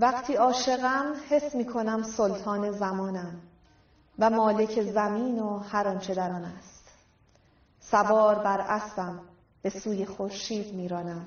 وقتی 0.00 0.34
عاشقم 0.34 1.14
حس 1.28 1.54
می 1.54 1.64
کنم 1.64 2.02
سلطان 2.02 2.70
زمانم 2.70 3.40
و 4.18 4.30
مالک 4.30 4.82
زمین 4.82 5.38
و 5.38 5.58
هر 5.58 5.88
آنچه 5.88 6.14
در 6.14 6.32
آن 6.32 6.44
است. 6.44 6.88
سوار 7.80 8.34
بر 8.34 8.60
اسبم 8.60 9.20
به 9.62 9.70
سوی 9.70 10.06
خورشید 10.06 10.74
میرانم. 10.74 11.26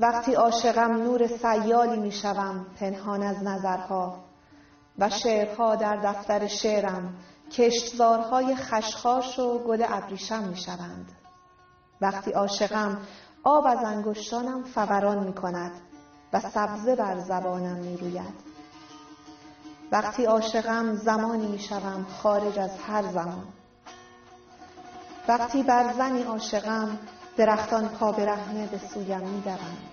وقتی 0.00 0.34
عاشقم 0.34 0.92
نور 0.92 1.26
سیالی 1.26 2.00
می‌شوم 2.00 2.66
پنهان 2.80 3.22
از 3.22 3.42
نظرها 3.42 4.24
و 4.98 5.10
شعرها 5.10 5.76
در 5.76 5.96
دفتر 5.96 6.46
شعرم 6.46 7.14
کشتزارهای 7.52 8.56
خشخاش 8.56 9.38
و 9.38 9.58
گل 9.58 9.84
ابریشم 9.88 10.42
می‌شوند. 10.42 11.12
وقتی 12.00 12.30
عاشقم 12.30 12.98
آب 13.44 13.66
از 13.66 13.84
انگشتانم 13.84 14.62
فوران 14.62 15.24
می 15.24 15.32
کند 15.32 15.72
و 16.34 16.40
سبزه 16.40 16.96
بر 16.96 17.18
زبانم 17.18 17.76
می 17.76 17.96
روید 17.96 18.54
وقتی 19.92 20.24
عاشقم 20.24 20.94
زمانی 20.94 21.46
می 21.46 21.58
شوم 21.58 22.04
خارج 22.04 22.58
از 22.58 22.78
هر 22.78 23.02
زمان. 23.02 23.46
وقتی 25.28 25.62
بر 25.62 25.92
زنی 25.92 26.22
عاشقم 26.22 26.98
درختان 27.36 27.88
پا 27.88 28.12
برهنه 28.12 28.66
به 28.66 28.78
سویم 28.78 29.20
می 29.20 29.40
دوند. 29.40 29.90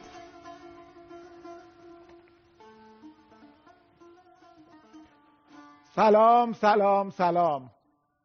سلام 5.96 6.54
سلام 6.54 7.10
سلام. 7.10 7.72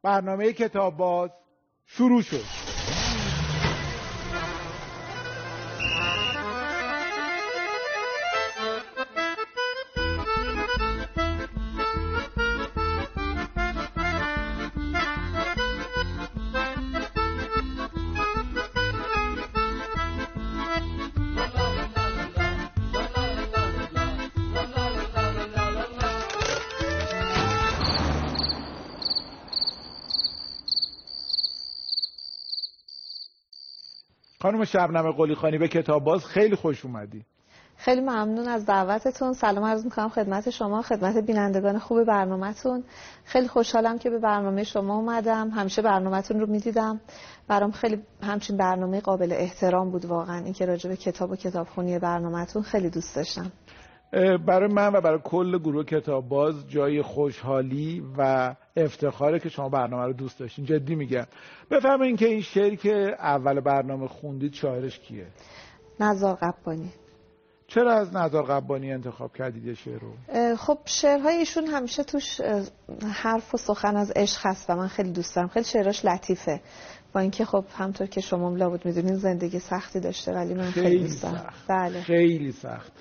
برنامه 0.02 0.52
کتاب 0.52 0.96
باز 0.96 1.30
شروع 1.86 2.22
شد. 2.22 2.65
خانم 34.46 34.64
شبنم 34.64 35.12
قلی 35.12 35.34
خانی 35.34 35.58
به 35.58 35.68
کتاب 35.68 36.04
باز 36.04 36.24
خیلی 36.24 36.56
خوش 36.56 36.84
اومدی. 36.84 37.24
خیلی 37.76 38.00
ممنون 38.00 38.48
از 38.48 38.66
دعوتتون. 38.66 39.32
سلام 39.32 39.64
عرض 39.64 39.84
می‌کنم 39.84 40.08
خدمت 40.08 40.50
شما 40.50 40.82
خدمت 40.82 41.16
بینندگان 41.16 41.78
خوب 41.78 42.04
برنامهتون. 42.04 42.84
خیلی 43.24 43.48
خوشحالم 43.48 43.98
که 43.98 44.10
به 44.10 44.18
برنامه 44.18 44.64
شما 44.64 44.96
اومدم. 44.96 45.50
همیشه 45.50 45.82
برنامهتون 45.82 46.40
رو 46.40 46.46
می‌دیدم. 46.46 47.00
برام 47.48 47.70
خیلی 47.70 48.02
همچین 48.22 48.56
برنامه 48.56 49.00
قابل 49.00 49.32
احترام 49.32 49.90
بود 49.90 50.04
واقعا. 50.04 50.44
اینکه 50.44 50.66
راجع 50.66 50.90
به 50.90 50.96
کتاب 50.96 51.30
و 51.30 51.36
کتابخونی 51.36 51.98
برنامهتون 51.98 52.62
خیلی 52.62 52.90
دوست 52.90 53.16
داشتم. 53.16 53.52
برای 54.46 54.72
من 54.72 54.94
و 54.94 55.00
برای 55.00 55.20
کل 55.24 55.58
گروه 55.58 55.84
کتاب 55.84 56.28
باز 56.28 56.68
جای 56.68 57.02
خوشحالی 57.02 58.02
و 58.18 58.54
افتخاره 58.76 59.38
که 59.38 59.48
شما 59.48 59.68
برنامه 59.68 60.06
رو 60.06 60.12
دوست 60.12 60.38
داشتین. 60.38 60.64
جدی 60.64 60.94
میگم. 60.94 61.26
بفهمین 61.70 62.16
که 62.16 62.26
این 62.26 62.40
شعری 62.40 62.76
که 62.76 63.16
اول 63.18 63.60
برنامه 63.60 64.08
خوندید 64.08 64.52
شاعرش 64.52 64.98
کیه؟ 64.98 65.26
نزار 66.00 66.34
قبانی. 66.34 66.92
چرا 67.68 67.92
از 67.92 68.16
نزار 68.16 68.42
قبانی 68.42 68.92
انتخاب 68.92 69.32
کردید 69.32 69.66
یه 69.66 69.74
شعر 69.74 69.98
رو؟ 69.98 70.56
خب 70.56 70.78
شعرهای 70.84 71.34
ایشون 71.34 71.66
همیشه 71.66 72.02
توش 72.02 72.40
حرف 73.12 73.54
و 73.54 73.58
سخن 73.58 73.96
از 73.96 74.12
عشق 74.16 74.40
هست 74.46 74.70
و 74.70 74.76
من 74.76 74.88
خیلی 74.88 75.10
دوست 75.10 75.36
دارم. 75.36 75.48
خیلی 75.48 75.64
شعراش 75.64 76.04
لطیفه. 76.04 76.60
با 77.12 77.20
اینکه 77.20 77.44
خب 77.44 77.64
همطور 77.76 78.06
که 78.06 78.20
شما 78.20 78.68
بود 78.68 78.86
می‌دونین 78.86 79.14
زندگی 79.14 79.58
سختی 79.58 80.00
داشته 80.00 80.32
ولی 80.32 80.54
من 80.54 80.70
خیلی, 80.70 80.86
خیلی 80.86 81.02
دوست 81.02 81.22
دارم. 81.22 81.52
بله. 81.68 82.00
خیلی 82.00 82.52
سخت. 82.52 82.92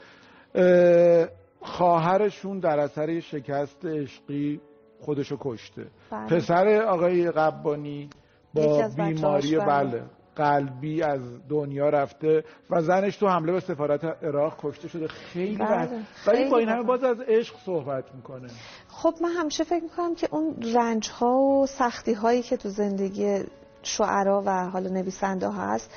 خواهرشون 1.61 2.59
در 2.59 2.79
اثر 2.79 3.19
شکست 3.19 3.85
عشقی 3.85 4.61
خودشو 5.01 5.37
کشته 5.41 5.85
بله. 6.11 6.27
پسر 6.27 6.81
آقای 6.81 7.31
قبانی 7.31 8.09
با 8.53 8.87
بیماری 8.97 9.57
بله. 9.57 9.65
بله 9.65 10.03
قلبی 10.35 11.03
از 11.03 11.21
دنیا 11.49 11.89
رفته 11.89 12.43
و 12.69 12.81
زنش 12.81 13.17
تو 13.17 13.27
حمله 13.27 13.51
به 13.51 13.59
سفارت 13.59 14.03
عراق 14.03 14.55
کشته 14.59 14.87
شده 14.87 15.07
خیلی 15.07 15.57
بله. 15.57 15.89
ولی 16.27 16.49
با 16.49 16.57
این 16.57 16.69
همه 16.69 16.83
باز 16.83 17.03
از 17.03 17.17
عشق 17.27 17.55
صحبت 17.65 18.15
می‌کنه 18.15 18.47
خب 18.87 19.13
من 19.21 19.29
همیشه 19.29 19.63
فکر 19.63 19.83
می‌کنم 19.83 20.15
که 20.15 20.27
اون 20.31 20.55
رنج 20.75 21.09
ها 21.09 21.37
و 21.37 21.65
سختی 21.65 22.13
هایی 22.13 22.41
که 22.41 22.57
تو 22.57 22.69
زندگی 22.69 23.43
شعرا 23.83 24.43
و 24.45 24.69
حالا 24.69 24.89
نویسنده 24.89 25.47
ها 25.47 25.73
هست 25.73 25.91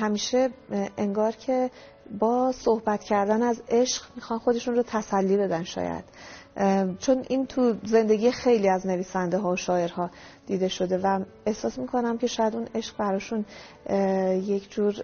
همیشه 0.00 0.48
انگار 0.98 1.32
که 1.32 1.70
با 2.18 2.52
صحبت 2.52 3.04
کردن 3.04 3.42
از 3.42 3.62
عشق 3.68 4.02
می‌خوان 4.16 4.38
خودشون 4.38 4.74
رو 4.74 4.82
تسلی 4.82 5.36
بدن 5.36 5.62
شاید. 5.62 6.04
چون 6.98 7.24
این 7.28 7.46
تو 7.46 7.74
زندگی 7.84 8.30
خیلی 8.30 8.68
از 8.68 8.86
نویسنده 8.86 9.38
ها 9.38 9.50
و 9.50 9.56
شاعرها 9.56 10.10
دیده 10.46 10.68
شده 10.68 10.98
و 10.98 11.24
احساس 11.46 11.78
می‌کنم 11.78 12.18
که 12.18 12.26
شاید 12.26 12.56
اون 12.56 12.68
عشق 12.74 12.96
براشون 12.96 13.44
یک 14.44 14.70
جور 14.70 14.94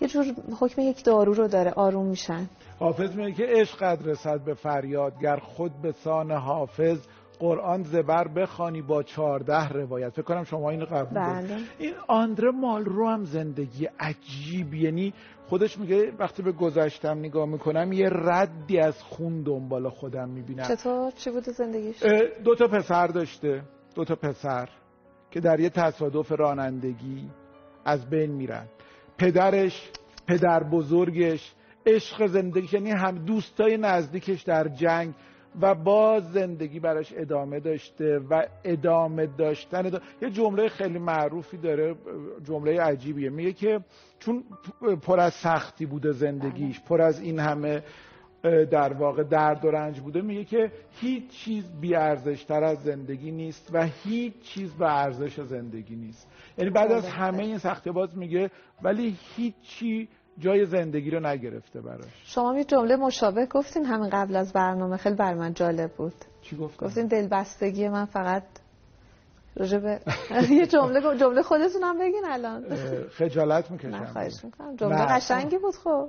یک 0.00 0.10
جور 0.10 0.24
حکم 0.60 0.82
یک 0.82 1.04
دارو 1.04 1.34
رو 1.34 1.48
داره 1.48 1.70
آروم 1.70 2.06
میشن. 2.06 2.48
حافظ 2.78 3.16
میگه 3.16 3.32
که 3.32 3.46
عشق 3.48 3.78
قد 3.82 4.08
رسد 4.08 4.40
به 4.40 4.54
فریاد 4.54 5.20
گر 5.20 5.36
خود 5.36 5.72
به 5.82 5.92
سان 5.92 6.32
حافظ 6.32 6.98
قرآن 7.38 7.82
زبر 7.82 8.28
بخوانی 8.28 8.82
با 8.82 9.02
چهارده 9.02 9.68
روایت. 9.68 10.10
فکر 10.10 10.22
کنم 10.22 10.44
شما 10.44 10.70
اینو 10.70 10.84
قبول 10.84 11.20
بله. 11.20 11.56
این 11.78 11.92
آندره 12.08 12.50
رو 12.84 13.08
هم 13.08 13.24
زندگی 13.24 13.88
عجیب 14.00 14.74
یعنی 14.74 15.14
خودش 15.48 15.78
میگه 15.78 16.12
وقتی 16.18 16.42
به 16.42 16.52
گذشتم 16.52 17.18
نگاه 17.18 17.46
می‌کنم 17.46 17.92
یه 17.92 18.08
ردی 18.12 18.78
از 18.78 19.02
خون 19.02 19.42
دنبال 19.42 19.88
خودم 19.88 20.28
می‌بینم. 20.28 20.68
چطور؟ 20.68 21.10
چی 21.10 21.30
بوده 21.30 21.52
زندگیش؟ 21.52 22.02
دو 22.44 22.54
تا 22.54 22.68
پسر 22.68 23.06
داشته. 23.06 23.62
دو 23.94 24.04
تا 24.04 24.14
پسر 24.14 24.68
که 25.30 25.40
در 25.40 25.60
یه 25.60 25.70
تصادف 25.70 26.32
رانندگی 26.32 27.30
از 27.84 28.10
بین 28.10 28.30
میرن. 28.30 28.66
پدرش 29.18 29.90
پدر 30.26 30.62
بزرگش 30.62 31.54
عشق 31.86 32.26
زندگی 32.26 32.76
یعنی 32.76 32.90
هم 32.90 33.24
دوستای 33.24 33.76
نزدیکش 33.76 34.42
در 34.42 34.68
جنگ. 34.68 35.14
و 35.60 35.74
باز 35.74 36.32
زندگی 36.32 36.80
براش 36.80 37.12
ادامه 37.16 37.60
داشته 37.60 38.18
و 38.30 38.46
ادامه 38.64 39.26
داشتن 39.26 40.00
یه 40.22 40.30
جمله 40.30 40.68
خیلی 40.68 40.98
معروفی 40.98 41.56
داره 41.56 41.94
جمله 42.44 42.80
عجیبیه. 42.80 43.30
میگه 43.30 43.52
که 43.52 43.80
چون 44.18 44.44
پر 45.02 45.20
از 45.20 45.34
سختی 45.34 45.86
بوده 45.86 46.12
زندگیش 46.12 46.80
پر 46.80 47.02
از 47.02 47.20
این 47.20 47.38
همه 47.38 47.82
در 48.42 48.92
واقع 48.92 49.22
درد 49.22 49.64
و 49.64 49.70
رنج 49.70 50.00
بوده 50.00 50.20
میگه 50.20 50.44
که 50.44 50.72
هیچ 51.00 51.28
چیز 51.28 51.64
بی 51.80 51.94
تر 52.48 52.64
از 52.64 52.82
زندگی 52.82 53.30
نیست 53.30 53.70
و 53.72 53.88
هیچ 54.04 54.40
چیز 54.42 54.72
به 54.72 54.96
ارزش 54.98 55.40
زندگی 55.40 55.96
نیست. 55.96 56.28
یعنی 56.58 56.70
بعد 56.70 56.92
از 56.92 57.06
همه 57.08 57.42
این 57.42 57.58
سختی 57.58 57.90
باز 57.90 58.18
میگه 58.18 58.50
ولی 58.82 59.16
هیچی 59.36 60.08
جای 60.38 60.66
زندگی 60.66 61.10
رو 61.10 61.26
نگرفته 61.26 61.80
براش. 61.80 62.04
شما 62.24 62.56
یه 62.56 62.64
جمله 62.64 62.96
مشابه 62.96 63.46
گفتین 63.46 63.84
همین 63.84 64.08
قبل 64.10 64.36
از 64.36 64.52
برنامه 64.52 64.96
خیلی 64.96 65.16
بر 65.16 65.34
من 65.34 65.54
جالب 65.54 65.92
بود. 65.92 66.14
چی 66.42 66.56
گفتین؟ 66.56 66.88
گفتین 66.88 67.06
دلبستگی 67.06 67.88
من 67.88 68.04
فقط 68.04 68.42
به 69.54 70.00
یه 70.50 70.66
جمله 70.66 71.18
جمله 71.18 71.42
خودتون 71.42 71.82
هم 71.82 71.98
بگین 71.98 72.22
الان. 72.26 72.64
خجالت 73.08 73.70
می‌کشم. 73.70 73.88
نه 73.88 74.06
خواهش 74.06 74.44
می‌کنم. 74.44 74.76
جمله 74.76 75.06
قشنگی 75.06 75.58
بود 75.58 75.74
خب. 75.74 76.08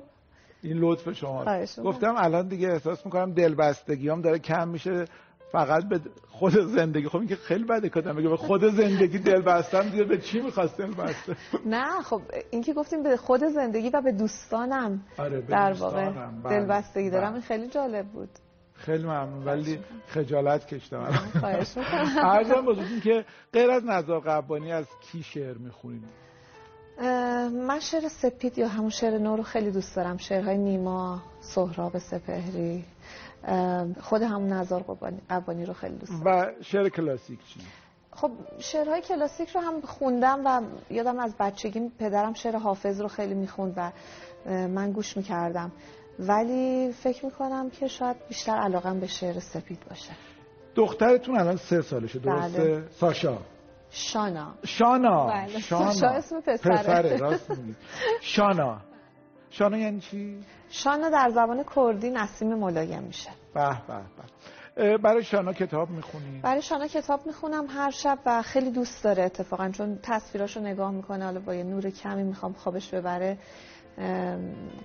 این 0.62 0.78
لطف 0.78 1.14
شما. 1.14 1.46
گفتم 1.84 2.16
الان 2.18 2.48
دیگه 2.48 2.70
احساس 2.70 3.06
می‌کنم 3.06 3.34
دلبستگیام 3.34 4.22
داره 4.22 4.40
کم 4.40 4.68
میشه. 4.68 5.06
فقط 5.52 5.84
به 5.84 6.00
خود 6.28 6.54
زندگی. 6.60 7.08
خب 7.08 7.18
این 7.18 7.28
که 7.28 7.36
خیلی 7.36 7.64
بده 7.64 7.90
کدام 7.90 8.16
بگه 8.16 8.30
به 8.30 8.38
خود 8.38 8.64
زندگی 8.64 9.20
دل 9.20 9.42
بستم 9.42 9.90
دیگه 9.90 10.04
به 10.04 10.18
چی 10.18 10.42
می‌خواست 10.42 10.78
دل 10.78 10.94
بسته؟ 10.94 11.36
نه 11.66 12.02
خب 12.02 12.22
این 12.52 12.64
که 12.64 12.74
گفتیم 12.74 13.04
به 13.04 13.18
خود 13.18 13.44
زندگی 13.44 13.90
و 13.90 14.02
به 14.02 14.12
دوستانم 14.12 15.04
آره 15.18 15.42
در 15.42 15.74
واقع 15.74 16.10
بله. 16.10 16.60
دل 16.60 16.66
بستگی 16.66 17.10
دارم 17.10 17.26
بله. 17.26 17.34
این 17.34 17.42
خیلی 17.42 17.68
جالب 17.68 18.06
بود. 18.06 18.30
خیلی 18.74 19.04
ممنون. 19.04 19.46
ولی 19.46 19.80
خجالت 20.08 20.68
کشتم. 20.68 21.06
خواهش 21.40 21.78
می‌کنم. 21.78 23.02
که 23.04 23.26
غیر 23.54 23.72
از 23.72 23.86
نزار 23.86 24.20
قبانی 24.20 24.72
از 24.72 24.86
کی 25.02 25.24
شعر 25.24 25.58
می‌خونید؟ 25.58 26.04
من 27.68 27.80
شعر 27.80 28.08
سپید 28.08 28.58
یا 28.58 28.68
همون 28.68 28.90
شعر 28.90 29.18
نو 29.18 29.36
رو 29.36 29.44
خیلی 29.44 29.72
دوست 29.72 29.96
دارم. 29.96 30.18
شعرهای 30.18 30.58
نیما 30.58 31.22
سهراب 31.42 31.98
سپهری. 31.98 32.86
خود 34.02 34.22
همون 34.22 34.54
نظر 34.54 34.80
قبانی 35.30 35.66
رو 35.66 35.74
خیلی 35.74 35.96
دوست 35.96 36.12
و 36.26 36.52
شعر 36.62 36.90
کلاسیک 36.90 37.40
چی؟ 37.46 37.60
خب 38.12 38.32
شعرهای 38.60 39.02
کلاسیک 39.02 39.50
رو 39.50 39.62
هم 39.62 39.82
خوندم 39.82 40.42
و 40.46 40.62
یادم 40.94 41.20
از 41.20 41.36
بچگی 41.40 41.92
پدرم 42.00 42.34
شعر 42.34 42.56
حافظ 42.56 43.02
رو 43.02 43.08
خیلی 43.08 43.34
می‌خوند 43.34 43.74
و 43.78 43.92
من 44.68 44.92
گوش 44.92 45.18
می‌کردم 45.18 45.72
ولی 46.20 46.92
فکر 46.92 47.26
می‌کنم 47.26 47.70
که 47.70 47.88
شاید 47.88 48.18
بیشتر 48.28 48.56
علاقم 48.56 49.00
به 49.00 49.08
شعر 49.08 49.40
سپید 49.40 49.80
باشه 49.90 50.12
دخترتون 50.76 51.40
الان 51.40 51.56
سه 51.56 51.82
سالشه 51.82 52.20
درسته؟ 52.20 52.64
بله. 52.64 52.88
ساشا 52.90 53.38
شانا 53.90 54.54
شانا 54.66 55.28
بله. 55.28 55.60
شانا 55.60 55.92
ساشا 55.92 56.08
اسم 56.08 56.42
پسره. 56.42 56.78
پسره 56.78 57.18
راست 57.18 57.52
شانا 58.22 58.82
شانا 59.52 59.78
یعنی 59.78 60.00
چی؟ 60.00 60.44
شانا 60.70 61.10
در 61.10 61.30
زبان 61.30 61.66
کردی 61.76 62.10
نسیم 62.10 62.54
ملایم 62.54 63.04
میشه. 63.04 63.30
به 63.54 63.70
به 63.70 63.94
به. 64.76 64.98
برای 64.98 65.24
شانا 65.24 65.54
کتاب 65.54 65.90
می‌خونی؟ 65.90 66.40
برای 66.40 66.62
شانا 66.62 66.88
کتاب 66.88 67.26
می‌خونم 67.26 67.66
هر 67.70 67.92
شب 67.92 68.20
و 68.26 68.42
خیلی 68.42 68.72
دوست 68.72 69.04
داره 69.04 69.24
اتفاقا 69.24 69.70
چون 69.70 70.00
تصویراشو 70.04 70.60
نگاه 70.60 70.92
می‌کنه 70.92 71.26
حالا 71.26 71.40
با 71.40 71.56
یه 71.56 71.64
نور 71.64 71.90
کمی 71.90 72.24
می‌خوام 72.24 72.54
خوابش 72.54 72.90
ببره 72.90 73.38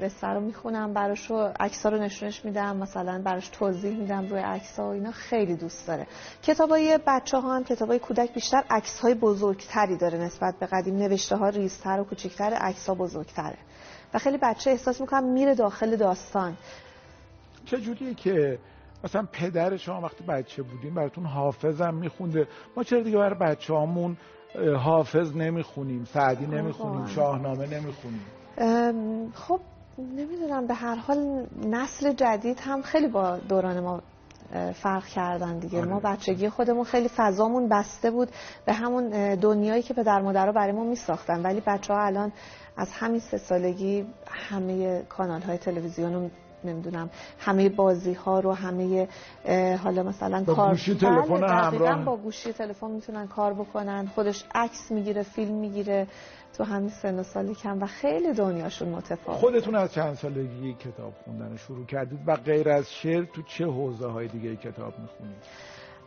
قصه 0.00 0.26
رو 0.26 0.40
می‌خونم. 0.40 0.92
براش 0.94 1.30
رو 1.30 1.52
عکس‌ها 1.60 1.88
رو 1.88 1.98
نشونش 1.98 2.44
میدم 2.44 2.76
مثلا 2.76 3.22
براش 3.24 3.48
توضیح 3.48 3.96
میدم 3.96 4.28
روی 4.28 4.40
عکس‌ها 4.40 4.88
و 4.88 4.92
اینا 4.92 5.10
خیلی 5.10 5.56
دوست 5.56 5.86
داره. 5.86 6.06
کتابای 6.42 6.98
بچه 7.06 7.38
ها 7.38 7.56
هم 7.56 7.64
کتابای 7.64 7.98
کودک 7.98 8.34
بیشتر 8.34 8.64
عکس‌های 8.70 9.14
بزرگتری 9.14 9.96
داره 9.96 10.18
نسبت 10.18 10.54
به 10.60 10.66
قدیم. 10.66 10.96
نوشته 10.96 11.36
ها 11.36 11.48
ریزتر 11.48 12.00
و 12.00 12.04
کوچیکتر 12.04 12.54
عکس‌ها 12.54 12.94
بزرگتره. 12.94 13.58
و 14.14 14.18
خیلی 14.18 14.38
بچه 14.42 14.70
احساس 14.70 15.00
می‌کنم 15.00 15.24
میره 15.24 15.54
داخل 15.54 15.96
داستان. 15.96 16.56
چه 17.66 17.80
جوریه 17.80 18.14
که 18.14 18.58
مثلا 19.04 19.28
پدر 19.32 19.76
شما 19.76 20.00
وقتی 20.00 20.24
بچه 20.24 20.62
بودین 20.62 20.94
براتون 20.94 21.26
حافظم 21.26 21.94
میخونده؟ 21.94 22.48
ما 22.76 22.82
چرا 22.82 23.00
دیگه 23.00 23.18
برای 23.18 23.38
بچه 23.38 23.74
هامون 23.74 24.16
حافظ 24.78 25.36
نمی‌خونیم 25.36 26.04
سعدی 26.04 26.46
نمی‌خونیم. 26.46 27.06
شاهنامه 27.06 27.66
نمی‌خونیم؟ 27.66 28.26
خب 29.34 29.60
نمی‌دونم 29.98 30.66
به 30.66 30.74
هر 30.74 30.94
حال 30.94 31.46
نسل 31.66 32.12
جدید 32.12 32.60
هم 32.60 32.82
خیلی 32.82 33.08
با 33.08 33.36
دوران 33.36 33.80
ما 33.80 34.02
فرق 34.74 35.06
کردن 35.06 35.58
دیگه. 35.58 35.78
آره. 35.78 35.88
ما 35.88 36.00
بچگی 36.00 36.48
خودمون 36.48 36.84
خیلی 36.84 37.08
فضامون 37.08 37.68
بسته 37.68 38.10
بود 38.10 38.28
به 38.66 38.72
همون 38.72 39.34
دنیایی 39.34 39.82
که 39.82 39.94
پدر 39.94 40.20
مادرها 40.20 40.52
برای 40.52 40.72
ما 40.72 40.84
میساختن. 40.84 41.42
ولی 41.42 41.62
بچه 41.66 41.94
ها 41.94 42.06
الان 42.06 42.32
از 42.76 42.92
همین 42.92 43.20
سه 43.20 43.38
سالگی 43.38 44.06
همه 44.26 45.02
کانال 45.02 45.40
های 45.42 45.58
تلویزیون 45.58 46.14
رو 46.14 46.30
نمی‌دونم 46.64 47.10
همه 47.38 47.68
بازی 47.68 48.12
ها 48.12 48.40
رو 48.40 48.52
همه 48.52 49.08
حالا 49.82 50.02
مثلا 50.02 50.44
با 50.44 50.54
کار 50.54 50.70
گوشی 50.70 50.94
تلفن 50.94 51.40
بله، 51.40 51.40
دقیقاً 51.40 51.86
همراه. 51.86 52.04
با 52.04 52.16
گوشی 52.16 52.52
تلفن 52.52 52.90
می‌تونن 52.90 53.26
کار 53.28 53.54
بکنن. 53.54 54.06
خودش 54.06 54.44
عکس 54.54 54.90
می‌گیره 54.90 55.22
فیلم 55.22 55.54
می‌گیره. 55.54 56.06
تو 56.56 56.64
همین 56.64 56.88
سن 56.88 57.18
و 57.18 57.22
سالی 57.22 57.54
کم 57.54 57.82
و 57.82 57.86
خیلی 57.86 58.32
دنیاشون 58.32 58.88
متفاوت. 58.88 59.38
خودتون 59.38 59.74
از 59.74 59.92
چند 59.92 60.14
سالگی 60.14 60.74
کتاب 60.74 61.12
خوندن 61.24 61.50
رو 61.50 61.56
شروع 61.56 61.86
کردید 61.86 62.18
و 62.26 62.36
غیر 62.36 62.68
از 62.68 62.92
شعر 62.92 63.24
تو 63.24 63.42
چه 63.42 63.64
حوزه 63.66 64.06
های 64.06 64.28
دیگه 64.28 64.56
کتاب 64.56 64.98
می‌خونید؟ 64.98 65.36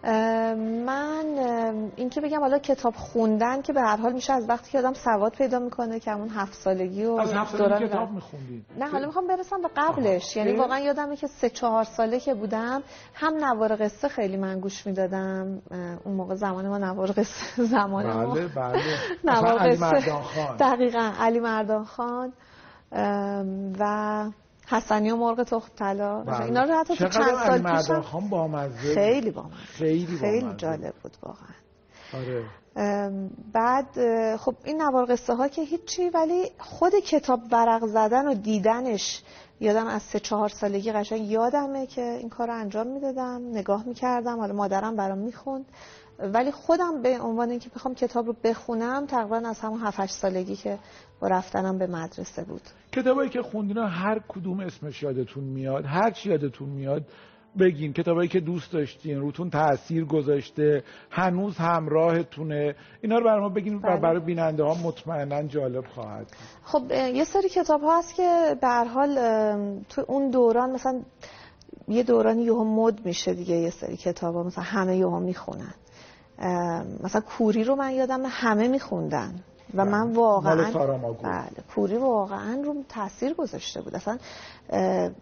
من 0.04 1.26
اه، 1.38 1.74
این 1.96 2.10
که 2.10 2.22
بگم 2.22 2.40
حالا 2.40 2.60
کتاب 2.60 2.94
خوندن 2.96 3.62
که 3.62 3.74
به 3.74 3.82
هر 3.82 3.98
حال 3.98 4.14
میشه 4.14 4.34
از 4.34 4.50
وقتی 4.50 4.72
که 4.72 4.78
آدم 4.80 4.94
سواد 4.94 5.32
پیدا 5.32 5.60
می‌کنه 5.60 6.00
که 6.00 6.12
همون 6.12 6.30
هفت 6.30 6.54
سالگی 6.54 7.06
و 7.06 7.12
از 7.12 7.34
هفت 7.34 7.58
سالگی 7.58 7.88
کتاب 7.88 8.12
میخوندید 8.12 8.66
نه 8.80 8.90
حالا 8.90 9.06
می‌خوام 9.06 9.28
برسم 9.28 9.62
به 9.62 9.70
قبلش. 9.78 10.36
یعنی 10.36 10.52
اه؟ 10.52 10.58
واقعا 10.58 10.80
یادمه 10.80 11.16
که 11.16 11.28
سه 11.28 11.50
چهار 11.50 11.84
ساله 11.84 12.20
که 12.20 12.34
بودم 12.34 12.84
هم 13.14 13.46
نوار 13.46 13.76
قصه 13.76 14.08
خیلی 14.08 14.38
من 14.38 14.60
گوش 14.60 14.88
می‌دادم. 14.88 15.62
اون 16.04 16.16
موقع 16.16 16.36
زمان 16.36 16.68
ما 16.68 16.78
نوار 16.78 17.12
قصه 17.12 17.64
زمان 17.64 18.14
ما. 18.14 18.34
بله 18.34 18.48
بله. 18.48 18.82
نوار 19.34 19.70
قصه. 19.70 20.14
دقیقا 20.60 21.12
علی 21.20 21.40
مردان 21.40 21.86
خان. 21.86 22.34
و 23.80 24.26
حسنی 24.69 25.12
و 25.12 25.16
مرغ 25.16 25.44
تخم 25.44 25.72
طلا 25.75 26.24
بله. 26.24 26.42
اینا 26.42 26.64
رو 26.64 26.74
حتی 26.74 26.96
تو 26.96 27.08
چند 27.08 27.36
سال 27.46 27.78
پیشم 27.78 28.02
خان 28.02 28.30
بامزه. 28.30 28.94
خیلی 28.94 29.31
با 29.31 29.44
من 29.44 29.50
خیلی 29.50 30.18
خیلی 30.18 30.42
بامزه. 30.42 30.58
جالب 30.58 30.94
بود 31.04 31.18
واقعا 31.24 31.48
آره 32.14 32.44
بعد 33.54 33.88
خب 34.36 34.56
این 34.64 34.81
نوار 34.81 35.06
قصه 35.06 35.36
ها 35.36 35.48
که 35.48 35.62
هیچی 35.62 36.10
ولی 36.10 36.52
خود 36.60 36.96
کتاب 36.96 37.42
ورق 37.52 37.86
زدن 37.86 38.28
و 38.28 38.34
دیدنش 38.34 39.24
یادم 39.60 39.88
از 39.88 40.02
سه 40.02 40.19
چهار 40.19 40.50
سالگی 40.50 40.92
قشنگ 40.92 41.22
یادمه 41.31 41.86
که 41.86 42.02
این 42.02 42.30
کار 42.30 42.48
رو 42.48 42.54
انجام 42.54 42.88
می‌دادم 42.88 43.42
نگاه 43.52 43.84
می‌کردم 43.88 44.40
حالا 44.40 44.54
مادرم 44.54 44.96
برام 44.96 45.18
می‌خوند 45.18 45.66
ولی 46.20 46.52
خودم 46.52 47.02
به 47.02 47.20
عنوان 47.20 47.50
اینکه 47.50 47.70
بخوام 47.75 47.96
کتاب 47.96 48.25
رو 48.25 48.36
بخونم 48.44 49.06
تقریبا 49.06 49.38
از 49.38 49.60
همون 49.60 49.80
7 49.80 50.10
سالگی 50.10 50.56
که 50.56 50.80
با 51.19 51.28
رفتنم 51.28 51.78
به 51.78 51.88
مدرسه 51.88 52.44
بود. 52.44 52.62
کتابایی 52.92 53.30
که 53.30 53.42
خوندین 53.42 53.78
هر 53.78 54.22
کدوم 54.28 54.60
اسمش 54.60 55.04
یادتون 55.04 55.44
میاد 55.44 55.86
هر 55.86 56.12
چی 56.12 56.30
یادتون 56.30 56.69
میاد 56.69 57.04
بگین. 57.60 57.94
کتابایی 57.94 58.30
که 58.30 58.40
دوست 58.40 58.72
داشتین 58.72 59.19
روتون 59.19 59.50
تاثیر 59.50 60.06
گذاشته 60.06 60.84
هنوز 61.10 61.58
همراهتونه. 61.58 62.75
اینا 63.02 63.18
رو 63.18 63.25
برای 63.25 63.42
ما 63.42 63.50
بگین 63.50 63.75
و 63.75 63.80
بله. 63.80 64.00
برای 64.00 64.19
بیننده 64.19 64.64
ها 64.64 64.74
مطمئنا 64.74 65.44
جالب 65.44 65.86
خواهد. 65.86 66.28
خب 66.64 66.92
یه 66.92 67.24
سری 67.24 67.50
کتاب 67.50 67.81
هست 67.90 68.16
که 68.16 68.58
به 68.62 68.68
هر 68.68 68.86
حال 68.86 69.16
تو 69.90 70.06
اون 70.08 70.30
دوران 70.30 70.72
مثلا 70.72 71.02
یه 71.88 72.04
دورانی 72.04 72.44
یهو 72.44 72.63
مد 72.63 73.06
میشه 73.06 73.34
دیگه 73.34 73.56
یه 73.56 73.70
سری 73.70 73.98
کتاب 73.98 74.36
ها 74.36 74.44
مثلا 74.44 74.63
همه 74.63 74.98
یهو 74.98 75.20
می‌خونن. 75.20 75.74
مثلا 77.04 77.22
کوری 77.22 77.63
رو 77.63 77.75
من 77.75 77.94
یادم 77.94 78.22
همه 78.25 78.68
میخوندن. 78.68 79.44
و 79.74 79.86
بله. 79.86 79.92
من 79.92 80.12
واقعا 80.14 80.56
مال 80.56 80.72
ساراماگو. 80.72 81.24
بله 81.24 81.64
کوری 81.75 81.98
واقعا 81.98 82.62
رو 82.66 82.84
تاثیر 82.90 83.34
گذاشته 83.34 83.81
بود 83.81 83.96
اصلا 83.96 84.18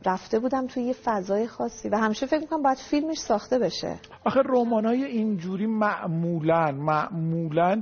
رفته 0.05 0.39
بودم 0.39 0.67
توی 0.67 0.83
یه 0.83 0.95
فضای 1.03 1.47
خاصی 1.47 1.89
و 1.89 1.97
همیشه 1.97 2.25
فکر 2.25 2.39
می‌کنم 2.39 2.61
باید 2.61 2.77
فیلمش 2.77 3.17
ساخته 3.17 3.59
بشه 3.59 3.95
آخه 4.25 4.41
رمانای 4.45 5.03
اینجوری 5.03 5.65
معمولا 5.65 6.71
معمولا 6.71 7.81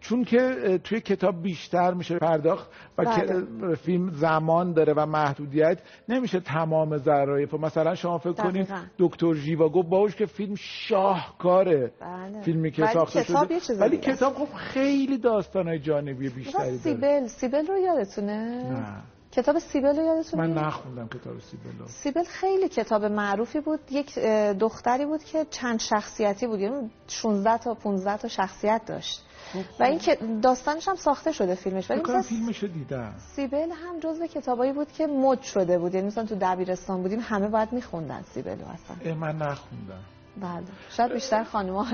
چون 0.00 0.24
که 0.24 0.80
توی 0.84 1.00
کتاب 1.00 1.42
بیشتر 1.42 1.94
میشه 1.94 2.18
پرداخت 2.18 2.70
و 2.98 3.04
بله. 3.04 3.74
فیلم 3.74 4.10
زمان 4.10 4.72
داره 4.72 4.92
و 4.96 5.06
محدودیت 5.06 5.78
نمیشه 6.08 6.40
تمام 6.40 6.96
ظرایف 6.98 7.54
مثلا 7.54 7.94
شما 7.94 8.18
فکر 8.18 8.32
کنید. 8.32 8.68
دکتر 8.98 9.34
ژیواگو 9.34 9.82
باوش 9.82 10.16
که 10.16 10.26
فیلم 10.26 10.54
شاهکاره 10.58 11.92
بله. 12.00 12.40
فیلمی 12.42 12.70
که 12.70 12.86
ساخته 12.86 13.22
شده. 13.22 13.78
ولی. 13.80 13.96
کتاب 13.96 14.34
خب 14.34 14.54
خیلی 14.54 15.18
داستانهای 15.18 15.78
جانبی 15.78 16.28
بیشتری 16.28 16.62
داره. 16.64 16.76
سیبل 16.76 17.26
سیبل 17.26 17.66
رو 17.66 17.78
یادتونه؟ 17.78 18.64
نه. 18.72 19.02
کتاب 19.32 19.58
سیبل 19.58 19.96
رو 19.96 20.02
یادتونه؟ 20.02 20.46
من 20.46 20.54
نخوندم 20.64 21.08
کتاب 21.08 21.38
سیبلو 21.38 21.86
سیبل 21.86 22.24
خیلی 22.24 22.68
کتاب 22.68 23.04
معروفی 23.04 23.60
بود. 23.60 23.80
یک 23.90 24.18
دختری 24.60 25.06
بود 25.06 25.24
که 25.24 25.46
چند 25.50 25.80
شخصیتی 25.80 26.46
بود. 26.46 26.60
یعنی 26.60 26.90
16 27.08 27.58
تا 27.58 27.74
15 27.74 28.16
تا 28.16 28.28
شخصیت 28.28 28.82
داشت. 28.86 29.27
و 29.80 29.82
این 29.82 29.98
که 29.98 30.18
داستانش 30.42 30.88
هم 30.88 30.96
ساخته 30.96 31.32
شده 31.32 31.54
فیلمش 31.54 31.90
ولی 31.90 32.00
مثلا 32.00 32.22
فیلمشو 32.22 32.66
دیدم. 32.66 33.14
سیبل 33.36 33.70
هم 33.70 34.00
جزو 34.00 34.26
کتابایی 34.26 34.72
بود 34.72 34.92
که 34.92 35.06
مد 35.06 35.42
شده 35.42 35.78
بود. 35.78 35.94
یعنی 35.94 36.06
مثلا 36.06 36.24
تو 36.24 36.36
دبیرستان 36.40 37.02
بودیم 37.02 37.20
همه 37.22 37.48
باید 37.48 37.72
میخوندن 37.72 38.24
سیبل 38.34 38.58
رو 38.60 38.66
اصلا. 38.66 39.14
من 39.14 39.36
نخوندم. 39.36 40.04
بله. 40.40 40.62
شاید 40.90 41.12
بیشتر 41.12 41.44
خانم‌ها 41.44 41.86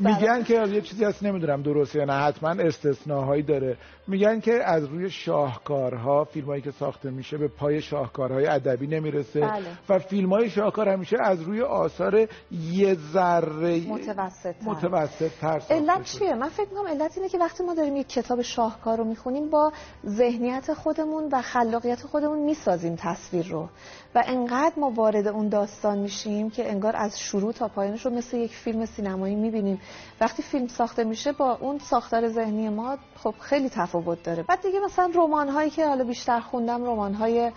میگن 0.00 0.42
که 0.42 0.54
یه 0.54 0.80
چیزی 0.80 1.04
هست 1.04 1.22
نمی‌دونم 1.22 1.62
درسته 1.62 1.98
یا 1.98 2.04
نه 2.04 2.12
حتما 2.12 2.50
استثناهایی 2.50 3.42
داره. 3.42 3.76
میگن 4.08 4.40
که 4.40 4.64
از 4.64 4.84
روی 4.84 5.10
شاهکارها 5.10 6.24
فیلمایی 6.24 6.62
که 6.62 6.70
ساخته 6.70 7.10
میشه 7.10 7.38
به 7.38 7.48
پای 7.48 7.82
شاهکارهای 7.82 8.46
ادبی 8.46 8.86
نمی‌رسه 8.86 9.40
بله. 9.40 9.64
و 9.88 9.98
فیلمای 9.98 10.50
شاهکار 10.50 10.88
همیشه 10.88 11.16
از 11.20 11.42
روی 11.42 11.62
آثار 11.62 12.28
یه 12.50 12.94
ذره 13.12 13.88
متوسط 13.88 14.54
متوسط 14.64 15.30
تر 15.40 15.62
علت. 15.70 16.04
چیه؟ 16.04 16.34
من 16.34 16.48
فکر 16.48 16.68
می‌کنم 16.68 16.88
علت 16.88 17.16
اینه 17.16 17.28
که 17.28 17.38
وقتی 17.38 17.64
ما 17.64 17.74
داریم 17.74 17.96
یک 17.96 18.08
کتاب 18.08 18.42
شاهکار 18.42 18.98
رو 18.98 19.04
می‌خونیم 19.04 19.50
با 19.50 19.72
ذهنیت 20.06 20.74
خودمون 20.74 21.28
و 21.32 21.42
خلاقیت 21.42 22.02
خودمون 22.02 22.38
می‌سازیم 22.38 22.96
تصویر 22.96 23.48
رو. 23.48 23.68
و 24.14 24.22
انقدر 24.26 24.74
ما 24.76 24.90
وارد 24.90 25.26
اون 25.26 25.48
داستان 25.48 25.98
میشیم 25.98 26.50
که 26.50 26.70
انگار 26.70 26.96
از 26.96 27.20
شروع 27.20 27.52
تا 27.52 27.65
پایانش 27.68 28.06
رو 28.06 28.12
مثل 28.12 28.36
یک 28.36 28.54
فیلم 28.54 28.84
سینمایی 28.86 29.34
می‌بینیم. 29.34 29.80
وقتی 30.20 30.42
فیلم 30.42 30.66
ساخته 30.66 31.04
میشه 31.04 31.32
با 31.32 31.58
اون 31.60 31.78
ساختار 31.78 32.28
ذهنی 32.28 32.68
ما 32.68 32.96
خب 33.16 33.34
خیلی 33.40 33.68
تفاوت 33.68 34.22
داره. 34.22 34.42
بعد 34.42 34.62
دیگه 34.62 34.80
مثلا 34.84 35.10
رمان 35.14 35.48
هایی 35.48 35.70
که 35.70 35.86
حالا 35.88 36.04
بیشتر 36.04 36.40
خوندم 36.40 36.84
رمان 36.84 37.14
های 37.14 37.52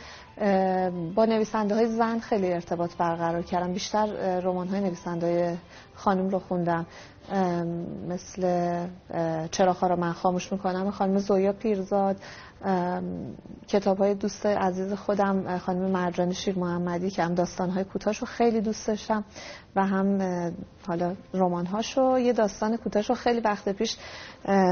با 1.16 1.26
نویسنده 1.26 1.76
های 1.76 1.88
زن 1.88 2.20
خیلی 2.20 2.54
ارتباط 2.54 2.96
برقرار 2.96 3.42
کردم. 3.42 3.74
بیشتر 3.74 4.40
رمان 4.40 4.68
های 4.68 4.80
نویسنده 4.80 5.28
های 5.28 5.58
خانم 5.96 6.30
رو 6.30 6.40
خوندم. 6.40 6.86
مثل 8.10 8.44
اه، 9.14 9.48
چراغ 9.48 9.84
را 9.84 9.96
من 9.96 10.14
خاموش 10.14 10.52
می‌کنم. 10.52 10.92
خانم 10.92 11.18
زویا 11.18 11.54
پیرزاد 11.54 12.16
کتاب 13.68 13.98
های 13.98 14.16
دوست 14.16 14.46
عزیز 14.46 14.94
خودم 14.94 15.58
خانم 15.58 15.92
مرجان 15.92 16.34
شیر 16.34 16.60
محمدی 16.60 17.10
که 17.10 17.24
هم 17.24 17.36
داستان 17.36 17.70
های 17.70 17.86
خیلی 18.26 18.62
دوست 18.62 18.88
داشتم 18.88 19.24
و 19.76 19.86
هم 19.86 20.22
حالا 20.88 21.16
رمان 21.34 21.66
هاشو 21.66 22.20
یه 22.20 22.34
داستان 22.34 22.78
کوتاش 22.78 23.10
رو 23.10 23.16
خیلی 23.16 23.40
وقت 23.40 23.70
پیش 23.70 23.98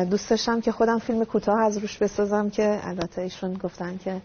دوست 0.09 0.29
داشتم 0.29 0.61
که 0.61 0.71
خودم 0.71 0.99
فیلم 0.99 1.23
کوتاه 1.25 1.61
از 1.65 1.77
روش 1.77 1.97
بسازم 1.97 2.49
که 2.49 2.79
البته 2.83 3.21
ایشون 3.21 3.53
گفتن 3.53 3.97
که 3.97 4.21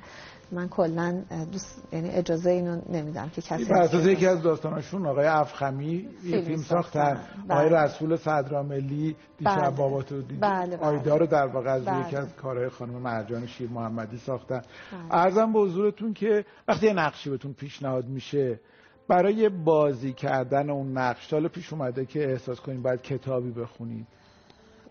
من 0.53 0.69
کلا 0.69 1.23
دوست 1.53 1.83
یعنی 1.93 2.11
اجازه 2.11 2.51
اینو 2.51 2.81
نمیدم 2.89 3.29
که 3.29 3.43
کسی 3.43 3.65
بر 3.65 3.83
اساس 3.83 4.07
یکی 4.07 4.27
از 4.27 4.43
داستاناشون 4.43 5.07
آقای 5.07 5.27
افخمی 5.27 6.09
یه 6.25 6.41
فیلم 6.41 6.63
ساختن 6.63 7.21
آقای 7.49 7.69
بله. 7.69 7.83
رسول 7.83 8.17
صدراملی 8.17 9.17
دیشب 9.39 9.61
بله. 9.61 9.71
باباتو 9.71 10.23
دید 10.23 10.41
بله 10.41 10.77
بله. 10.77 10.87
آیدا 10.87 11.17
رو 11.17 11.27
در 11.27 11.47
واقع 11.47 11.71
از 11.71 11.85
بله. 11.85 12.07
یکی 12.07 12.17
از 12.17 12.35
کارهای 12.37 12.69
خانم 12.69 12.93
مرجان 12.93 13.47
شیر 13.47 13.71
محمدی 13.71 14.19
ساختن 14.19 14.59
بله. 14.93 15.21
ارزم 15.21 15.53
به 15.53 15.59
حضورتون 15.59 16.15
که 16.15 16.45
وقتی 16.69 16.87
یه 16.87 16.93
نقشی 16.93 17.31
بهتون 17.31 17.53
پیشنهاد 17.53 18.07
میشه 18.07 18.61
برای 19.09 19.49
بازی 19.49 20.13
کردن 20.13 20.71
اون 20.71 20.99
نقش 20.99 21.33
حالا 21.33 21.49
پیش 21.49 21.73
اومده 21.73 22.07
که 22.07 22.31
احساس 22.31 22.61
کنید 22.61 22.83
باید 22.83 23.03
کتابی 23.03 23.51
بخونید 23.51 24.07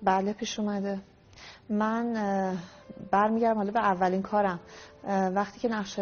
بله 0.03 0.33
پیش 0.33 0.59
اومده 0.59 0.99
من 1.69 2.13
برمیگردم 3.12 3.57
حالا 3.57 3.71
به 3.71 3.79
اولین 3.79 4.21
کارم. 4.21 4.60
وقتی 5.36 5.60
که 5.60 5.67
نقش 5.69 6.00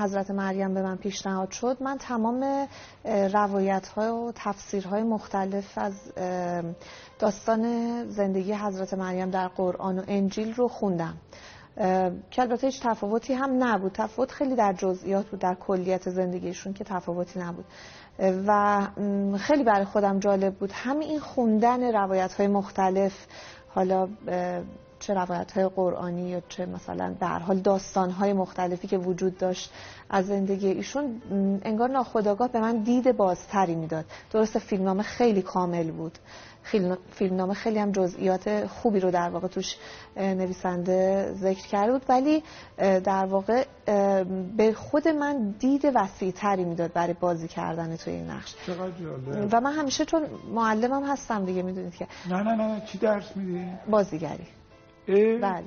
حضرت 0.00 0.30
مریم 0.30 0.74
به 0.74 0.82
من 0.82 0.96
پیشنهاد 0.96 1.50
شد 1.50 1.76
من 1.80 1.98
تمام 1.98 2.68
روایت 3.32 3.88
ها 3.88 4.14
و 4.16 4.32
تفسیرهای 4.34 5.02
مختلف 5.02 5.78
از 5.78 5.94
داستان 7.18 8.04
زندگی 8.10 8.52
حضرت 8.52 8.94
مریم 8.94 9.30
در 9.30 9.48
قرآن 9.48 9.98
و 9.98 10.02
انجیل 10.08 10.54
رو 10.54 10.68
خوندم. 10.68 11.16
که 12.30 12.42
البته 12.42 12.66
هیچ 12.66 12.80
تفاوتی 12.82 13.34
هم 13.34 13.64
نبود. 13.64 13.92
تفاوت 13.92 14.30
خیلی 14.30 14.54
در 14.54 14.72
جزئیات 14.72 15.26
بود 15.26 15.40
در 15.40 15.54
کلیت 15.54 16.10
زندگیشون 16.10 16.72
که 16.72 16.84
تفاوتی 16.84 17.40
نبود. 17.40 17.64
و 18.46 18.80
خیلی 19.38 19.64
برای 19.64 19.84
خودم 19.84 20.18
جالب 20.18 20.54
بود. 20.54 20.72
همین 20.72 21.08
این 21.08 21.20
خوندن 21.20 21.92
روایت 21.94 22.34
های 22.34 22.46
مختلف 22.46 23.26
حالا 23.74 24.08
چه 25.02 25.14
روایت 25.14 25.52
های 25.52 25.68
قرآنی 25.68 26.28
یا 26.30 26.42
چه 26.48 26.66
مثلا 26.66 27.14
در 27.20 27.38
حال 27.38 27.58
داستان 27.58 28.10
های 28.10 28.32
مختلفی 28.32 28.88
که 28.88 28.98
وجود 28.98 29.38
داشت 29.38 29.72
از 30.10 30.26
زندگی 30.26 30.66
ایشون 30.68 31.22
انگار 31.64 31.88
ناخداگاه 31.88 32.48
به 32.48 32.60
من 32.60 32.76
دید 32.76 33.16
بازتری 33.16 33.74
می‌داد. 33.74 34.04
درست 34.30 34.58
فیلمنامه 34.58 35.02
خیلی 35.02 35.42
کامل 35.42 35.90
بود. 35.90 36.18
فیلمنامه 37.10 37.54
خیلی 37.54 37.78
هم 37.78 37.92
جزئیات 37.92 38.66
خوبی 38.66 39.00
رو 39.00 39.10
در 39.10 39.28
واقع 39.28 39.48
توش 39.48 39.76
نویسنده 40.16 41.32
ذکر 41.32 41.66
کرده 41.66 41.92
بود. 41.92 42.02
ولی 42.08 42.42
در 42.78 43.24
واقع 43.24 43.64
به 44.56 44.72
خود 44.72 45.08
من 45.08 45.50
دید 45.50 45.92
وسیع 45.94 46.30
تری 46.30 46.64
می‌داد 46.64 46.92
برای 46.92 47.14
بازی 47.20 47.48
کردن 47.48 47.96
توی 47.96 48.12
این 48.12 48.30
نقش. 48.30 48.54
و 49.52 49.60
من 49.60 49.72
همیشه 49.72 50.04
چون 50.04 50.22
معلمم 50.54 51.04
هستم 51.04 51.44
دیگه 51.44 51.62
می‌دونید 51.62 51.94
که. 51.94 52.06
نه 52.30 52.42
نه 52.42 52.54
نه 52.54 52.82
چی 52.86 52.98
درس 52.98 53.36
میدی؟ 53.36 53.66
بازیگری. 53.90 54.46
بله. 55.42 55.62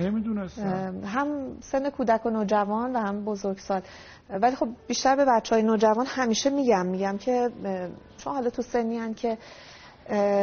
نمی‌دونستم. 0.00 1.02
هم 1.06 1.56
سن 1.60 1.90
کودک 1.90 2.26
و 2.26 2.30
نوجوان 2.30 2.96
و 2.96 2.98
هم 2.98 3.24
بزرگسال. 3.24 3.82
ولی 4.30 4.56
خب 4.56 4.68
بیشتر 4.86 5.16
به 5.16 5.24
بچه 5.24 5.54
های 5.54 5.64
نوجوان 5.64 6.06
همیشه 6.06 6.50
میگم 6.50 6.86
میگم 6.86 7.18
که 7.18 7.50
چون 8.18 8.32
حالا 8.34 8.50
تو 8.50 8.62
سنی 8.62 9.14
که 9.14 9.38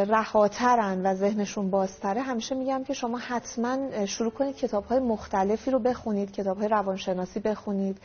رهاترن 0.10 1.06
و 1.06 1.16
ذهنشون 1.16 1.70
بازتره 1.70 2.22
همیشه 2.22 2.56
میگم 2.56 2.84
که 2.84 2.94
شما 2.94 3.18
حتما 3.18 4.06
شروع 4.06 4.32
کنید 4.32 4.56
کتاب 4.56 4.86
های 4.86 5.00
مختلفی 5.00 5.72
رو 5.72 5.80
بخونید 5.80 6.32
کتاب 6.32 6.58
های 6.58 6.68
روانشناسی 6.68 7.40
بخونید. 7.40 7.98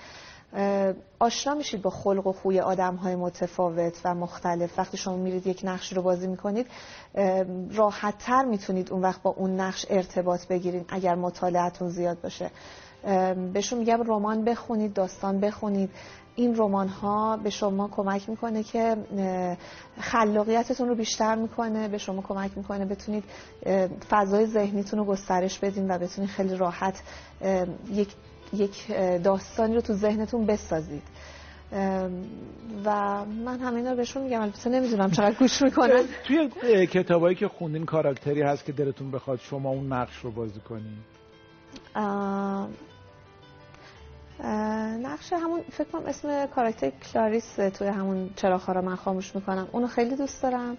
آشنا 1.19 1.55
میشید 1.55 1.83
با 1.83 1.91
خلق 1.91 2.27
و 2.27 2.33
خوی 2.33 2.61
آدم 2.61 2.95
های 2.95 3.17
متفاوت 3.17 4.01
و 4.05 4.15
مختلف. 4.15 4.79
وقتی 4.79 4.97
شما 4.97 5.17
میرید 5.17 5.47
یک 5.47 5.61
نقش 5.65 5.93
رو 5.93 6.03
بازی 6.03 6.27
می‌کنید 6.27 6.67
راحت 7.75 8.19
تر 8.19 8.45
می‌تونید 8.45 8.93
اون 8.93 9.03
وقت 9.03 9.23
با 9.23 9.31
اون 9.31 9.61
نقش 9.61 9.87
ارتباط 9.91 10.47
بگیرید 10.47 10.87
اگر 10.89 11.15
مطالعتون 11.15 11.89
زیاد 11.89 12.21
باشه. 12.21 12.51
بهشون 13.53 13.79
میگم 13.79 14.03
رمان 14.03 14.45
بخونید 14.45 14.93
داستان 14.93 15.41
بخونید. 15.41 15.91
این 16.35 16.57
رمان 16.57 16.89
ها 16.89 17.37
به 17.37 17.51
شما 17.51 17.89
کمک 17.89 18.29
می‌کنه 18.29 18.63
که 18.63 18.97
خلاقیتتون 20.01 20.89
رو 20.89 20.95
بیشتر 20.95 21.35
می‌کنه 21.35 21.89
به 21.89 21.99
شما 21.99 22.23
کمک 22.23 22.51
می‌کنه 22.57 22.85
بتونید 22.85 23.25
فضای 24.11 24.47
ذهنیتون 24.47 24.99
رو 24.99 25.05
گسترش 25.05 25.59
بدین 25.59 25.91
و 25.91 25.99
بتونید 25.99 26.31
خیلی 26.31 26.57
راحت 26.57 27.03
یک 27.91 28.09
یک 28.53 28.93
داستانی 29.25 29.75
رو 29.75 29.81
تو 29.81 29.93
ذهنتون 29.93 30.47
بسازید. 30.47 31.03
و 32.85 33.25
من 33.25 33.59
همینا 33.59 33.91
رو 33.91 33.97
بهشون 33.97 34.23
میگم. 34.23 34.41
البته 34.43 34.71
نمی‌دونم 34.71 35.11
چقدر 35.11 35.35
گوش 35.39 35.63
می‌کنن. 35.63 36.03
توی 36.27 36.87
کتابایی 36.87 37.37
که 37.37 37.49
خوندین 37.49 37.85
کاراکتری 37.85 38.43
هست 38.43 38.65
که 38.65 38.73
دلتون 38.73 39.11
بخواد 39.11 39.41
شما 39.41 39.71
اون 39.71 39.93
نقش 39.93 40.19
رو 40.19 40.31
بازی 40.31 40.61
کنین؟ 40.61 40.99
نقش 45.03 45.33
همون 45.33 45.61
فکر 45.73 45.89
کنم 45.93 46.07
اسم 46.07 46.47
کاراکتر 46.47 46.91
کلاریس 46.91 47.55
توی 47.55 47.89
همون 47.89 48.31
چراغ 48.37 48.71
رو 48.71 48.83
من 48.83 48.97
خاموش 48.97 49.35
می‌کنم 49.35 49.69
اونو 49.73 49.87
خیلی 49.87 50.17
دوست 50.17 50.43
دارم 50.43 50.77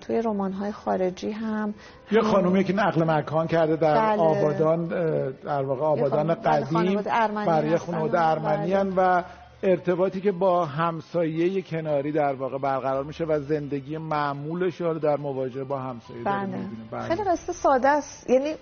توی 0.00 0.22
رمان 0.22 0.52
های 0.52 0.72
خارجی 0.72 1.30
هم 1.30 1.74
یه 2.12 2.22
خانومی 2.22 2.64
که 2.64 2.72
نقل 2.72 3.10
مکان 3.10 3.46
کرده 3.46 3.76
در 3.76 3.94
بله. 3.94 4.22
آبادان 4.22 4.88
در 5.44 5.62
واقع 5.62 5.82
آبادان 5.82 6.34
بله، 6.34 6.64
قدیم 6.64 7.02
برای 7.46 7.76
خانواده 7.76 8.20
ارمنی 8.20 8.74
و 8.96 9.24
ارتباطی 9.62 10.20
که 10.20 10.32
با 10.32 10.66
همسایه 10.66 11.62
کناری 11.62 12.12
در 12.12 12.34
واقع 12.34 12.58
برقرار 12.58 13.04
میشه 13.04 13.24
و 13.24 13.40
زندگی 13.40 13.98
معمولش 13.98 14.80
رو 14.80 14.98
در 14.98 15.16
مواجهه 15.16 15.64
با 15.64 15.78
همسایه 15.78 16.22
بله. 16.24 16.58
بله. 16.90 17.02
خیلی 17.02 17.24
قصه 17.24 17.52
ساده 17.52 17.88
است 17.88 18.30
یعنی 18.30 18.54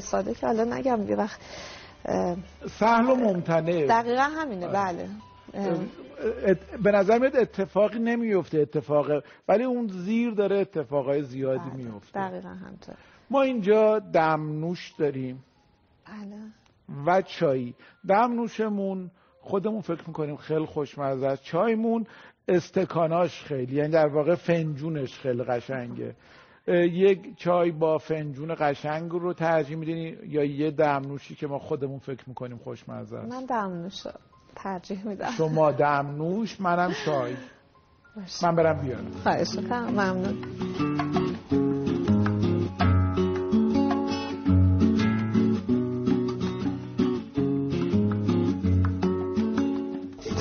ساده 0.00 0.34
که 0.34 0.46
حالا 0.46 0.64
نگم 0.64 1.08
یه 1.08 1.16
وقت 1.16 1.40
سهل 2.70 3.10
و 3.10 3.14
ممتنه 3.14 3.86
دقیقا 3.86 4.22
همینه 4.22 4.66
آره. 4.66 4.74
بله. 4.74 5.08
به 6.82 6.92
نظر 6.92 7.18
میاد 7.18 7.36
اتفاقی 7.36 7.98
نمیفته 7.98 8.58
اتفاق 8.58 9.06
ولی 9.48 9.64
اون 9.64 9.88
زیر 9.88 10.30
داره 10.30 10.56
اتفاقای 10.56 11.22
زیادی 11.22 11.70
بله. 11.70 11.84
میفته. 11.84 12.28
دقیقا 12.28 12.48
همطور 12.48 12.94
ما 13.30 13.42
اینجا 13.42 13.98
دمنوش 13.98 14.92
داریم. 14.98 15.44
بله. 16.06 16.36
و 17.06 17.22
چایی. 17.22 17.74
دمنوشمون 18.08 19.10
خودمون 19.40 19.80
فکر 19.80 20.02
می‌کنیم 20.06 20.36
خیلی 20.36 20.66
خوشمزه 20.66 21.26
است. 21.26 21.42
چایمون 21.42 22.06
استکاناش 22.48 23.42
خیلی 23.42 23.76
یعنی 23.76 23.88
در 23.88 24.06
واقع 24.06 24.34
فنجونش 24.34 25.18
خیلی 25.18 25.42
قشنگه. 25.42 26.14
یک 26.68 27.38
چای 27.38 27.70
با 27.70 27.98
فنجون 27.98 28.54
قشنگ 28.58 29.10
رو 29.10 29.32
ترجیح 29.32 29.76
میدین 29.76 30.16
یا 30.26 30.44
یه 30.44 30.70
دمنوشی 30.70 31.34
که 31.34 31.46
ما 31.46 31.58
خودمون 31.58 31.98
فکر 31.98 32.24
می‌کنیم 32.26 32.58
خوشمزه 32.58 33.16
است؟ 33.16 33.32
من 33.32 33.44
دمنوش 33.44 34.02
ترجیح 34.56 35.06
میدم. 35.06 35.30
شما 35.30 35.72
دمنوش 35.72 36.60
منم 36.60 36.92
چای. 37.04 37.34
من 38.42 38.56
برم 38.56 38.82
بیارم. 38.82 39.10
خواهش 39.22 39.54
می‌کنم. 39.54 39.88
ممنون. 39.88 40.34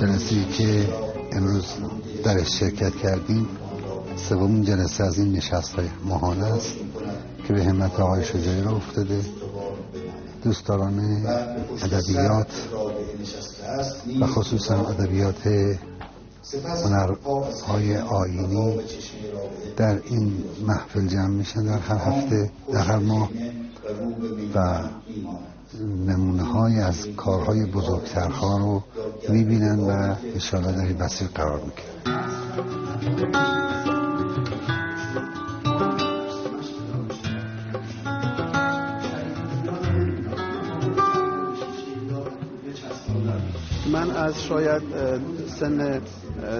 جلسه 0.02 0.36
که 0.58 0.88
امروز 1.32 1.78
در 2.26 2.44
شرکت 2.44 2.96
کردیم 2.96 3.48
سومین 4.16 4.64
جلسه 4.64 5.04
از 5.04 5.20
این 5.20 5.32
نشست 5.32 5.74
های 5.74 5.88
ماهانه 6.06 6.46
است 6.46 6.74
که 7.48 7.54
به 7.54 7.64
همت 7.64 8.00
آقای 8.00 8.24
شجاعی 8.24 8.62
را 8.62 8.72
افتاده. 8.72 9.22
دوستداران 10.44 11.00
ادبیات 11.84 12.48
و 14.22 14.28
خصوصا 14.28 14.88
ادبیات 14.88 15.48
هنرهای 16.86 17.98
آینی 17.98 18.80
در 19.78 20.00
این 20.06 20.44
محفل 20.68 21.08
جمع 21.08 21.28
میشن 21.28 21.64
در 21.64 21.80
هر 21.80 21.96
هفته 21.96 22.52
در 22.74 22.80
هر 22.80 22.98
ماه 22.98 23.30
و 24.56 24.80
نمونه 26.08 26.44
های 26.44 26.80
از 26.80 27.08
کارهای 27.18 27.66
بزرگترها 27.66 28.58
رو 28.58 28.84
می‌بینن 29.30 29.80
و 29.80 30.16
انشاءالله 30.34 30.72
در 30.72 30.86
این 30.88 30.98
بسیر 30.98 31.28
قرار 31.28 31.62
می‌کنن 31.62 32.24
از 44.24 44.44
شاید 44.44 44.82
سن 45.48 46.02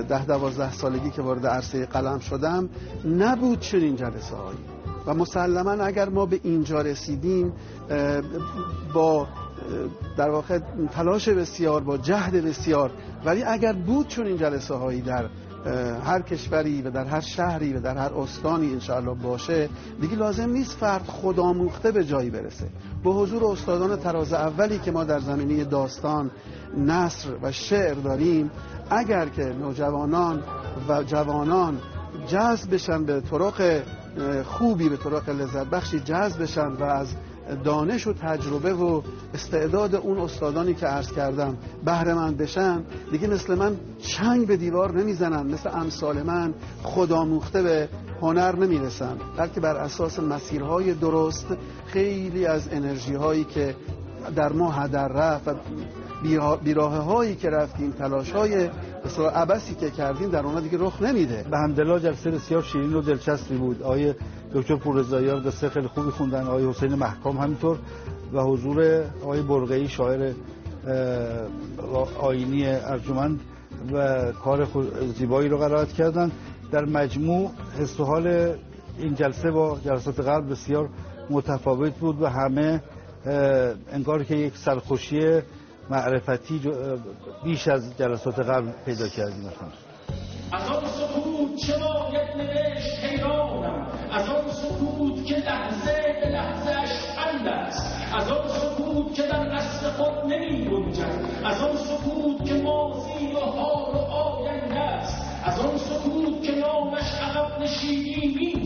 ده 0.10 0.26
دوازده 0.26 0.72
سالگی 0.72 1.10
که 1.10 1.22
وارد 1.22 1.48
عرصه 1.48 1.86
قلم 1.86 2.20
شدم 2.20 2.70
نبود 3.06 3.60
چنین 3.60 3.96
جلسه 3.96 4.36
هایی 4.36 4.58
و 5.06 5.14
مسلما 5.14 5.72
اگر 5.72 6.10
ما 6.10 6.26
به 6.26 6.40
اینجا 6.44 6.82
رسیدیم 6.82 7.54
با 8.94 9.28
در 10.18 10.30
واقع 10.30 10.60
تلاش 10.92 11.30
بسیار 11.30 11.84
با 11.84 11.98
جهد 11.98 12.34
بسیار 12.34 12.92
ولی 13.26 13.44
اگر 13.44 13.74
بود 13.74 14.08
چون 14.08 14.26
این 14.26 14.38
جلسه 14.38 14.74
هایی 14.74 15.02
در 15.02 15.26
هر 16.06 16.22
کشوری 16.22 16.82
و 16.82 16.92
در 16.92 17.06
هر 17.06 17.20
شهری 17.20 17.74
و 17.74 17.80
در 17.80 17.98
هر 17.98 18.14
استانی 18.14 18.74
انشاءالله 18.74 19.14
باشه 19.14 19.70
دیگه 20.02 20.16
لازم 20.16 20.50
نیست 20.50 20.78
فرد 20.78 21.06
خودآموخته 21.06 21.92
به 21.92 22.04
جایی 22.06 22.30
برسه. 22.30 22.68
به 23.04 23.10
حضور 23.10 23.46
استادان 23.46 23.96
تراز 23.96 24.34
اولی 24.34 24.80
که 24.80 24.92
ما 24.92 25.04
در 25.04 25.20
زمینه 25.20 25.64
داستان 25.64 26.32
نصر 26.78 27.30
و 27.42 27.52
شعر 27.52 27.94
داریم 27.94 28.52
اگر 28.90 29.30
که 29.30 29.44
نوجوانان 29.44 30.44
و 30.90 31.04
جوانان 31.04 31.78
جذب 32.28 32.74
بشن 32.74 33.06
به 33.06 33.22
طرق 33.22 33.82
خوبی 34.44 34.90
به 34.90 34.98
طرق 34.98 35.30
لذت 35.30 35.68
بخشی 35.68 36.00
جذب 36.00 36.42
بشن 36.42 36.68
و 36.68 36.84
از 36.84 37.08
دانش 37.64 38.08
و 38.08 38.14
تجربه 38.14 38.74
و 38.74 39.02
استعداد 39.34 39.96
اون 39.96 40.18
استادانی 40.18 40.74
که 40.74 40.86
عرض 40.86 41.12
کردم 41.12 41.58
بهره 41.86 42.14
مند 42.14 42.38
بشن 42.38 42.84
دیگه 43.12 43.28
مثل 43.28 43.56
من 43.56 43.76
چنگ 44.00 44.48
به 44.48 44.58
دیوار 44.58 44.92
نمی‌زنن. 44.92 45.54
مثل 45.54 45.70
امثال 45.74 46.24
من 46.24 46.54
خودآموخته 46.84 47.64
به 47.64 47.90
هنر 48.22 48.56
نمی‌رسن. 48.56 49.18
بلکه 49.38 49.60
بر 49.60 49.76
اساس 49.76 50.20
مسیرهای 50.20 50.94
درست 50.94 51.48
خیلی 51.86 52.46
از 52.46 52.70
انرژی 52.72 53.14
هایی 53.14 53.44
که 53.44 53.76
در 54.36 54.52
ما 54.52 54.72
هدر 54.72 55.08
رفت 55.08 55.48
و 55.48 56.58
بیراه 56.64 56.94
هایی 56.94 57.36
که 57.36 57.50
رفتیم 57.50 57.92
تلاش 57.92 58.32
های 58.32 58.70
مثلا 59.06 59.30
عبسی 59.30 59.76
که 59.76 59.90
کردیم 59.90 60.30
در 60.30 60.46
اونا 60.46 60.60
دیگه 60.60 60.78
رخ 60.82 61.02
نمیده. 61.02 61.46
به 61.52 61.58
همدلله 61.58 62.00
جلسه 62.00 62.32
بسیار 62.32 62.62
شیرین 62.62 62.94
و 62.94 63.02
دلچسبی 63.02 63.56
بود. 63.56 63.84
آیه 63.84 64.16
دکتر 64.54 64.76
پورزایی 64.76 65.30
قصه 65.30 65.70
خیلی 65.70 65.88
خوبی 65.88 66.12
خوندن. 66.12 66.48
آقای 66.48 66.70
حسین 66.70 66.96
محکام 66.96 67.38
همینطور 67.38 67.78
و 68.34 68.42
حضور 68.42 69.04
آقای 69.24 69.42
برقعی 69.42 69.88
شاعر 69.88 70.34
آینی 72.20 72.68
ارجمند 72.68 73.40
و 73.94 74.32
کار 74.32 74.68
زیبایی 75.18 75.50
رو 75.50 75.58
قرارت 75.58 75.94
کردن. 75.94 76.32
در 76.72 76.86
مجموع 76.86 77.52
حس 77.80 78.00
حال 78.00 78.56
این 78.98 79.16
جلسه 79.16 79.52
با 79.52 79.78
جلسات 79.86 80.20
قبل 80.20 80.50
بسیار 80.50 80.90
متفاوت 81.30 81.94
بود 81.94 82.22
و 82.22 82.28
همه 82.28 82.82
انگار 83.92 84.24
که 84.24 84.36
یک 84.36 84.58
سرخوشی 84.58 85.42
معرفتی 85.90 86.62
بیش 87.44 87.68
از 87.68 87.98
جلسات 87.98 88.40
قبل 88.40 88.72
پیدا 88.86 89.08
کردیم 89.08 89.46
از 90.54 90.68
آن 90.70 90.88
سکوت 90.88 91.56
چه 91.56 91.74
باید 91.74 92.38
نوشت 92.38 93.04
حیرانم. 93.04 93.88
از 94.12 94.30
آن 94.30 94.52
سکوت 94.52 95.26
که 95.26 95.36
لحظه 95.36 96.16
به 96.22 96.30
لحظهش 96.30 96.90
است. 97.48 98.16
از 98.16 98.32
آن 98.32 98.48
سکوت 98.48 99.14
که 99.14 99.22
در 99.22 99.48
اصل 99.48 99.90
خود 99.90 100.32
نمی 100.32 100.66
گنجد. 100.66 101.26
از 101.46 101.62
آن 101.62 101.78
سکوت 101.78 102.46
که 102.46 102.54
ماضی 102.54 103.34
و 103.36 103.40
حال 103.40 103.96
و 103.96 103.98
آینده 103.98 104.80
است. 104.80 105.26
از 105.44 105.60
آن 105.60 105.78
سکوت 105.78 106.44
که 106.44 106.52
نامش 106.52 107.14
عقب 107.22 107.62
نشینی 107.62 108.36
نیست 108.36 108.63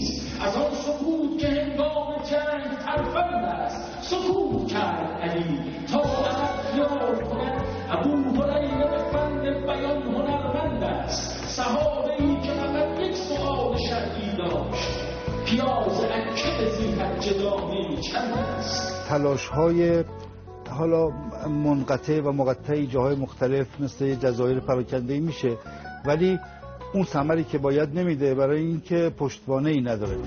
سکوت 4.09 4.67
کرد 4.67 5.21
علی 5.21 5.59
تا 5.91 5.99
عقب 5.99 6.77
یار 6.77 7.23
کند 7.23 7.65
ابو 7.89 8.41
هریره 8.41 9.11
فند 9.11 9.43
بیان 9.65 10.01
هنرمند 10.01 10.83
است 10.83 11.43
صحابه 11.47 12.11
ای 12.19 12.41
که 12.41 12.51
فقط 12.51 12.99
یک 12.99 13.15
سؤال 13.15 13.77
شرعی 13.77 14.37
داشت 14.37 15.07
پیاز 15.45 16.03
اکه 16.03 16.69
زیحت 16.77 17.19
جدانی 17.19 17.97
چند 17.97 18.33
است 18.33 19.07
تلاش 19.09 19.47
های 19.47 20.03
حالا 20.69 21.09
منقطع 21.49 22.21
و 22.21 22.31
مقطعی 22.31 22.87
جاهای 22.87 23.15
مختلف 23.15 23.67
مثل 23.79 24.15
جزایر 24.15 24.59
پراکنده 24.59 25.19
میشه 25.19 25.57
ولی 26.05 26.39
اون 26.93 27.03
ثمری 27.03 27.43
که 27.43 27.57
باید 27.57 27.99
نمیده 27.99 28.35
برای 28.35 28.61
اینکه 28.61 29.11
پشتوانه 29.17 29.69
ای 29.69 29.81
نداره. 29.81 30.17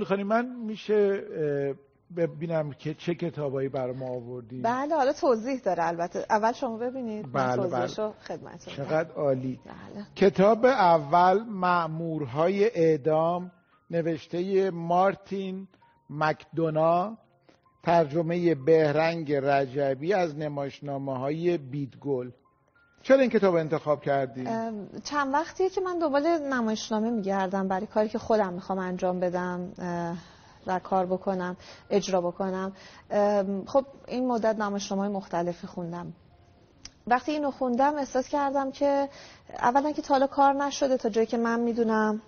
قلی 0.00 0.06
خانی 0.06 0.24
من 0.24 0.46
میشه 0.66 1.22
ببینم 2.16 2.72
که 2.72 2.94
چه 2.94 3.14
کتابایی 3.14 3.68
برای 3.68 3.96
ما 3.96 4.08
آوردی 4.08 4.60
بله 4.60 4.94
حالا 4.94 5.12
توضیح 5.12 5.60
داره 5.60 5.86
البته. 5.86 6.26
اول 6.30 6.52
شما 6.52 6.76
ببینید 6.76 7.32
بله 7.32 7.68
بله. 7.68 7.86
خدمتتون 8.26 8.74
چقدر 8.74 9.12
عالی. 9.12 9.60
بله. 9.64 10.04
کتاب 10.16 10.64
اول 10.64 11.42
معمورهای 11.44 12.64
اعدام 12.74 13.52
نوشته 13.90 14.70
مارتین 14.70 15.68
مکدونا 16.10 17.18
ترجمه 17.82 18.54
بهرنگ 18.54 19.32
رجبی 19.32 20.12
از 20.12 20.38
نمایشنامه 20.38 21.18
های 21.18 21.58
بیدگل 21.58 22.30
چرا 23.02 23.20
این 23.20 23.30
کتاب 23.30 23.54
انتخاب 23.54 24.02
کردی؟ 24.02 24.44
چند 25.04 25.34
وقتیه 25.34 25.70
که 25.70 25.80
من 25.80 25.98
دنبال 25.98 26.38
نمایشنامه 26.38 27.10
میگردم 27.10 27.68
برای 27.68 27.86
کاری 27.86 28.08
که 28.08 28.18
خودم 28.18 28.52
می‌خوام 28.52 28.78
انجام 28.78 29.20
بدم 29.20 29.72
و 30.66 30.78
کار 30.78 31.06
بکنم 31.06 31.56
اجرا 31.90 32.20
بکنم. 32.20 32.72
خب 33.66 33.84
این 34.08 34.26
مدت 34.26 34.56
نمایشنامه 34.58 35.08
مختلفی 35.08 35.66
خوندم. 35.66 36.12
وقتی 37.06 37.32
اینو 37.32 37.50
خوندم 37.50 37.94
احساس 37.94 38.28
کردم 38.28 38.70
که 38.70 39.08
اولا 39.58 39.92
که 39.92 40.02
تا 40.02 40.14
حالا 40.14 40.26
کار 40.26 40.52
نشده 40.54 40.96
تا 40.96 41.08
جایی 41.08 41.26
که 41.26 41.36
من 41.36 41.60
می‌دونم 41.60 42.22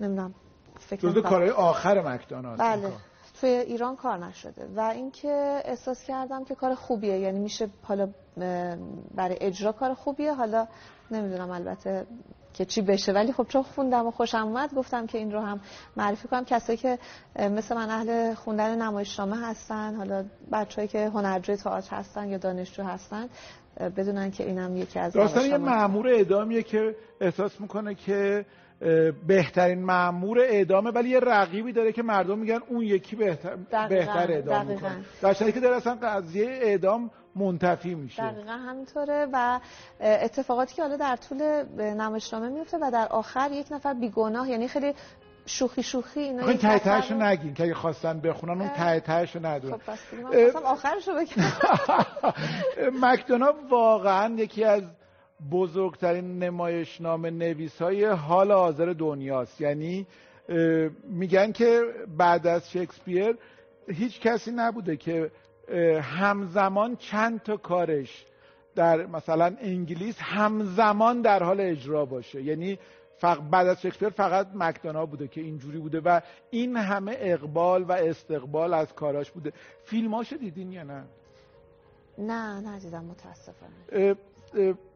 نمی‌دونم 0.00 0.34
فکر 0.78 1.08
جزو 1.08 1.22
کارهای 1.22 1.50
آخر 1.50 2.14
مکدونالد 2.14 2.58
بله. 2.58 2.92
توی 3.40 3.50
ایران 3.50 3.96
کار 3.96 4.18
نشده 4.18 4.68
و 4.76 4.80
اینکه 4.80 5.62
احساس 5.64 6.04
کردم 6.04 6.44
که 6.44 6.54
کار 6.54 6.74
خوبیه. 6.74 7.18
یعنی 7.18 7.38
میشه 7.38 7.68
حالا 7.82 8.08
برای 9.14 9.36
اجرا 9.40 9.72
کار 9.72 9.94
خوبیه. 9.94 10.34
حالا 10.34 10.66
نمی‌دونم 11.10 11.50
البته 11.50 12.06
که 12.54 12.64
چی 12.64 12.82
بشه. 12.82 13.12
ولی 13.12 13.32
خب 13.32 13.46
چون 13.48 13.62
خوندم 13.62 14.06
و 14.06 14.10
خوشم 14.10 14.46
اومد 14.46 14.74
گفتم 14.74 15.06
که 15.06 15.18
این 15.18 15.32
رو 15.32 15.40
هم 15.40 15.60
معرفی 15.96 16.28
کنم. 16.28 16.44
کسایی 16.44 16.78
که 16.78 16.98
مثل 17.38 17.74
من 17.74 17.90
اهل 17.90 18.34
خوندن 18.34 18.82
نمایشنامه 18.82 19.36
هستن 19.46 19.94
حالا 19.94 20.24
بچه‌ای 20.52 20.88
که 20.88 21.08
هنرجوی 21.08 21.56
تئاتر 21.56 21.96
هستن 21.96 22.28
یا 22.28 22.38
دانشجو 22.38 22.82
هستن 22.82 23.28
بدونن 23.96 24.30
که 24.30 24.44
اینم 24.44 24.76
یکی 24.76 24.98
از 24.98 25.12
داستان 25.12 25.46
یه 25.46 25.56
مأمور 25.56 26.08
اعدامیه 26.08 26.62
که 26.62 26.96
احساس 27.20 27.60
می‌کنه 27.60 27.94
که 27.94 28.46
بهترین 29.26 29.84
مأمور 29.84 30.38
اعدامه 30.38 30.90
ولی 30.90 31.08
یه 31.08 31.20
رقیبی 31.20 31.72
داره 31.72 31.92
که 31.92 32.02
مردم 32.02 32.38
میگن 32.38 32.58
اون 32.68 32.82
یکی 32.82 33.16
بهتر, 33.16 33.56
بهتر 33.88 34.32
اعدام 34.32 34.66
می‌کنه. 34.66 35.04
در 35.22 35.34
که 35.34 35.60
داره 35.60 35.76
اصلا 35.76 35.98
قضیه 36.02 36.46
اعدام 36.46 37.10
منتفی 37.36 37.94
میشه. 37.94 38.22
دقیقا 38.22 38.52
همینطوره 38.52 39.26
و 39.32 39.60
اتفاقاتی 40.00 40.74
که 40.74 40.82
حالا 40.82 40.96
در 40.96 41.16
طول 41.16 41.62
نمایشنامه 41.94 42.48
میفته 42.48 42.78
و 42.82 42.90
در 42.90 43.08
آخر 43.10 43.50
یک 43.52 43.66
نفر 43.70 43.94
بیگناه 43.94 44.50
یعنی 44.50 44.68
خیلی 44.68 44.94
شوخی 45.46 45.82
شوخی 45.82 46.20
اینا 46.20 46.48
این 46.48 46.58
ته 46.58 46.78
تهش 46.78 47.10
رو 47.10 47.22
نگین 47.22 47.54
که 47.54 47.62
اگه 47.62 47.74
خواستن 47.74 48.20
بخونن 48.20 48.60
اون 48.60 48.68
ته 48.68 49.00
تهش 49.00 49.36
رو 49.36 49.46
ندونن. 49.46 49.78
خب 49.78 49.92
بس 49.92 50.54
من 50.54 50.62
آخرش 50.62 51.08
رو 51.08 51.14
بگم. 51.14 51.42
مکدونا 53.06 53.54
واقعا 53.70 54.34
یکی 54.34 54.64
از 54.64 54.82
بزرگترین 55.50 56.38
نمایشنامه 56.38 57.30
نویس 57.30 57.82
های 57.82 58.04
حال 58.04 58.52
حاضر 58.52 58.92
دنیاست. 58.92 59.60
یعنی 59.60 60.06
میگن 61.04 61.52
که 61.52 61.82
بعد 62.18 62.46
از 62.46 62.70
شکسپیر 62.70 63.36
هیچ 63.88 64.20
کسی 64.20 64.50
نبوده 64.50 64.96
که 64.96 65.30
همزمان 66.02 66.96
چند 66.96 67.42
تا 67.42 67.56
کارش 67.56 68.26
در 68.74 69.06
مثلا 69.06 69.56
انگلیس 69.60 70.16
همزمان 70.18 71.20
در 71.22 71.42
حال 71.42 71.60
اجرا 71.60 72.04
باشه. 72.04 72.42
یعنی 72.42 72.78
بعد 73.50 73.66
از 73.66 73.82
شکسپیر 73.82 74.08
فقط 74.08 74.48
مکدونا 74.54 75.06
بوده 75.06 75.28
که 75.28 75.40
اینجوری 75.40 75.78
بوده 75.78 76.00
و 76.00 76.20
این 76.50 76.76
همه 76.76 77.16
اقبال 77.18 77.82
و 77.82 77.92
استقبال 77.92 78.74
از 78.74 78.94
کاراش 78.94 79.30
بوده. 79.30 79.52
فیلماشو 79.84 80.36
دیدین 80.36 80.72
یا 80.72 80.82
نه؟ 80.82 81.04
نه 82.18 82.68
ندیدم 82.68 83.04
متاسفانه. 83.04 84.16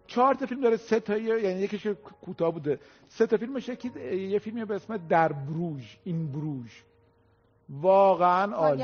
چهار 0.09 0.35
تا 0.35 0.47
فیلم 0.47 0.61
داره 0.61 0.77
سه 0.77 1.01
تا 1.01 1.16
یعنی 1.16 1.61
یکیش 1.61 1.87
کوتاه 2.21 2.53
بوده. 2.53 2.79
سه 3.09 3.27
تا 3.27 3.37
فیلمش 3.37 3.68
یکی 3.68 3.90
یه 4.14 4.38
فیلمی 4.38 4.64
به 4.64 4.75
اسم 4.75 4.97
در 4.97 5.33
بروژ 5.33 5.97
این 6.05 6.33
بروژ. 6.33 6.71
واقعا 7.71 8.53
عالی. 8.53 8.83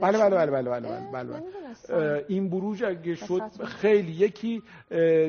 بله 0.00 0.18
بله 0.18 0.36
بله 0.36 0.50
بله 0.50 0.70
بله 0.70 0.70
بله, 0.70 1.10
بله, 1.12 1.42
بله. 1.88 2.24
این 2.28 2.50
بروژ 2.50 2.82
اگه 2.82 3.14
شد 3.14 3.64
خیلی. 3.64 4.12
یکی 4.12 4.62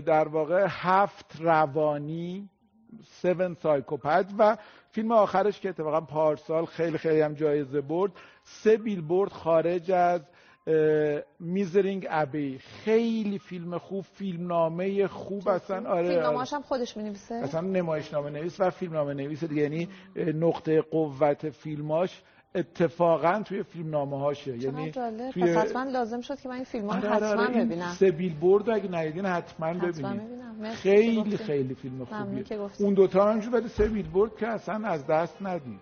در 0.05 0.27
واقع 0.27 0.65
هفت 0.69 1.35
روانی 1.39 2.49
سون 3.21 3.53
سایکوپت 3.53 4.25
و 4.39 4.57
فیلم 4.91 5.11
آخرش 5.11 5.59
که 5.59 5.69
اتفاقا 5.69 6.01
پارسال 6.01 6.65
خیلی 6.65 6.97
خیلی 6.97 7.21
هم 7.21 7.33
جایزه 7.33 7.81
برد. 7.81 8.11
سه 8.43 8.77
بیلبورد 8.77 9.31
خارج 9.31 9.91
از 9.91 10.21
میزرینگ 11.39 12.07
ابی 12.09 12.57
خیلی 12.57 13.39
فیلم 13.39 13.77
خوب 13.77 14.03
فیلمنامه 14.03 15.07
خوب 15.07 15.47
اصلا 15.47 15.89
آره 15.89 16.09
فیلمنامه‌اش 16.09 16.53
هم 16.53 16.61
خودش 16.61 16.97
می‌نویسه؟ 16.97 17.35
اصلا 17.35 17.61
نمایشنامه 17.61 18.29
نویس 18.29 18.59
و 18.59 18.69
فیلمنامه 18.69 19.13
نویس 19.13 19.43
دیگه. 19.43 19.61
یعنی 19.61 19.89
نقطه 20.15 20.81
قوت 20.81 21.49
فیلماش 21.49 22.21
اتفاقا 22.55 23.41
توی 23.45 23.63
فیلمنامه 23.63 24.19
هاشه 24.19 24.57
یعنی 24.57 24.91
توی... 24.91 25.43
پس 25.43 25.57
حتما 25.57 25.83
لازم 25.83 26.21
شد 26.21 26.39
که 26.39 26.49
من 26.49 26.55
این 26.55 26.63
فیلم 26.63 26.89
ها 26.89 26.99
رو 26.99 27.09
حتما 27.09 27.41
آره. 27.41 27.65
ببینم. 27.65 27.91
سه 27.91 28.11
بیلبورد 28.11 28.69
اگه 28.69 28.91
ندیدین 28.91 29.25
حتما 29.25 29.73
ببینید 29.73 30.21
خیلی 30.73 31.37
خیلی 31.37 31.75
فیلم 31.75 32.05
خوبیه. 32.05 32.59
اون 32.79 32.93
دوتا 32.93 33.31
هم 33.31 33.53
ولی 33.53 33.67
سه 33.67 33.87
بیلبورد 33.87 34.35
که 34.37 34.47
اصلا 34.47 34.87
از 34.87 35.07
دست 35.07 35.41
ندید. 35.41 35.79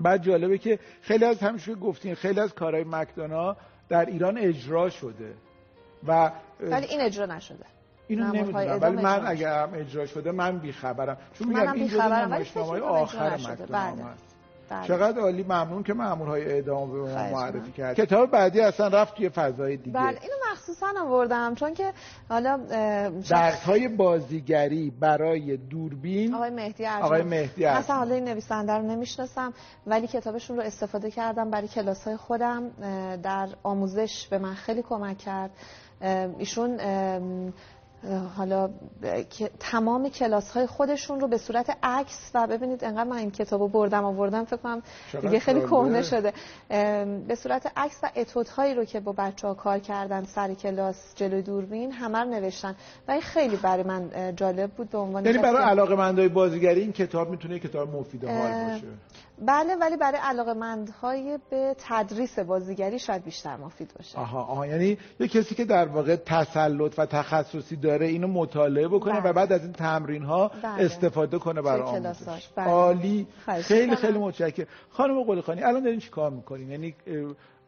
بعد 0.00 0.22
جالبه 0.22 0.58
که 0.58 0.78
خیلی 1.00 1.24
از 1.24 1.40
همیشه 1.40 1.74
گفتین 1.74 2.14
خیلی 2.14 2.40
از 2.40 2.54
کارهای 2.54 2.84
مکدونا 2.84 3.56
در 3.90 4.04
ایران 4.04 4.38
اجرا 4.38 4.90
شده 4.90 5.34
و 6.06 6.32
ولی 6.60 6.86
این 6.86 7.00
اجرا 7.00 7.26
نشده. 7.26 7.64
اینو 8.08 8.32
نمی‌دونم 8.32 8.78
ولی 8.82 8.96
من 8.96 9.26
اگر 9.26 9.68
اجرا 9.74 10.06
شده 10.06 10.32
من 10.32 10.58
بیخبرم. 10.58 11.16
چون 11.38 11.48
میگم 11.48 11.72
این 11.72 11.88
جزء 11.88 12.24
نمایشنامه‌های 12.24 12.80
آخر 12.80 13.36
مکدونا 13.36 14.14
بله. 14.70 14.86
چقدر 14.86 15.20
عالی. 15.20 15.42
ممنون 15.42 15.82
که 15.82 15.94
مامورهای 15.94 16.44
اعدام 16.44 16.92
به 16.92 16.98
ما 16.98 17.30
معرفی 17.30 17.72
کرد 17.72 17.96
کتاب 17.96 18.30
بعدی 18.30 18.60
اصلا 18.60 18.88
رفت 18.88 19.14
توی 19.16 19.28
فضای 19.28 19.76
دیگه. 19.76 19.92
بله 19.92 20.06
اینو 20.22 20.34
مخصوصا 20.52 20.86
آوردم 21.00 21.54
چون 21.54 21.74
که 21.74 21.92
حالا 22.28 22.56
درس 23.30 23.62
های 23.62 23.88
بازیگری 23.88 24.90
برای 25.00 25.56
دوربین 25.56 26.34
آقای 26.34 26.50
مهدی 26.50 26.86
ارجمند 26.86 27.04
آقای 27.04 27.22
مهدی 27.22 27.64
اصلا 27.64 27.96
حالا 27.96 28.14
این 28.14 28.24
نویسنده 28.24 28.72
رو 28.72 28.82
نمی‌شناسم 28.82 29.52
ولی 29.86 30.06
کتابشون 30.06 30.56
رو 30.56 30.62
استفاده 30.62 31.10
کردم 31.10 31.50
برای 31.50 31.68
کلاس 31.68 32.04
های 32.04 32.16
خودم 32.16 32.70
در 33.22 33.48
آموزش 33.62 34.28
به 34.30 34.38
من 34.38 34.54
خیلی 34.54 34.82
کمک 34.82 35.18
کرد. 35.18 35.50
ایشون 36.38 36.80
حالا 38.36 38.70
تمام 39.60 40.08
کلاس 40.08 40.50
های 40.50 40.66
خودشون 40.66 41.20
رو 41.20 41.28
به 41.28 41.38
صورت 41.38 41.76
عکس 41.82 42.30
و 42.34 42.46
ببینید 42.46 42.84
انقدر 42.84 43.04
من 43.04 43.16
این 43.16 43.30
کتابو 43.30 43.68
بردم 43.68 44.04
آوردم 44.04 44.44
فکر 44.44 44.56
کنم 44.56 44.82
دیگه 45.22 45.38
خیلی 45.38 45.60
کهنه 45.60 46.02
شده. 46.02 46.32
به 47.28 47.34
صورت 47.34 47.72
عکس 47.76 47.96
و 48.02 48.10
اتود 48.16 48.48
هایی 48.48 48.74
رو 48.74 48.84
که 48.84 49.00
با 49.00 49.12
بچه 49.12 49.48
ها 49.48 49.54
کار 49.54 49.78
کردن 49.78 50.24
سر 50.24 50.54
کلاس 50.54 50.96
جلوی 51.14 51.42
دوربین 51.42 51.92
همه 51.92 52.18
رو 52.18 52.30
نوشتن. 52.30 52.76
و 53.08 53.12
این 53.12 53.20
خیلی 53.20 53.56
برای 53.56 53.82
من 53.82 54.32
جالب 54.36 54.70
بود. 54.70 54.90
به 54.90 54.98
عنوان 54.98 55.24
یعنی 55.24 55.38
برای 55.38 55.64
علاقه 55.64 55.94
مندای 55.94 56.28
بازیگری 56.28 56.80
این 56.80 56.92
کتاب 56.92 57.30
می‌تونه 57.30 57.58
کتاب 57.58 57.96
مفید 57.96 58.24
حال 58.24 58.34
باشه. 58.34 58.86
بله 59.46 59.76
ولی 59.76 59.96
برای 59.96 60.20
علاقه 60.22 60.54
به 61.50 61.76
تدریس 61.78 62.38
بازیگری 62.38 62.98
شاید 62.98 63.24
بیشتر 63.24 63.56
مفید 63.56 63.92
باشه. 63.98 64.18
آها 64.18 64.42
آها. 64.42 64.66
یعنی 64.66 64.98
یه 65.20 65.28
کسی 65.28 65.54
که 65.54 65.64
در 65.64 65.88
واقع 65.88 66.16
تسلط 66.16 66.98
و 66.98 67.06
تخصصی 67.06 67.76
داره 67.76 68.06
اینو 68.06 68.26
مطالعه 68.26 68.88
بکنه 68.88 69.20
بله. 69.20 69.30
و 69.30 69.32
بعد 69.32 69.52
از 69.52 69.62
این 69.62 69.72
تمرین 69.72 70.22
ها 70.22 70.48
بله. 70.48 70.84
استفاده 70.84 71.38
کنه 71.38 71.62
برای 71.62 71.82
آموزش. 71.82 72.48
بله. 72.56 72.66
عالی. 72.66 73.26
خیلی 73.62 73.96
خیلی 73.96 74.18
متشکرم. 74.18 74.66
خانم 74.90 75.22
قلی 75.22 75.62
الان 75.62 75.82
دارین 75.82 76.00
چیکار 76.00 76.30
می‌کنین؟ 76.30 76.70
یعنی 76.70 76.94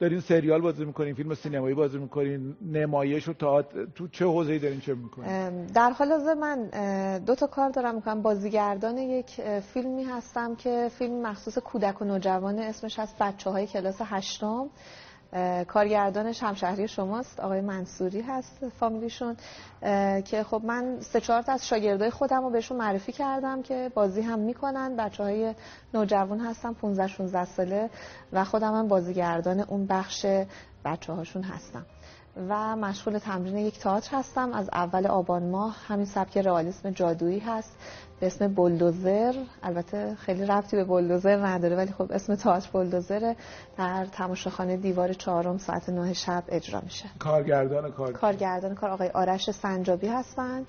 دارین 0.03 0.21
سریال 0.21 0.61
بازی 0.61 0.85
می‌کنین 0.85 1.15
فیلم 1.15 1.35
سینمایی 1.35 1.75
بازی 1.75 1.99
می‌کنین 1.99 2.57
نمایش 2.73 3.29
و 3.29 3.33
تئاتر 3.33 3.87
تو 3.95 4.09
چه 4.09 4.25
حوزه‌ای 4.25 4.59
دارین 4.59 4.81
چه 4.81 4.95
می‌کنین؟ 4.95 5.67
در 5.67 5.91
حال 5.91 6.09
حاضر 6.09 6.35
من 6.35 6.69
دو 7.19 7.35
تا 7.35 7.47
کار 7.47 7.71
دارم 7.71 7.95
می‌کنم. 7.95 8.23
بازیگردان 8.23 8.99
یک 8.99 9.31
فیلمی 9.61 10.05
هستم 10.05 10.55
که 10.55 10.91
فیلم 10.99 11.23
مخصوص 11.23 11.59
کودک 11.59 12.03
و 12.03 12.05
نوجوان 12.05 12.59
اسمش 12.59 12.99
هست 12.99 13.19
بچه 13.21 13.51
های 13.51 13.67
کلاس 13.67 13.97
هشتم. 14.01 14.71
کارگردانش 15.69 16.43
همشهری 16.43 16.89
شماست. 16.89 17.41
آقای 17.41 17.61
منصوری 17.61 18.21
هست 18.21 18.69
فامیلیشون 18.81 19.37
که 20.25 20.45
خب 20.51 20.63
من 20.65 21.01
سه 21.01 21.21
چهار 21.21 21.45
از 21.47 21.67
شاگردای 21.69 22.11
خودم 22.11 22.43
رو 22.43 22.51
بهشون 22.51 22.77
معرفی 22.77 23.13
کردم 23.13 23.63
که 23.63 23.91
بازی 23.95 24.21
هم 24.21 24.39
می‌کنن. 24.39 24.97
بچه 24.97 25.23
های 25.23 25.55
نوجوان 25.95 26.41
هستم 26.41 26.75
15 26.75 27.07
16 27.07 27.45
ساله 27.45 27.91
و 28.33 28.45
خودم 28.45 28.75
هم 28.75 28.89
بازیگردان 28.89 29.61
اون 29.61 29.87
بخش 29.87 30.27
بچه 30.85 31.13
هاشون 31.13 31.43
هستم. 31.43 31.87
و 32.49 32.77
مشغول 32.77 33.19
تمرین 33.19 33.57
یک 33.59 33.79
تئاتر 33.79 34.17
هستم. 34.17 34.53
از 34.53 34.71
اول 34.73 35.07
آبان 35.07 35.51
ماه 35.51 35.77
همین 35.87 36.07
سبک 36.07 36.39
رئالیسم 36.39 36.91
جادویی 36.91 37.39
هست. 37.39 37.77
به 38.23 38.27
اسم 38.27 38.49
بولدوزر. 38.49 39.35
البته 39.63 40.15
خیلی 40.15 40.47
ربطی 40.47 40.77
به 40.77 40.85
بولدوزر 40.85 41.47
نداره 41.47 41.77
ولی 41.77 41.93
خب 41.93 42.13
اسم 42.13 42.35
تئاتر 42.35 42.69
بولدوزر 42.73 43.35
در 43.79 44.07
تماشاخانه 44.13 44.77
دیوار 44.77 45.13
چهارم 45.13 45.59
ساعت 45.59 45.89
نه 45.89 46.13
شب 46.13 46.45
اجرا 46.49 46.81
میشه. 46.81 47.05
کارگردان 47.19 47.93
کار 47.93 48.13
کارگردان 48.13 48.75
کار 48.75 48.91
آقای 48.91 49.09
آرش 49.09 49.51
سنجابی 49.51 50.07
هستند 50.07 50.67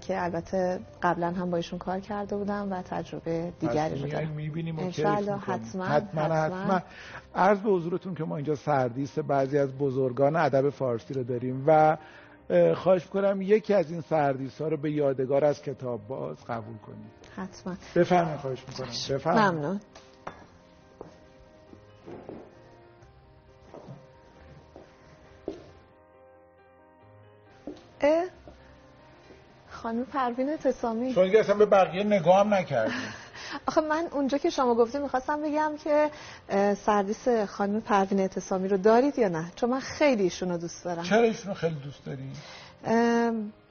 که 0.00 0.24
البته 0.24 0.80
قبلا 1.02 1.30
هم 1.30 1.50
با 1.50 1.56
ایشون 1.56 1.78
کار 1.78 2.00
کرده 2.00 2.36
بودم 2.36 2.72
و 2.72 2.82
تجربه 2.82 3.52
دیگری 3.60 4.02
رو 4.02 4.08
دارم. 4.08 4.28
می‌بینیم 4.28 4.76
حتما 4.80 5.84
حتما. 5.84 6.22
حتما. 6.22 6.80
عرض 7.34 7.58
به 7.58 7.70
حضورتون 7.70 8.14
که 8.14 8.24
ما 8.24 8.36
اینجا 8.36 8.54
سردیس 8.54 9.18
بعضی 9.18 9.58
از 9.58 9.78
بزرگان 9.78 10.36
ادب 10.36 10.70
فارسی 10.70 11.14
رو 11.14 11.22
داریم 11.24 11.64
و 11.66 11.96
خواهش 12.74 13.06
کنم 13.06 13.42
یکی 13.42 13.74
از 13.74 13.90
این 13.90 14.00
سردیس 14.00 14.60
ها 14.60 14.68
رو 14.68 14.76
به 14.76 14.90
یادگار 14.90 15.44
از 15.44 15.62
کتاب 15.62 16.06
باز 16.08 16.44
قبول 16.44 16.76
کنید. 16.76 17.10
حتما. 17.36 17.76
بفرمایید 17.96 18.40
خواهش 18.40 18.64
می‌کنم. 18.68 19.16
بفرمایید. 19.16 19.54
ممنون. 19.54 19.80
خانم 29.68 30.04
پروین 30.04 30.50
اتصامی 30.50 31.14
چون 31.14 31.36
اصلا 31.36 31.54
به 31.54 31.66
بقیه 31.66 32.04
نگاه 32.04 32.40
هم 32.40 32.54
نکردیم. 32.54 33.14
آخه 33.66 33.80
من 33.80 34.08
اونجا 34.12 34.38
که 34.38 34.50
شما 34.50 34.74
گفتیم 34.74 35.02
می‌خواستم 35.02 35.42
بگم 35.42 35.72
که 35.84 36.10
سردیس 36.86 37.28
خانم 37.28 37.80
پروین 37.80 38.20
اتصامی 38.20 38.68
رو 38.68 38.76
دارید 38.76 39.18
یا 39.18 39.28
نه؟ 39.28 39.52
چون 39.56 39.70
من 39.70 39.80
خیلی 39.80 40.22
ایشون 40.22 40.48
رو 40.50 40.58
دوست 40.58 40.84
دارم. 40.84 41.02
چرا 41.02 41.22
ایشون 41.22 41.48
رو 41.48 41.54
خیلی 41.54 41.74
دوست 41.74 42.04
داری؟ 42.04 42.32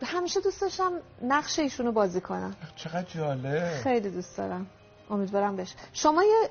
همیشه 0.04 0.42
دوست 0.42 0.62
داشتم 0.62 0.92
نقش 1.24 1.60
ایشون 1.60 1.86
رو 1.86 1.92
بازی 1.92 2.22
کنم. 2.22 2.56
چقدر 2.76 3.04
جالب. 3.04 3.70
خیلی 3.84 4.10
دوست 4.10 4.38
دارم. 4.38 4.68
امیدوارم 5.10 5.56
بشه. 5.56 5.76
شما 5.94 6.24
یه 6.24 6.50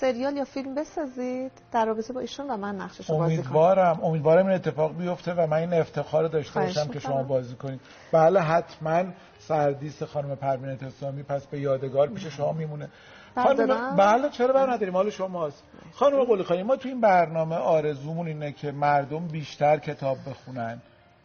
سریال 0.00 0.36
یا 0.36 0.44
فیلم 0.44 0.74
بسازید؟ 0.74 1.52
در 1.72 1.84
رابطه 1.86 2.12
با 2.12 2.20
ایشون 2.20 2.50
و 2.50 2.56
من 2.56 2.76
نقشش 2.76 3.10
بازی 3.10 3.10
کنم. 3.10 3.22
امیدوارم. 3.22 4.04
امیدوارم 4.04 4.46
این 4.46 4.54
اتفاق 4.54 4.96
بیفته 4.96 5.34
و 5.34 5.46
من 5.46 5.56
این 5.56 5.72
افتخار 5.74 6.28
داشته 6.28 6.60
باشم 6.60 6.88
که 6.88 6.98
شما 6.98 7.22
بازی 7.22 7.54
کنید. 7.54 7.80
بله 8.12 8.40
حتما 8.40 9.04
سردیس 9.38 10.02
خانم 10.02 10.36
پروین 10.36 10.70
اتصامی 10.70 11.22
پس 11.22 11.46
به 11.46 11.60
یادگار 11.60 12.08
پیش 12.08 12.26
شما 12.26 12.52
میمونه. 12.52 12.88
خانم 13.34 13.96
بله 13.96 14.30
چرا 14.30 14.54
بر 14.54 14.70
نداریم؟ 14.70 14.92
مال 14.92 15.10
شماست. 15.10 15.62
خانم 15.92 16.24
قلی 16.24 16.62
ما 16.62 16.76
تو 16.76 16.88
این 16.88 17.00
برنامه 17.00 17.56
آرزومون 17.56 18.26
اینه 18.26 18.52
که 18.52 18.72
مردم 18.72 19.26
بیشتر 19.26 19.78
کتاب 19.78 20.18
بخونن 20.26 20.82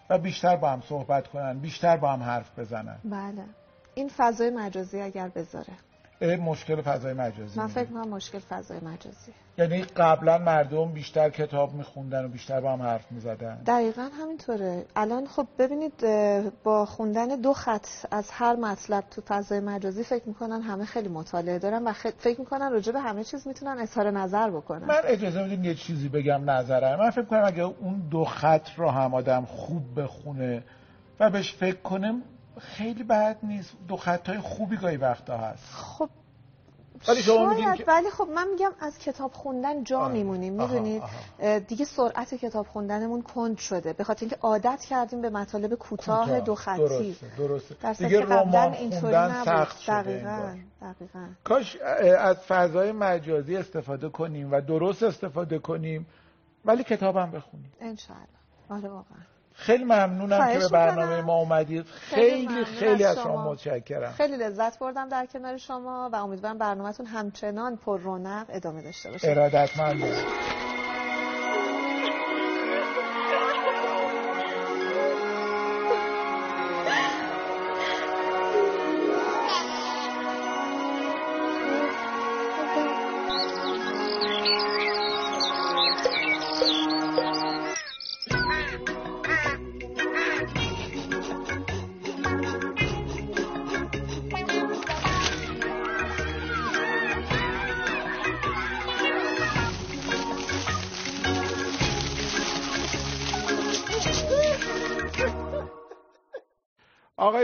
و 0.10 0.18
بیشتر 0.18 0.56
با 0.56 0.70
هم 0.70 0.82
صحبت 0.82 1.28
کنن 1.28 1.60
بیشتر 1.60 1.98
با 1.98 2.12
هم 2.12 2.24
حرف 2.24 2.60
بزنن. 2.60 2.98
بله. 3.04 3.46
این 3.96 4.12
فضای 4.18 4.50
مجازی 4.50 5.02
اگر 5.02 5.28
بذاره. 5.28 5.74
مشکل 6.22 6.82
فضای 6.82 7.14
مجازی. 7.14 7.60
من 7.60 7.68
فکر 7.68 7.86
کنم 7.86 8.10
مشکل 8.10 8.40
فضای 8.40 8.80
مجازی. 8.80 9.32
یعنی 9.58 9.82
قبلا 9.82 10.38
مردم 10.38 10.92
بیشتر 10.92 11.30
کتاب 11.30 11.74
میخوندن 11.74 12.26
و 12.26 12.28
بیشتر 12.28 12.62
با 12.62 12.74
هم 12.74 12.82
حرف 12.82 13.12
می‌زدن. 13.12 13.62
دقیقا 13.66 14.10
همینطوره. 14.22 14.86
الان 14.96 15.28
خب 15.28 15.48
ببینید 15.60 16.06
با 16.64 16.86
خوندن 16.86 17.28
دو 17.28 17.54
خط 17.54 17.88
از 18.12 18.32
هر 18.32 18.56
مطلب 18.56 19.04
تو 19.12 19.22
فضای 19.28 19.60
مجازی 19.60 20.04
فکر 20.04 20.28
می‌کنن 20.28 20.62
همه 20.62 20.86
خیلی 20.86 21.10
مطالعه 21.10 21.60
دارن 21.60 21.84
و 21.84 21.94
فکر 21.94 22.40
می‌کنن 22.40 22.72
راجع 22.72 22.92
به 22.92 23.00
همه 23.00 23.24
چیز 23.24 23.48
می‌تونن 23.48 23.78
اظهار 23.80 24.12
نظر 24.12 24.50
بکنن. 24.50 24.88
من 24.88 25.02
اجازه 25.04 25.44
بدین 25.44 25.66
یه 25.66 25.76
چیزی 25.76 26.10
بگم 26.10 26.50
نظرم. 26.50 27.00
من 27.00 27.10
فکر 27.10 27.26
کنم 27.26 27.44
اگه 27.46 27.64
اون 27.64 28.08
دو 28.12 28.26
خط 28.26 28.70
رو 28.78 28.90
هم 28.90 29.14
آدم 29.14 29.46
خوب 29.46 30.02
بخونه 30.02 30.64
و 31.20 31.30
بهش 31.30 31.54
فکر 31.54 31.82
کنم 31.82 32.22
خیلی 32.62 33.04
بد 33.04 33.38
نیست. 33.44 33.74
دو 33.88 33.98
خطای 33.98 34.40
خوبی 34.40 34.78
گاهی 34.78 34.98
وقتا 34.98 35.38
هست. 35.38 35.64
خب 35.74 36.10
ولی 37.08 37.22
شما 37.24 37.76
که... 37.76 37.84
ولی 37.88 38.10
خب 38.10 38.28
من 38.36 38.48
میگم 38.48 38.72
از 38.80 38.98
کتاب 38.98 39.34
خوندن 39.34 39.84
جا 39.84 40.08
میمونیم 40.08 40.54
می‌دونید؟ 40.54 41.04
دیگه 41.68 41.86
سرعت 41.86 42.34
کتاب 42.34 42.68
خوندنمون 42.68 43.22
کند 43.22 43.58
شده. 43.58 43.94
به 43.94 44.04
خاطر 44.04 44.20
اینکه 44.22 44.38
عادت 44.42 44.82
کردیم 44.90 45.22
به 45.22 45.30
مطالب 45.30 45.76
کوتاه 45.76 46.40
دو 46.40 46.56
خطی. 46.56 46.78
درسته 46.78 47.28
درسته. 47.38 47.94
دیگه 47.94 48.22
رمان 48.22 48.74
خوندن 48.74 49.44
سخت 49.46 49.80
شده 49.80 49.94
دقیقاً 50.02 50.58
دقیقاً. 50.82 51.28
کاش 51.44 51.78
از 52.20 52.38
فضای 52.38 52.92
مجازی 52.92 53.58
استفاده 53.58 54.10
کنیم 54.10 54.52
و 54.52 54.62
درست 54.62 55.04
استفاده 55.04 55.60
کنیم 55.60 56.06
ولی 56.66 56.84
کتابم 56.84 57.32
بخونیم. 57.32 57.72
ان 57.82 57.98
آره 58.70 58.90
واقعا. 58.90 59.20
خیلی 59.62 59.84
ممنونم 59.84 60.54
که 60.54 60.60
به 60.60 60.68
برنامه 60.68 61.22
ما 61.22 61.38
اومدید 61.38 61.86
خیلی 61.86 62.48
خیلی, 62.48 62.66
خیلی 62.66 63.04
از 63.04 63.20
شما. 63.20 63.52
متشکرم. 63.52 64.12
خیلی 64.12 64.38
لذت 64.38 64.80
بردم 64.80 65.10
در 65.10 65.26
کنار 65.26 65.58
شما 65.58 66.10
و 66.14 66.16
امیدوارم 66.16 66.58
برنامهتون 66.58 67.06
همچنان 67.06 67.78
پر 67.78 68.00
رونق 68.00 68.46
ادامه 68.50 68.82
داشته 68.82 69.12
باشه. 69.12 69.30
ارادتمندم. 69.30 70.71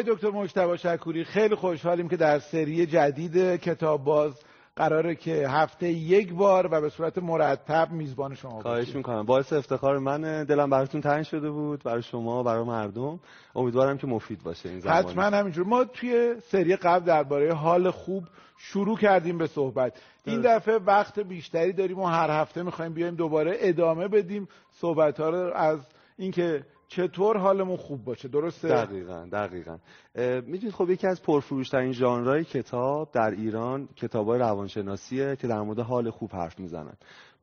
دکتر 0.08 0.30
مجتبی 0.30 0.78
شکوری 0.78 1.24
خیلی 1.24 1.56
خوشحالیم 1.56 2.10
که 2.10 2.18
در 2.18 2.40
سری 2.40 2.86
جدید 2.86 3.62
کتاب 3.62 4.04
باز 4.04 4.44
قراره 4.76 5.16
که 5.16 5.48
هفته 5.50 5.90
یک 5.90 6.34
بار 6.34 6.68
و 6.72 6.82
به 6.82 6.90
صورت 6.90 7.18
مرتب 7.18 7.92
میزبان 7.92 8.36
شما 8.36 8.62
خواهش 8.62 8.96
می‌کنم. 8.96 9.26
باعث 9.26 9.54
افتخار 9.54 10.00
من 10.00 10.44
دلم 10.44 10.70
براتون 10.70 11.02
تنگ 11.02 11.24
شده 11.24 11.50
بود 11.50 11.84
برای 11.84 12.02
شما 12.02 12.44
برای 12.44 12.64
مردم. 12.64 13.20
امیدوارم 13.56 13.98
که 13.98 14.08
مفید 14.08 14.44
باشه 14.44 14.70
این 14.70 14.80
زمان. 14.80 14.96
حتما 14.96 15.24
همینجور. 15.24 15.66
ما 15.66 15.84
توی 15.84 16.36
سری 16.52 16.76
قبل 16.76 17.06
درباره 17.06 17.54
حال 17.54 17.92
خوب 17.92 18.24
شروع 18.58 18.98
کردیم 18.98 19.38
به 19.38 19.48
صحبت. 19.48 19.94
این 20.26 20.42
دفعه 20.42 20.78
وقت 20.78 21.20
بیشتری 21.20 21.74
داریم 21.74 22.00
و 22.00 22.06
هر 22.06 22.42
هفته 22.42 22.64
می‌خوایم 22.64 22.94
بیایم 22.94 23.16
دوباره 23.16 23.58
ادامه 23.60 24.08
بدیم 24.08 24.48
صحبت 24.72 25.20
ها 25.20 25.30
رو 25.30 25.54
از 25.54 25.80
اینکه 26.18 26.64
چطور 26.88 27.38
حالمون 27.38 27.78
خوب 27.78 28.04
باشه؟ 28.04 28.28
درسته؟ 28.28 28.68
دقیقا 28.68 29.28
دقیقا. 29.32 29.78
می‌دونید 30.18 30.72
خب 30.72 30.90
یکی 30.90 31.08
از 31.08 31.22
پرفروشترین 31.22 31.92
ژانرهای 31.92 32.44
کتاب 32.44 33.12
در 33.12 33.32
ایران 33.32 33.90
کتابای 33.96 34.40
روانشناسیه 34.40 35.36
که 35.36 35.48
در 35.48 35.62
مورد 35.62 35.80
حال 35.80 36.10
خوب 36.10 36.32
حرف 36.34 36.60
می‌زنن. 36.60 36.94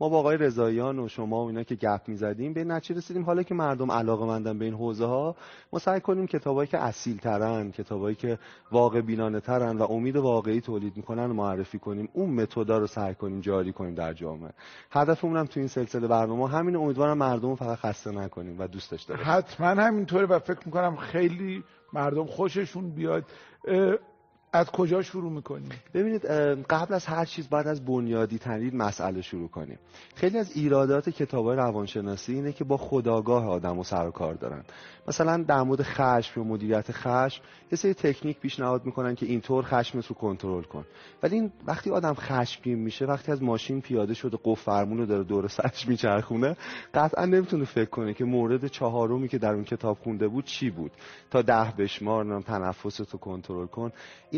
ما 0.00 0.08
با 0.08 0.18
آقای 0.18 0.36
رضاییان 0.36 0.98
و 0.98 1.08
شما 1.08 1.44
و 1.44 1.46
اینا 1.46 1.62
که 1.62 1.74
گپ 1.74 2.00
می‌زدیم 2.06 2.52
به 2.52 2.64
نتیجه 2.64 2.98
رسیدیم 2.98 3.24
حالا 3.24 3.42
که 3.42 3.54
مردم 3.54 3.90
علاقه 3.90 4.26
مندن 4.26 4.58
به 4.58 4.64
این 4.64 4.74
حوزه 4.74 5.04
ها 5.04 5.36
ما 5.72 5.78
سعی 5.78 6.00
کنیم 6.00 6.26
کتابایی 6.26 6.68
که 6.68 6.78
اصیل 6.78 7.16
ترن 7.16 7.70
کتابایی 7.70 8.16
که 8.16 8.38
واقع 8.72 9.00
بینانه 9.00 9.40
ترن 9.40 9.78
و 9.78 9.82
امید 9.82 10.16
واقعی 10.16 10.60
تولید 10.60 10.96
می‌کنن 10.96 11.26
معرفی 11.26 11.78
کنیم. 11.78 12.08
اون 12.12 12.30
متدا 12.30 12.78
رو 12.78 12.86
سعی 12.86 13.14
کنیم 13.14 13.40
جاری 13.40 13.72
کنیم 13.72 13.94
در 13.94 14.12
جامعه. 14.12 14.52
هدفمون 14.90 15.36
هم 15.36 15.46
تو 15.46 15.60
این 15.60 15.68
سلسله 15.68 16.06
برنامه 16.06 16.48
همین 16.48 16.76
امیدوارم 16.76 17.18
مردم 17.18 17.54
فقط 17.54 17.78
خسته 17.78 18.10
نکنیم 18.10 18.56
و 18.58 18.66
دوستش 18.66 19.06
باشیم. 19.06 19.24
حتما 19.26 19.66
همینطوره 19.82 20.26
و 20.26 20.38
فکر 20.38 20.60
می‌کنم 20.66 20.96
خیلی 20.96 21.64
مردم 21.94 22.26
خوششون 22.26 22.90
بیاد. 22.90 23.24
از 24.54 24.70
کجا 24.70 25.02
شروع 25.02 25.32
می‌کنیم 25.32 25.68
ببینید 25.94 26.26
قبل 26.70 26.94
از 26.94 27.06
هر 27.06 27.24
چیز 27.24 27.50
باید 27.50 27.66
از 27.66 27.84
بنیادی 27.84 28.38
ترین 28.38 28.76
مسئله 28.76 29.22
شروع 29.22 29.48
کنیم. 29.48 29.78
خیلی 30.14 30.38
از 30.38 30.56
ایرادات 30.56 31.08
کتاب 31.10 31.48
روانشناسی 31.48 32.34
اینه 32.34 32.52
که 32.52 32.64
با 32.64 32.76
خداگاه 32.76 33.48
آدم 33.48 33.78
و 33.78 33.84
سر 33.84 34.06
و 34.06 34.10
کار 34.10 34.34
دارن. 34.34 34.64
مثلا 35.08 35.44
در 35.48 35.62
مورد 35.62 35.82
خشم 35.82 36.40
یا 36.40 36.46
مدیریت 36.46 36.92
خشم 36.92 37.42
یه 37.72 37.76
سری 37.78 37.94
تکنیک 37.94 38.40
پیشنهاد 38.40 38.86
می‌کنن 38.86 39.14
که 39.14 39.26
اینطور 39.26 39.64
خشمت 39.64 40.06
رو 40.06 40.14
کنترل 40.14 40.62
کن. 40.62 40.84
ولی 41.22 41.34
این 41.34 41.52
وقتی 41.66 41.90
آدم 41.90 42.14
خشمگین 42.14 42.78
میشه 42.78 43.04
وقتی 43.04 43.32
از 43.32 43.42
ماشین 43.42 43.80
پیاده 43.80 44.14
شده 44.14 44.38
قفل 44.44 44.62
فرمون 44.62 44.98
رو 44.98 45.06
داره 45.06 45.24
دور 45.24 45.48
سرش 45.48 45.88
میچرخونه 45.88 46.56
قطعا 46.94 47.24
نمی‌تونه 47.24 47.64
فکر 47.64 47.90
کنه 47.90 48.14
که 48.14 48.24
مورد 48.24 48.66
چهارمی 48.66 49.28
که 49.28 49.38
در 49.38 49.54
اون 49.54 49.64
کتاب 49.64 49.98
خونده 49.98 50.28
بود 50.28 50.44
چی 50.44 50.70
بود. 50.70 50.92
تا 51.30 51.42
ده 51.42 51.72
بشمار 51.78 52.24
نام 52.24 52.42
تنفست 52.42 53.12
رو 53.12 53.18
کنترل 53.18 53.66
کن. 53.66 53.92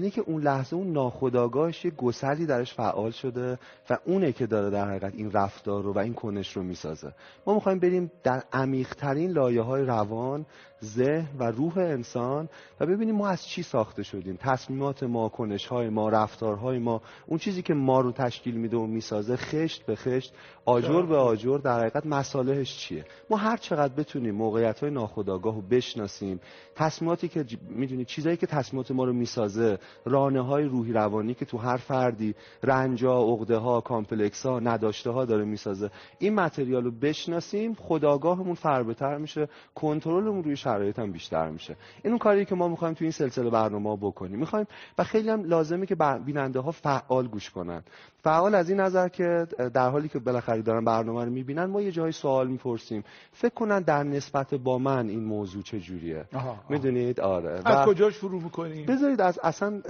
اینه 0.06 0.14
که 0.14 0.22
اون 0.26 0.42
لحظه 0.42 0.76
اون 0.76 0.92
ناخودآگاهش 0.92 1.84
یه 1.84 1.90
گسلی 1.90 2.46
درش 2.46 2.74
فعال 2.74 3.10
شده 3.10 3.58
و 3.90 3.98
اونه 4.04 4.32
که 4.32 4.46
داره 4.46 4.70
در 4.70 4.88
حقیقت 4.88 5.14
این 5.14 5.32
رفتار 5.32 5.82
رو 5.82 5.92
و 5.92 5.98
این 5.98 6.14
کنش 6.14 6.56
رو 6.56 6.62
می‌سازه. 6.62 7.12
ما 7.46 7.54
می‌خوایم 7.54 7.78
بریم 7.78 8.10
در 8.22 8.42
عمیقترین 8.52 9.30
لایه 9.30 9.62
های 9.62 9.82
روان 9.82 10.46
ذهن 10.84 11.28
و 11.38 11.50
روح 11.50 11.78
انسان 11.78 12.48
و 12.80 12.86
ببینیم 12.86 13.14
ما 13.14 13.28
از 13.28 13.46
چی 13.46 13.62
ساخته 13.62 14.02
شدیم. 14.02 14.38
تصمیمات 14.40 15.02
ما 15.02 15.28
کنش 15.28 15.66
های 15.66 15.88
ما 15.88 16.08
رفتارهای 16.08 16.78
ما 16.78 17.02
اون 17.26 17.38
چیزی 17.38 17.62
که 17.62 17.74
ما 17.74 18.00
رو 18.00 18.12
تشکیل 18.12 18.54
میده 18.54 18.76
و 18.76 18.86
می‌سازه 18.86 19.36
خشت 19.36 19.86
به 19.86 19.96
خشت 19.96 20.34
آجر 20.64 21.02
به 21.02 21.16
آجر 21.16 21.58
در 21.58 21.80
حقیقت 21.80 22.06
مصالحش 22.06 22.78
چیه؟ 22.78 23.04
ما 23.30 23.36
هر 23.36 23.56
چقدر 23.56 23.94
بتونیم 23.94 24.34
موقعیت 24.34 24.80
های 24.80 24.90
ناخودآگاه 24.90 25.54
رو 25.54 25.62
بشناسیم 25.62 26.40
تصمیماتی 26.74 27.28
که 27.28 27.44
می‌دونید 27.68 28.06
چیزایی 28.06 28.36
که 28.36 28.46
تصمیمات 28.46 28.90
ما 28.90 29.04
رو 29.04 29.12
می‌سازه 29.12 29.78
رانه 30.04 30.40
های 30.40 30.64
روحی 30.64 30.92
روانی 30.92 31.35
که 31.35 31.44
تو 31.44 31.59
هر 31.59 31.76
فردی 31.76 32.35
رنجا 32.62 33.22
عقده 33.22 33.56
ها 33.56 33.80
complex 33.80 34.46
ها 34.46 34.61
نداشته 34.61 35.11
ها 35.11 35.24
داره 35.24 35.44
می‌سازه. 35.44 35.90
این 36.18 36.35
material 36.35 36.85
رو 36.85 36.90
بشناسیم 36.90 37.74
خودآگاهمون 37.74 38.54
فربه‌تر 38.54 39.18
میشه 39.18 39.48
کنترلمون 39.74 40.44
روی 40.44 40.56
شرایط 40.56 40.98
هم 40.98 41.12
بیشتر 41.12 41.50
میشه. 41.50 41.76
این 42.02 42.12
اون 42.12 42.18
کاری 42.18 42.44
که 42.44 42.54
ما 42.54 42.68
می‌خوایم 42.68 42.94
تو 42.94 43.04
این 43.04 43.12
سلسله 43.12 43.50
برنامه 43.50 43.96
بکنیم. 43.96 44.38
می‌خوایم 44.38 44.66
و 44.98 45.04
خیلی 45.04 45.30
هم 45.30 45.44
لازمه 45.44 45.87
که 45.87 45.96
بیننده 46.24 46.61
ها 46.61 46.70
فعال 46.70 47.28
گوش 47.28 47.50
کنن. 47.50 47.82
فعال 48.26 48.54
از 48.54 48.70
این 48.70 48.80
نظر 48.80 49.08
که 49.08 49.46
در 49.74 49.90
حالی 49.90 50.08
که 50.08 50.18
بالاخره 50.18 50.62
دارن 50.62 50.84
برنامه 50.84 51.24
رو 51.24 51.30
می‌بینن 51.30 51.64
ما 51.64 51.80
یه 51.80 51.92
جای 51.92 52.12
سوال 52.12 52.48
می‌پرسیم. 52.48 53.04
فکر 53.32 53.54
کنن 53.54 53.80
در 53.80 54.02
نسبت 54.02 54.54
با 54.54 54.78
من 54.78 55.08
این 55.08 55.24
موضوع 55.24 55.62
چه 55.62 55.80
جوریه 55.80 56.24
می‌دونید؟ 56.68 57.20
آره. 57.20 57.60
از 57.64 57.86
کجا 57.86 58.10
شروع 58.10 58.42
می‌کنیم؟ 58.42 58.86
بذارید 58.86 59.20
از 59.20 59.38
اصلا 59.42 59.82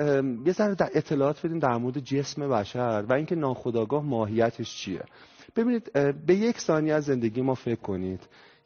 یه 0.46 0.52
ذره 0.52 0.74
در 0.74 0.90
اطلاعات 0.94 1.46
بدیم 1.46 1.58
در 1.58 1.76
مورد 1.76 1.98
جسم 1.98 2.48
بشر 2.48 3.04
و 3.08 3.12
اینکه 3.12 3.34
ناخودآگاه 3.34 4.04
ماهیتش 4.04 4.76
چیه. 4.76 5.02
ببینید 5.56 5.92
به 6.26 6.34
یک 6.34 6.60
ثانیه 6.60 6.94
از 6.94 7.04
زندگی 7.04 7.42
ما 7.42 7.54
فکر 7.54 7.80
کنید. 7.80 8.20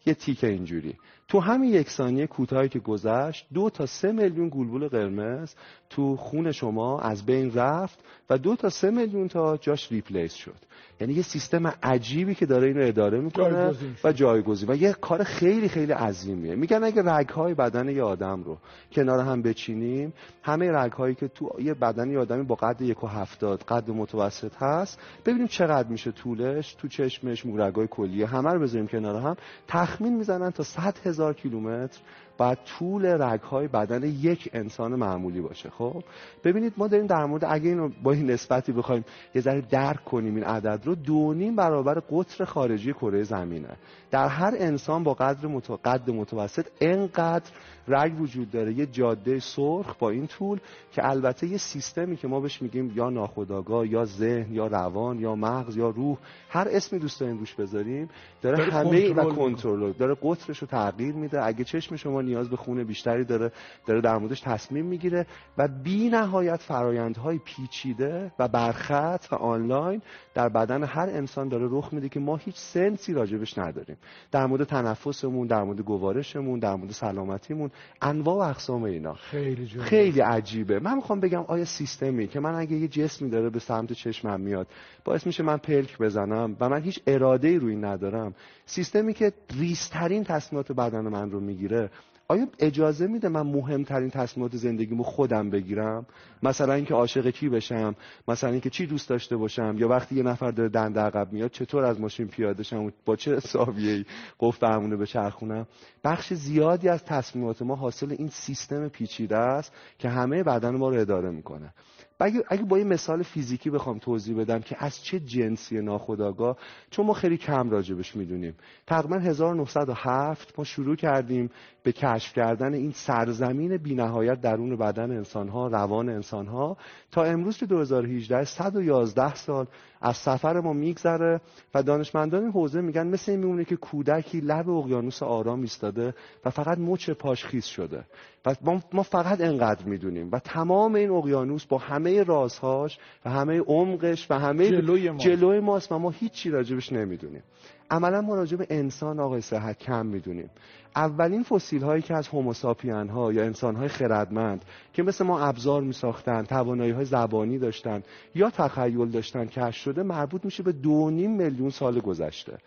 یه 0.06 0.14
تیکه 0.14 0.46
اینجوری. 0.46 0.96
تو 1.30 1.40
همین 1.40 1.74
یک 1.74 1.90
ثانیه 1.90 2.26
کوتاهی 2.26 2.68
که 2.68 2.78
گذشت 2.78 3.46
دو 3.54 3.70
تا 3.70 3.86
سه 3.86 4.12
میلیون 4.12 4.48
گلبول 4.48 4.88
قرمز 4.88 5.54
تو 5.90 6.16
خون 6.16 6.52
شما 6.52 7.00
از 7.00 7.26
بین 7.26 7.54
رفت 7.54 7.98
و 8.30 8.38
دو 8.38 8.56
تا 8.56 8.68
سه 8.68 8.90
میلیون 8.90 9.28
تا 9.28 9.56
جاش 9.56 9.92
ریپلیس 9.92 10.34
شد. 10.34 10.56
یعنی 11.00 11.12
یه 11.12 11.22
سیستم 11.22 11.66
عجیبی 11.82 12.34
که 12.34 12.46
داره 12.46 12.66
اینو 12.66 12.86
اداره 12.86 13.20
می‌کنه 13.20 13.74
و 14.04 14.12
جایگزین. 14.12 14.70
و 14.70 14.76
یه 14.76 14.92
کار 14.92 15.22
خیلی 15.22 15.68
خیلی 15.68 15.92
عظیمیه. 15.92 16.54
میگن 16.54 16.84
اگه 16.84 17.02
رگهای 17.02 17.54
بدن 17.54 17.88
یه 17.88 18.02
آدم 18.02 18.42
رو 18.42 18.58
کنار 18.92 19.18
هم 19.18 19.42
بچینیم 19.42 20.12
همه 20.42 20.72
رگهایی 20.72 21.14
که 21.14 21.28
تو 21.28 21.50
یه 21.58 21.74
بدن 21.74 22.10
یه 22.10 22.18
آدمی 22.18 22.42
با 22.42 22.54
قد 22.54 22.82
یک 22.82 23.04
و 23.04 23.06
هفتاد 23.06 23.62
قد 23.62 23.90
متوسط 23.90 24.52
هست 24.56 24.98
ببینیم 25.26 25.46
چقدر 25.46 25.88
میشه 25.88 26.12
طولش 26.12 26.74
تو 26.74 26.88
چشمش 26.88 27.46
مورگای 27.46 27.86
کلیه 27.90 28.26
همه 28.26 28.52
رو 28.52 28.60
بذاریم 28.60 28.86
کنار 28.86 29.22
هم. 29.22 29.36
تخمین 29.68 30.16
می‌زنن 30.16 30.50
تا 30.50 30.62
100 30.62 30.94
هزار 31.20 31.34
کیلومتر 31.34 31.98
بعد 32.38 32.58
طول 32.78 33.06
رگهای 33.06 33.68
بدن 33.68 34.02
یک 34.02 34.50
انسان 34.52 34.94
معمولی 34.94 35.40
باشه 35.40 35.70
خب 35.70 36.02
ببینید 36.44 36.72
ما 36.76 36.88
داریم 36.88 37.06
در 37.06 37.24
مورد 37.24 37.44
اگه 37.44 37.68
اینو 37.68 37.88
با 38.02 38.12
این 38.12 38.30
نسبتی 38.30 38.72
بخوایم 38.72 39.04
یه 39.34 39.40
ذره 39.42 39.60
درک 39.60 40.04
کنیم 40.04 40.34
این 40.34 40.44
عدد 40.44 40.80
رو 40.84 40.94
دو 40.94 41.34
نیم 41.34 41.56
برابر 41.56 41.94
قطر 41.94 42.44
خارجی 42.44 42.92
کره 42.92 43.22
زمینه 43.22 43.76
در 44.10 44.28
هر 44.28 44.54
انسان 44.58 45.04
با 45.04 45.14
قدر. 45.14 45.48
قد 45.84 46.10
متوسط 46.10 46.66
انقدر 46.80 47.50
رگ 47.90 48.20
وجود 48.20 48.50
داره. 48.50 48.72
یه 48.72 48.86
جاده 48.86 49.38
سرخ 49.38 49.96
با 49.98 50.10
این 50.10 50.26
طول 50.26 50.58
که 50.92 51.08
البته 51.08 51.46
یه 51.46 51.56
سیستمی 51.56 52.16
که 52.16 52.28
ما 52.28 52.40
بهش 52.40 52.62
میگیم 52.62 52.92
یا 52.94 53.10
ناخودآگاه 53.10 53.88
یا 53.88 54.04
ذهن 54.04 54.54
یا 54.54 54.66
روان 54.66 55.18
یا 55.18 55.34
مغز 55.34 55.76
یا 55.76 55.90
روح 55.90 56.18
هر 56.48 56.68
اسمی 56.70 56.98
دوست 56.98 57.20
داریم 57.20 57.38
روش 57.38 57.54
بذاریم 57.54 58.08
داره, 58.42 58.56
داره 58.56 58.72
همه 58.72 59.12
و 59.12 59.34
کنترل 59.34 59.92
داره 59.92 60.16
قطرش 60.22 60.58
رو 60.58 60.66
تغییر 60.66 61.14
میده. 61.14 61.46
اگه 61.46 61.64
چشم 61.64 61.96
شما 61.96 62.22
نیاز 62.22 62.48
به 62.48 62.56
خون 62.56 62.84
بیشتری 62.84 63.24
داره 63.24 63.52
داره 63.86 64.00
در 64.00 64.18
موردش 64.18 64.40
تصمیم 64.40 64.86
می‌گیره 64.86 65.26
و 65.58 65.68
بی 65.68 66.08
نهایت 66.08 66.56
فرایندهای 66.56 67.38
پیچیده 67.44 68.32
و 68.38 68.48
برخط 68.48 69.32
و 69.32 69.34
آنلاین 69.34 70.02
در 70.34 70.48
بدن 70.48 70.84
هر 70.84 71.08
انسان 71.08 71.48
داره 71.48 71.68
رخ 71.70 71.92
میده 71.92 72.08
که 72.08 72.20
ما 72.20 72.36
هیچ 72.36 72.56
سنسی 72.56 73.12
راجبش 73.12 73.58
نداریم. 73.58 73.96
در 74.30 74.46
مورد 74.46 74.64
تنفسمون 74.64 75.46
در 75.46 75.62
مورد 75.62 75.80
گوارشمون 75.80 76.58
در 76.58 76.74
مورد 76.74 76.90
سلامتیمون 76.90 77.70
انواع 78.02 78.36
و 78.36 78.50
اقسام 78.50 78.82
اینا 78.82 79.14
خیلی 79.14 79.66
جمعه. 79.66 79.84
خیلی 79.84 80.20
عجیبه 80.20 80.80
من 80.80 80.94
می‌خوام 80.94 81.20
بگم 81.20 81.44
آیا 81.48 81.64
سیستمی 81.64 82.28
که 82.28 82.40
من 82.40 82.54
اگه 82.54 82.76
یه 82.76 82.88
جسمی 82.88 83.30
داره 83.30 83.50
به 83.50 83.58
سمت 83.58 83.92
چشمم 83.92 84.40
میاد 84.40 84.66
باعث 85.04 85.26
میشه 85.26 85.42
من 85.42 85.56
پلک 85.56 85.98
بزنم 85.98 86.56
و 86.60 86.68
من 86.68 86.82
هیچ 86.82 87.00
اراده 87.06 87.48
ای 87.48 87.56
روی 87.56 87.76
ندارم 87.76 88.34
سیستمی 88.66 89.14
که 89.14 89.32
ریسترین 89.58 90.24
تصمیمات 90.24 90.72
بدن 90.72 91.08
من 91.08 91.30
رو 91.30 91.40
می‌گیره 91.40 91.90
آیا 92.30 92.46
اجازه 92.58 93.06
میده 93.06 93.28
من 93.28 93.42
مهمترین 93.42 94.10
تصمیمات 94.10 94.56
زندگیمو 94.56 95.02
خودم 95.02 95.50
بگیرم؟ 95.50 96.06
مثلا 96.42 96.72
اینکه 96.72 96.94
عاشق 96.94 97.30
کی 97.30 97.48
بشم؟ 97.48 97.94
مثلا 98.28 98.50
اینکه 98.50 98.70
چی 98.70 98.86
دوست 98.86 99.08
داشته 99.08 99.36
باشم؟ 99.36 99.74
یا 99.78 99.88
وقتی 99.88 100.14
یه 100.14 100.22
نفر 100.22 100.50
داره 100.50 100.68
دند 100.68 100.98
عقب 100.98 101.32
میاد 101.32 101.50
چطور 101.50 101.84
از 101.84 102.00
ماشین 102.00 102.28
پیاده 102.28 102.62
شم؟ 102.62 102.92
با 103.04 103.16
چه 103.16 103.36
حسابیه 103.36 104.04
قفل 104.40 104.66
همونه 104.66 104.96
بچرخونم؟ 104.96 105.66
بخش 106.04 106.34
زیادی 106.34 106.88
از 106.88 107.04
تصمیمات 107.04 107.62
ما 107.62 107.74
حاصل 107.74 108.12
این 108.18 108.28
سیستم 108.28 108.88
پیچیده 108.88 109.36
است 109.36 109.72
که 109.98 110.08
همه 110.08 110.42
بدن 110.42 110.76
ما 110.76 110.88
رو 110.88 111.00
اداره 111.00 111.30
می‌کنه. 111.30 111.72
اگه, 112.20 112.44
اگه 112.48 112.62
با 112.62 112.78
یه 112.78 112.84
مثال 112.84 113.22
فیزیکی 113.22 113.70
بخوام 113.70 113.98
توضیح 113.98 114.36
بدم 114.36 114.60
که 114.60 114.76
از 114.78 115.04
چه 115.04 115.20
جنسی 115.20 115.80
ناخودآگاه 115.80 116.56
چون 116.90 117.06
ما 117.06 117.12
خیلی 117.12 117.36
کم 117.36 117.70
راجبش 117.70 118.16
می‌دونیم. 118.16 118.54
تقریبا 118.86 119.16
1907 119.16 120.54
ما 120.58 120.64
شروع 120.64 120.96
کردیم 120.96 121.50
به 121.82 121.92
کشف 121.92 122.32
کردن 122.32 122.74
این 122.74 122.90
سرزمین 122.90 123.76
بینهایت 123.76 124.40
درون 124.40 124.76
بدن 124.76 125.10
انسانها 125.10 125.66
روان 125.66 126.08
انسانها 126.08 126.76
تا 127.10 127.24
امروز 127.24 127.56
که 127.56 127.66
2018 127.66 128.44
111 128.44 129.34
سال 129.34 129.66
از 130.00 130.16
سفر 130.16 130.60
ما 130.60 130.72
میگذره 130.72 131.40
و 131.74 131.82
دانشمندان 131.82 132.50
حوزه 132.50 132.80
میگن 132.80 133.06
مثل 133.06 133.32
این 133.32 133.40
میمونه 133.40 133.64
که 133.64 133.76
کودکی 133.76 134.40
لب 134.40 134.70
اقیانوس 134.70 135.22
آرام 135.22 135.60
ایستاده 135.60 136.14
و 136.44 136.50
فقط 136.50 136.78
مچ 136.78 137.10
پاش 137.10 137.44
خیس 137.44 137.64
شده 137.64 138.04
و 138.46 138.54
ما 138.92 139.02
فقط 139.02 139.40
انقدر 139.40 139.84
می‌دونیم 139.84 140.30
و 140.32 140.38
تمام 140.38 140.94
این 140.94 141.10
اقیانوس 141.10 141.66
با 141.66 141.78
همه 141.78 142.22
رازهاش 142.22 142.98
و 143.24 143.30
همه 143.30 143.60
عمقش 143.60 144.30
و 144.30 144.38
همه 144.38 144.68
جلوی, 144.68 145.10
ما. 145.10 145.18
جلوی 145.18 145.60
ماست 145.60 145.92
و 145.92 145.98
ما 145.98 146.10
هیچی 146.10 146.50
راجبش 146.50 146.92
نمی‌دونیم 146.92 147.42
عملا 147.90 148.20
ما 148.20 148.34
راجب 148.34 148.66
انسان 148.70 149.20
آقای 149.20 149.40
صحت 149.40 149.78
کم 149.78 150.06
می‌دونیم. 150.06 150.50
اولین 150.96 151.42
فسیل 151.42 151.82
هایی 151.82 152.02
که 152.02 152.14
از 152.14 152.28
هوموساپین 152.28 153.08
ها 153.08 153.32
یا 153.32 153.44
انسان 153.44 153.76
های 153.76 153.88
خردمند 153.88 154.64
که 154.92 155.02
مثل 155.02 155.24
ما 155.24 155.40
ابزار 155.40 155.82
می 155.82 155.92
ساختن 155.92 156.42
توانایی 156.42 156.90
های 156.90 157.04
زبانی 157.04 157.58
داشتن 157.58 158.02
یا 158.34 158.50
تخیل 158.50 159.10
داشتن 159.10 159.44
کش 159.44 159.76
شده 159.76 160.02
مربوط 160.02 160.44
میشه 160.44 160.62
به 160.62 160.72
دو 160.72 161.10
نیم 161.10 161.36
میلیون 161.36 161.70
سال 161.70 162.00
گذشته. 162.00 162.58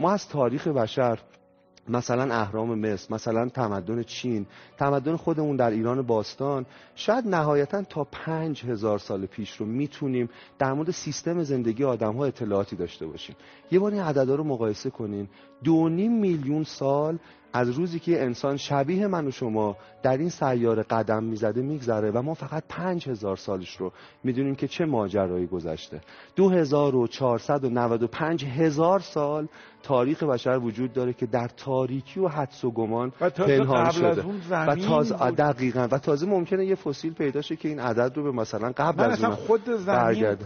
ما 0.00 0.12
از 0.12 0.28
تاریخ 0.28 0.68
بشر 0.68 1.18
مثلا 1.88 2.34
اهرام 2.34 2.78
مصر 2.78 3.14
مثلا 3.14 3.48
تمدن 3.48 4.02
چین 4.02 4.46
تمدن 4.78 5.16
خودمون 5.16 5.56
در 5.56 5.70
ایران 5.70 6.02
باستان 6.02 6.66
شاید 6.94 7.28
نهایتا 7.28 7.82
تا 7.82 8.04
پنج 8.04 8.64
هزار 8.64 8.98
سال 8.98 9.26
پیش 9.26 9.56
رو 9.56 9.66
می‌تونیم 9.66 10.30
در 10.58 10.72
مورد 10.72 10.90
سیستم 10.90 11.42
زندگی 11.42 11.84
آدم 11.84 12.16
ها 12.16 12.24
اطلاعاتی 12.24 12.76
داشته 12.76 13.06
باشیم. 13.06 13.36
یه 13.70 13.78
بار 13.78 13.92
این 13.92 14.02
عددا 14.02 14.34
رو 14.34 14.44
مقایسه 14.44 14.90
کنین. 14.90 15.28
دو 15.64 15.88
نیم 15.88 16.12
میلیون 16.12 16.64
سال 16.64 17.18
از 17.56 17.70
روزی 17.70 17.98
که 17.98 18.22
انسان 18.22 18.56
شبیه 18.56 19.06
من 19.06 19.26
و 19.26 19.30
شما 19.30 19.76
در 20.02 20.16
این 20.16 20.28
سیاره 20.28 20.82
قدم 20.82 21.24
می‌زده 21.24 21.62
میگذره 21.62 22.10
و 22.10 22.22
ما 22.22 22.34
فقط 22.34 22.62
پنج 22.68 23.08
هزار 23.08 23.36
سالش 23.36 23.76
رو 23.76 23.92
می‌دونیم 24.24 24.54
که 24.54 24.68
چه 24.68 24.84
ماجرایی 24.84 25.46
گذشته. 25.46 26.00
دو 26.36 26.48
هزار 26.48 26.94
و 26.94 27.06
چهارصد 27.06 27.64
و 27.64 27.70
نود 27.70 28.02
و 28.02 28.06
پنج 28.06 28.44
هزار 28.44 29.00
سال 29.00 29.48
تاریخ 29.82 30.22
بشر 30.22 30.58
وجود 30.58 30.92
داره 30.92 31.12
که 31.12 31.26
در 31.26 31.48
تاریکی 31.56 32.20
و 32.20 32.28
حدس 32.28 32.64
و 32.64 32.70
گمان 32.70 33.10
پنهان 33.10 33.90
شده. 33.90 34.24
و 34.50 34.74
تازه 34.74 35.30
دقیقا. 35.30 35.88
و 35.90 35.98
تازه 35.98 36.26
ممکنه 36.26 36.66
یه 36.66 36.74
فسیل 36.74 37.14
پیدا 37.14 37.40
شه 37.40 37.56
که 37.56 37.68
این 37.68 37.80
عدد 37.80 38.16
رو 38.16 38.22
به 38.22 38.32
مثلا 38.32 38.72
قبل 38.76 39.04
از 39.04 39.24
اون 39.24 39.34
خود 39.34 39.70
زمین 39.70 40.36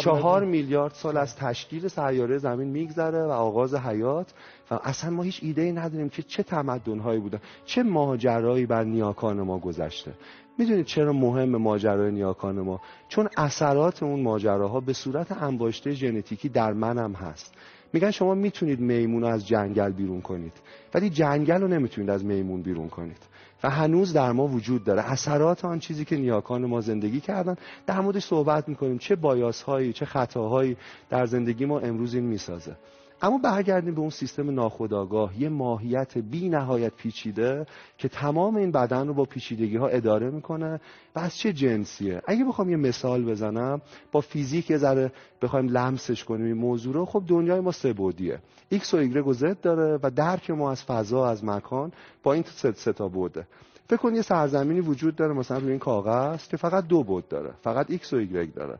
چهار 0.00 0.44
میلیارد 0.44 0.92
سال 0.92 1.16
از 1.16 1.36
تشکیل 1.36 1.88
سیاره 1.88 2.38
زمین 2.38 2.68
میگذره 2.68 3.26
و 3.26 3.30
آغاز 3.30 3.74
حیات 3.74 4.32
اصلا 4.70 5.10
ما 5.10 5.22
هیچ 5.22 5.40
ایده 5.42 5.62
ای 5.62 5.72
نداریم 5.72 6.08
که 6.08 6.22
چه 6.22 6.42
تمدن‌هایی 6.42 7.20
بودن 7.20 7.40
چه 7.64 7.82
ماجرایی 7.82 8.66
بر 8.66 8.84
نیاکان 8.84 9.42
ما 9.42 9.58
گذشته. 9.58 10.12
می‌دونید 10.58 10.86
چرا 10.86 11.12
مهم 11.12 11.56
ماجرای 11.56 12.12
نیاکان 12.12 12.60
ما؟ 12.60 12.80
چون 13.08 13.28
اثرات 13.36 14.02
اون 14.02 14.22
ماجراها 14.22 14.80
به 14.80 14.92
صورت 14.92 15.42
انباشته 15.42 15.92
ژنتیکی 15.92 16.48
در 16.48 16.72
منم 16.72 17.12
هست. 17.12 17.54
میگن 17.92 18.10
شما 18.10 18.34
می‌تونید 18.34 18.80
میمون 18.80 19.24
از 19.24 19.46
جنگل 19.46 19.92
بیرون 19.92 20.20
کنید 20.20 20.52
ولی 20.94 21.10
جنگل 21.10 21.60
رو 21.60 21.68
نمی‌تونید 21.68 22.10
از 22.10 22.24
میمون 22.24 22.62
بیرون 22.62 22.88
کنید. 22.88 23.22
و 23.62 23.70
هنوز 23.70 24.12
در 24.12 24.32
ما 24.32 24.46
وجود 24.46 24.84
داره. 24.84 25.12
اثرات 25.12 25.64
آن 25.64 25.78
چیزی 25.78 26.04
که 26.04 26.16
نیاکان 26.16 26.66
ما 26.66 26.80
زندگی 26.80 27.20
کردن 27.20 27.56
در 27.86 28.00
موردش 28.00 28.24
صحبت 28.24 28.68
می‌کنیم 28.68 28.98
چه 28.98 29.16
بایاس 29.16 29.62
هایی 29.62 29.92
چه 29.92 30.04
خطاهایی 30.04 30.76
در 31.10 31.26
زندگی 31.26 31.64
ما 31.64 31.80
امروز 31.80 32.14
این 32.14 32.24
می‌سازه. 32.24 32.76
اما 33.22 33.38
برگردیم 33.38 33.94
به 33.94 34.00
اون 34.00 34.10
سیستم 34.10 34.50
ناخودآگاه. 34.50 35.40
یه 35.40 35.48
ماهیت 35.48 36.18
بی 36.18 36.48
نهایت 36.48 36.92
پیچیده 36.94 37.66
که 37.98 38.08
تمام 38.08 38.56
این 38.56 38.70
بدن 38.70 39.08
رو 39.08 39.14
با 39.14 39.24
پیچیدگی 39.24 39.76
ها 39.76 39.88
اداره 39.88 40.30
می‌کنه. 40.30 40.80
و 41.16 41.18
از 41.18 41.36
چه 41.36 41.52
جنسیه؟ 41.52 42.22
اگه 42.26 42.44
بخوام 42.44 42.70
یه 42.70 42.76
مثال 42.76 43.24
بزنم 43.24 43.80
با 44.12 44.20
فیزیک 44.20 44.70
یه 44.70 44.76
ذره 44.76 45.12
بخوایم 45.42 45.68
لمسش 45.68 46.24
کنیم 46.24 46.46
این 46.46 46.56
موضوع 46.56 46.94
رو 46.94 47.04
خب 47.04 47.22
دنیای 47.26 47.60
ما 47.60 47.72
سه 47.72 47.92
بعدیه 47.92 48.38
ایکس 48.68 48.94
و 48.94 48.96
ایگرگ 48.96 49.26
و 49.26 49.32
زد 49.32 49.60
داره 49.60 49.98
و 50.02 50.10
درک 50.10 50.50
ما 50.50 50.70
از 50.70 50.84
فضا 50.84 51.28
از 51.28 51.44
مکان 51.44 51.92
با 52.22 52.32
این 52.32 52.44
سه 52.74 52.92
تا 52.92 53.08
بوده. 53.08 53.46
فکر 53.88 53.96
کن 53.96 54.14
یه 54.14 54.22
سرزمینی 54.22 54.80
وجود 54.80 55.16
داره 55.16 55.34
مثلا 55.34 55.58
روی 55.58 55.70
این 55.70 55.78
کاغذ 55.78 56.48
که 56.48 56.56
فقط 56.56 56.86
دو 56.86 57.02
بعد 57.02 57.28
داره. 57.28 57.50
فقط 57.62 57.90
ایکس 57.90 58.12
و 58.12 58.16
ایگرگ 58.16 58.54
داره. 58.54 58.78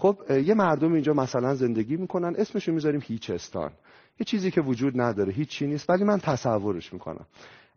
خب 0.00 0.16
یه 0.30 0.54
مردم 0.54 0.92
اینجا 0.92 1.12
مثلا 1.12 1.54
زندگی 1.54 1.96
می‌کنن 1.96 2.34
اسمشو 2.38 2.72
می‌ذاریم 2.72 3.00
هیچستان 3.04 3.70
یه 4.20 4.24
چیزی 4.24 4.50
که 4.50 4.60
وجود 4.60 5.00
نداره 5.00 5.32
هیچی 5.32 5.66
نیست 5.66 5.90
ولی 5.90 6.04
من 6.04 6.18
تصورش 6.18 6.92
می‌کنم. 6.92 7.26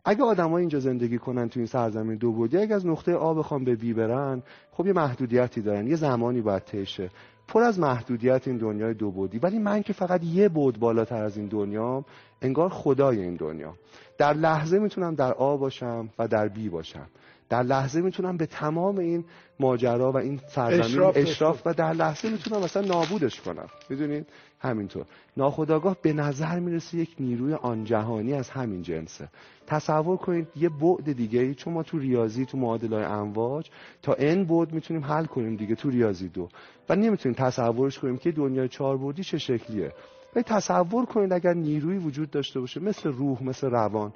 اگه 0.04 0.22
آدمای 0.22 0.60
اینجا 0.60 0.80
زندگی 0.80 1.18
کنن 1.18 1.48
تو 1.48 1.60
این 1.60 1.66
سرزمین 1.66 2.16
دو 2.16 2.32
بودی 2.32 2.58
اگه 2.58 2.74
از 2.74 2.86
نقطه 2.86 3.14
آ 3.14 3.34
بخوام 3.34 3.64
به 3.64 3.74
بی 3.74 3.92
برن 3.92 4.42
خب 4.72 4.86
یه 4.86 4.92
محدودیتی 4.92 5.60
دارن 5.60 5.86
یه 5.86 5.96
زمانی 5.96 6.40
باید 6.40 6.64
تشه 6.64 7.10
پر 7.48 7.62
از 7.62 7.78
محدودیت 7.78 8.48
این 8.48 8.56
دنیای 8.56 8.94
دو 8.94 9.10
بودی. 9.10 9.38
ولی 9.38 9.58
من 9.58 9.82
که 9.82 9.92
فقط 9.92 10.24
یه 10.24 10.48
بود 10.48 10.78
بالاتر 10.78 11.22
از 11.22 11.36
این 11.36 11.46
دنیام 11.46 12.04
انگار 12.42 12.68
خدای 12.68 13.20
این 13.20 13.34
دنیا 13.34 13.74
در 14.18 14.32
لحظه 14.32 14.78
می‌تونم 14.78 15.14
در 15.14 15.32
آ 15.32 15.56
باشم 15.56 16.08
و 16.18 16.28
در 16.28 16.48
بی 16.48 16.68
باشم. 16.68 17.06
در 17.54 17.62
لحظه 17.62 18.00
می‌تونم 18.00 18.36
به 18.36 18.46
تمام 18.46 18.98
این 18.98 19.24
ماجرا 19.60 20.12
و 20.12 20.16
این 20.16 20.40
سرزمین 20.48 21.12
اشراف, 21.14 21.62
و 21.66 21.74
در 21.74 21.92
لحظه 21.92 22.30
می‌تونم 22.30 22.62
مثلا 22.62 22.82
نابودش 22.82 23.40
کنم. 23.40 23.66
می‌دونید 23.90 24.26
همینطور. 24.60 25.04
ناخداگاه 25.36 25.96
به 26.02 26.12
نظر 26.12 26.58
می‌رسه 26.58 26.98
یک 26.98 27.14
نیروی 27.20 27.54
آن 27.54 27.84
جهانی 27.84 28.32
از 28.32 28.50
همین 28.50 28.82
جنسه. 28.82 29.28
تصور 29.66 30.16
کنید 30.16 30.48
یه 30.56 30.68
بعد 30.68 31.12
دیگه 31.12 31.40
ای 31.40 31.54
چون 31.54 31.72
ما 31.72 31.82
تو 31.82 31.98
ریاضی 31.98 32.46
تو 32.46 32.58
معادلای 32.58 33.04
امواج 33.04 33.70
تا 34.02 34.14
n 34.14 34.48
بعد 34.48 34.72
می‌تونیم 34.72 35.04
حل 35.04 35.24
کنیم 35.24 35.56
دیگه 35.56 35.74
تو 35.74 35.90
ریاضی 35.90 36.28
دو. 36.28 36.48
و 36.88 36.96
نمی‌تونیم 36.96 37.36
تصورش 37.38 37.98
کنیم 37.98 38.16
که 38.16 38.32
دنیای 38.32 38.68
چهار 38.68 38.96
بعدی 38.96 39.24
چه 39.24 39.38
شکلیه. 39.38 39.92
و 40.36 40.42
تصور 40.42 41.06
کنید 41.06 41.32
اگر 41.32 41.54
نیروی 41.54 41.98
وجود 41.98 42.30
داشته 42.30 42.60
باشه 42.60 42.80
مثل 42.80 43.12
روح 43.12 43.42
مثل 43.42 43.70
روان 43.70 44.12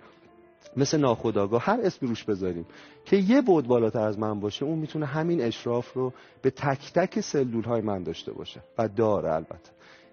مثل 0.77 0.99
ناخداگاه 0.99 1.63
هر 1.63 1.81
اسمی 1.83 2.09
روش 2.09 2.25
بذاریم 2.25 2.67
که 3.05 3.17
یه 3.17 3.43
بود 3.43 3.67
بالاتر 3.67 4.01
از 4.01 4.19
من 4.19 4.41
باشه 4.41 4.65
اون 4.65 4.79
می‌تونه 4.79 5.07
همین 5.07 5.41
اشراف 5.41 5.93
رو 5.93 6.13
به 6.43 6.51
تک 6.51 6.93
تک 6.93 7.21
سلول 7.21 7.65
های 7.65 7.81
من 7.81 8.03
داشته 8.03 8.33
باشه 8.33 8.61
و 8.79 8.89
داره 8.89 9.33
البته. 9.33 9.71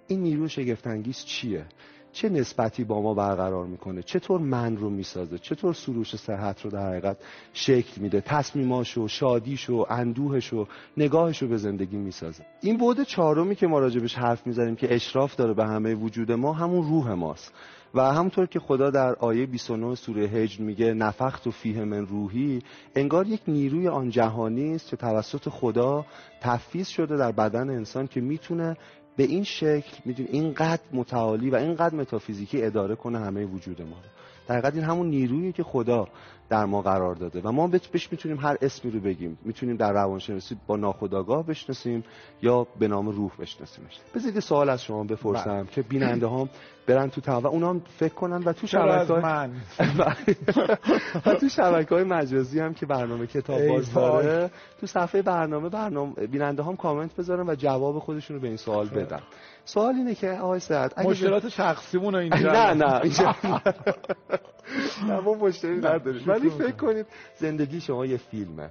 این 0.07 0.23
نیرو 0.23 0.47
شگفتانگیز 0.47 1.25
چیه؟ 1.25 1.65
چه 2.11 2.29
نسبتی 2.29 2.83
با 2.83 3.01
ما 3.01 3.13
برقرار 3.13 3.65
می‌کنه؟ 3.65 4.01
چطور 4.01 4.41
من 4.41 4.77
رو 4.77 4.89
می‌سازه؟ 4.89 5.37
چطور 5.37 5.73
سروش 5.73 6.15
صحت 6.15 6.61
رو 6.61 6.71
در 6.71 6.89
حقیقت 6.89 7.17
شکل 7.53 8.01
میده؟ 8.01 8.21
تصمیماشو 8.21 9.07
شادیشو 9.07 9.85
اندوهشو 9.89 10.67
نگاهشو 10.97 11.47
به 11.47 11.57
زندگی 11.57 11.97
می‌سازه. 11.97 12.45
این 12.61 12.77
بود 12.77 13.01
چهارمی 13.01 13.55
که 13.55 13.67
ما 13.67 13.79
راجبش 13.79 14.15
حرف 14.15 14.47
می‌زنیم 14.47 14.75
که 14.75 14.95
اشراف 14.95 15.35
داره 15.35 15.53
به 15.53 15.65
همه 15.65 15.95
وجود 15.95 16.31
ما 16.31 16.53
همون 16.53 16.83
روح 16.83 17.13
ماست. 17.13 17.53
و 17.93 18.01
همونطور 18.01 18.45
که 18.45 18.59
خدا 18.59 18.89
در 18.89 19.15
آیه 19.15 19.45
29 19.45 19.95
سوره 19.95 20.21
هجر 20.21 20.61
میگه 20.61 20.93
نفخت 20.93 21.47
و 21.47 21.51
فیه 21.51 21.83
من 21.83 22.05
روحی 22.05 22.61
انگار 22.95 23.27
یک 23.27 23.41
نیروی 23.47 23.87
آن 23.87 24.09
جهانی 24.09 24.75
است 24.75 24.89
که 24.89 24.95
توسط 24.95 25.49
خدا 25.49 26.05
تفیز 26.41 26.87
شده 26.87 27.17
در 27.17 27.31
بدن 27.31 27.69
انسان 27.69 28.07
که 28.07 28.21
می‌تونه 28.21 28.77
به 29.17 29.23
این 29.23 29.43
شکل 29.43 29.97
می‌دونی 30.05 30.29
اینقدر 30.31 30.81
متعالی 30.93 31.49
و 31.49 31.55
اینقدر 31.55 31.95
متافیزیکی 31.95 32.63
اداره 32.63 32.95
کنه 32.95 33.19
همه 33.19 33.45
وجود 33.45 33.81
ما 33.81 33.95
رو. 33.95 34.09
در 34.47 34.71
این 34.71 34.83
همون 34.83 35.07
نیرویی 35.07 35.51
که 35.51 35.63
خدا 35.63 36.07
در 36.49 36.65
ما 36.65 36.81
قرار 36.81 37.15
داده 37.15 37.41
و 37.41 37.51
ما 37.51 37.67
بهش 37.67 38.11
می‌تونیم 38.11 38.39
هر 38.39 38.57
اسمی 38.61 38.91
رو 38.91 38.99
بگیم. 38.99 39.37
می‌تونیم 39.45 39.75
در 39.75 39.93
روانشناسی 39.93 40.57
با 40.67 40.77
ناخودآگاه 40.77 41.45
بشناسیم 41.45 42.03
یا 42.41 42.67
به 42.79 42.87
نام 42.87 43.07
روح 43.07 43.31
بشناسیمش. 43.39 43.99
بذارید 44.15 44.39
سوال 44.39 44.69
از 44.69 44.83
شما 44.83 45.03
بپرسم 45.03 45.57
بله. 45.57 45.67
که 45.71 45.81
بیننده 45.81 46.27
هم 46.27 46.49
برن 46.87 47.09
تو 47.09 47.31
و 47.31 47.47
اونا 47.47 47.69
هم 47.69 47.81
فکر 47.97 48.13
کنن 48.13 48.43
و 48.43 48.53
تو 48.53 48.67
شبکه 48.67 49.13
من؟ 49.13 49.51
و 51.25 51.35
تو 51.35 51.49
شبکه 51.49 51.95
های 51.95 52.03
مجازی 52.03 52.59
هم 52.59 52.73
که 52.73 52.85
برنامه 52.85 53.27
کتاب 53.27 53.67
باز 53.67 53.93
داره 53.93 54.51
تو 54.79 54.87
صفحه 54.87 55.21
برنامه 55.21 55.69
برنامه 55.69 56.13
بیننده 56.13 56.63
هم 56.63 56.75
کامنت 56.75 57.15
بذارن 57.15 57.49
و 57.49 57.55
جواب 57.55 57.99
خودشون 57.99 58.35
رو 58.35 58.41
به 58.41 58.47
این 58.47 58.57
سوال 58.57 58.89
بدن. 58.89 59.21
سوال 59.65 59.95
اینه 59.95 60.15
که 60.15 60.31
آقای 60.31 60.59
سعد 60.59 60.99
مشکلات 60.99 61.49
شخصیمون 61.49 62.15
اینجا 62.25 62.51
نه 62.51 62.73
نه 62.73 63.01
اینجا 63.03 63.35
نه. 65.07 65.19
ما 65.19 65.33
مشکلی 65.33 65.77
نداریم. 65.77 66.23
ولی 66.27 66.49
فکر 66.49 66.71
کنید 66.71 67.05
زندگی 67.35 67.81
شما 67.81 68.05
یه 68.05 68.17
فیلمه. 68.17 68.69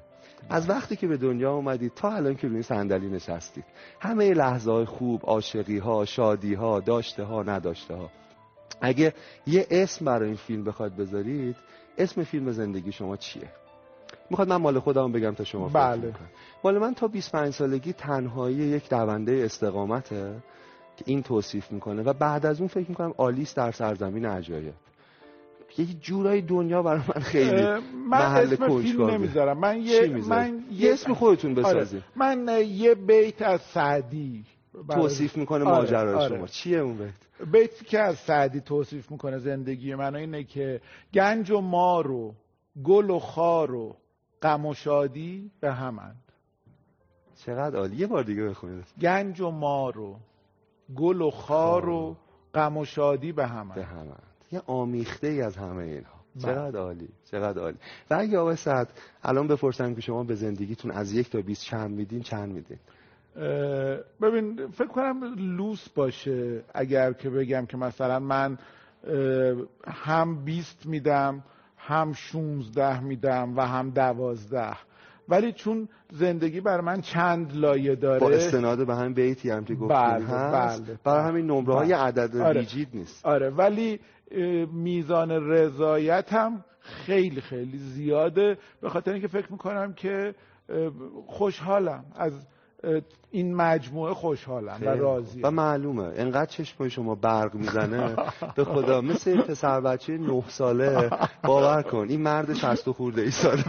از 0.51 0.71
وقتی 0.71 0.97
که 0.97 1.07
به 1.07 1.17
دنیا 1.17 1.53
اومدید 1.53 1.93
تا 1.95 2.13
الان 2.13 2.35
که 2.37 2.49
روی 2.49 2.63
صندلی 2.63 3.09
نشستید 3.09 3.65
همه 4.01 4.35
لحظه 4.35 4.73
های 4.73 4.85
خوب 4.85 5.21
عاشقی 5.25 5.79
ها 5.79 6.05
شادی 6.05 6.55
ها 6.55 6.81
داشته 6.81 7.25
ها 7.25 7.43
نداشته 7.43 7.95
ها 7.95 8.11
اگه 8.81 9.15
یه 9.47 9.67
اسم 9.71 10.05
برای 10.05 10.27
این 10.27 10.37
فیلم 10.37 10.65
بخواد 10.65 10.97
بذارید 10.97 11.57
اسم 11.99 12.25
فیلم 12.25 12.51
زندگی 12.51 12.93
شما 12.93 13.17
چیه؟ 13.17 13.49
می‌خواد 14.31 14.49
من 14.49 14.57
مال 14.57 14.79
خودم 14.79 15.13
بگم 15.13 15.35
تا 15.35 15.45
شما 15.45 15.69
بله. 15.69 16.13
مال 16.65 16.79
من 16.79 16.95
تا 16.95 17.09
25 17.09 17.53
سالگی 17.53 17.93
تنهایی 17.93 18.57
یک 18.57 18.91
دونده 18.91 19.43
استقامته. 19.45 20.43
که 20.97 21.05
این 21.07 21.23
توصیف 21.23 21.73
می‌کنه 21.73 22.03
و 22.03 22.13
بعد 22.13 22.47
از 22.47 22.59
اون 22.59 22.69
فکر 22.69 22.89
می‌کنم 22.89 23.15
آلیس 23.17 23.55
در 23.55 23.71
سرزمین 23.71 24.27
عجایب 24.27 24.75
یه 25.79 25.87
جورایی 26.01 26.43
دنیا 26.43 26.83
برای 26.83 27.01
من 27.15 27.23
خیلی 27.23 27.63
من 27.63 27.83
محل 28.09 28.57
کنجکاوی. 28.57 29.15
نمی‌ذارم 29.15 29.59
من 29.59 29.81
یه؟ 29.83 30.07
من 30.07 30.65
یه 30.73 30.93
اسم 30.93 31.15
خودتون 31.15 31.55
بسازید 31.55 32.03
آره. 32.21 32.35
من 32.37 32.49
یه 32.69 32.95
بیت 32.95 33.43
از 33.43 33.61
سعدی 33.61 34.45
برای- 34.89 35.03
توصیف 35.03 35.37
می‌کنه 35.37 35.65
آره، 35.65 35.79
ماجرای 35.79 36.15
آره. 36.15 36.37
شما 36.37 36.47
چیه 36.47 36.79
اون 36.79 36.97
بیت 36.99 37.15
بیتی 37.53 37.85
که 37.85 37.99
از 38.01 38.17
سعدی 38.17 38.61
توصیف 38.61 39.11
می‌کنه 39.11 39.39
زندگی 39.39 39.95
من 39.95 40.17
اینه 40.17 40.45
که 40.45 40.81
گنج 41.15 41.51
و 41.51 41.61
مار 41.61 42.11
و 42.11 42.35
گل 42.85 43.11
و 43.11 43.19
خار 43.19 43.75
و 43.75 43.97
غم 44.43 44.67
و 44.67 44.75
شادی 44.75 45.51
به 45.61 45.73
همند 45.73 46.23
چقدر 47.37 47.79
عالی 47.79 47.97
یه 47.97 48.07
بار 48.07 48.23
دیگه 48.23 48.43
بخونید 48.43 48.85
گنج 49.01 49.41
و 49.41 49.51
مار 49.51 49.99
و 49.99 50.17
گل 50.97 51.21
و 51.21 51.31
خار 51.31 51.89
و 51.89 52.17
غم 52.55 52.77
و 52.77 52.85
شادی 52.85 53.33
به 53.33 53.47
همند 53.47 53.75
به 53.75 53.85
همند 53.85 54.23
یه 54.53 54.63
آمیخته 54.67 55.27
ای 55.27 55.43
از 55.43 55.57
همه 55.57 55.85
اینها. 55.85 56.15
بله. 56.35 56.43
چقدر 56.43 56.79
عالی 56.79 57.09
چقدر 57.31 57.61
عالی. 57.61 57.77
و 58.11 58.15
اگه 58.21 58.39
آقای 58.39 58.57
سعد 58.57 58.89
الان 59.23 59.49
بپرسم 59.49 59.95
که 59.95 60.01
شما 60.01 60.25
به 60.25 60.35
زندگیتون 60.35 60.91
از 60.91 61.13
یک 61.13 61.31
تا 61.31 61.41
20 61.41 61.63
چند 61.63 61.91
میدین 61.91 62.23
چند 62.23 62.53
میدین؟ 62.53 62.79
ببین 64.23 64.67
فکر 64.67 64.89
کنم 64.89 65.35
لوس 65.57 65.89
باشه 65.89 66.65
اگر 66.75 67.13
که 67.13 67.31
بگم 67.31 67.67
که 67.67 67.77
مثلا 67.77 68.19
من 68.19 68.59
هم 69.87 70.45
20 70.45 70.87
میدم 70.87 71.45
هم 71.77 72.13
16 72.13 73.01
میدم 73.01 73.57
و 73.57 73.61
هم 73.61 73.91
12 73.91 74.77
ولی 75.29 75.53
چون 75.53 75.89
زندگی 76.13 76.61
بر 76.61 76.81
من 76.81 77.01
چند 77.01 77.57
لایه 77.57 77.95
داره 77.95 78.21
با 78.21 78.31
استناد 78.31 78.87
به 78.87 78.95
همین 78.95 79.15
بیتی 79.15 79.51
هم 79.51 79.65
که 79.65 79.75
گفتین 79.75 79.89
بله، 79.89 80.25
هست 80.27 80.83
بله، 80.87 80.99
برای 81.05 81.19
بله. 81.19 81.29
همین 81.29 81.47
نمره 81.47 81.75
های 81.75 81.89
بله. 81.89 81.97
عدد 81.97 82.37
آره. 82.37 82.61
ریجید 82.61 82.89
نیست 82.95 83.27
آره 83.27 83.51
ولی 83.51 84.01
میزان 84.73 85.31
رضایت 85.31 86.33
هم 86.33 86.65
خیلی 86.81 87.41
خیلی 87.41 87.79
زیاده 87.79 88.59
به 88.81 88.89
خاطر 88.89 89.13
اینکه 89.13 89.29
فکر 89.29 89.53
می‌کنم 89.53 89.93
که 89.93 90.35
خوشحالم 91.27 92.05
از 92.17 92.47
این 93.35 93.55
مجموعه 93.55 94.15
خوشحالم 94.15 94.79
و 94.83 94.89
راضی 94.89 95.43
و 95.43 95.51
معلومه. 95.51 96.13
انقدر 96.17 96.47
چشمای 96.47 96.91
شما 96.91 97.15
برق 97.15 97.55
می‌زنه. 97.55 98.17
به 98.57 98.65
خدا 98.65 99.01
مثل 99.01 99.41
پسر 99.41 99.81
بچه 99.81 100.19
نه 100.19 100.43
ساله. 100.49 101.11
باور 101.43 101.83
کن 101.83 102.07
این 102.09 102.21
مرد 102.21 102.55
شست 102.55 102.89
و 102.89 102.93
خورده 102.93 103.23
ای 103.23 103.31
ساله. 103.31 103.65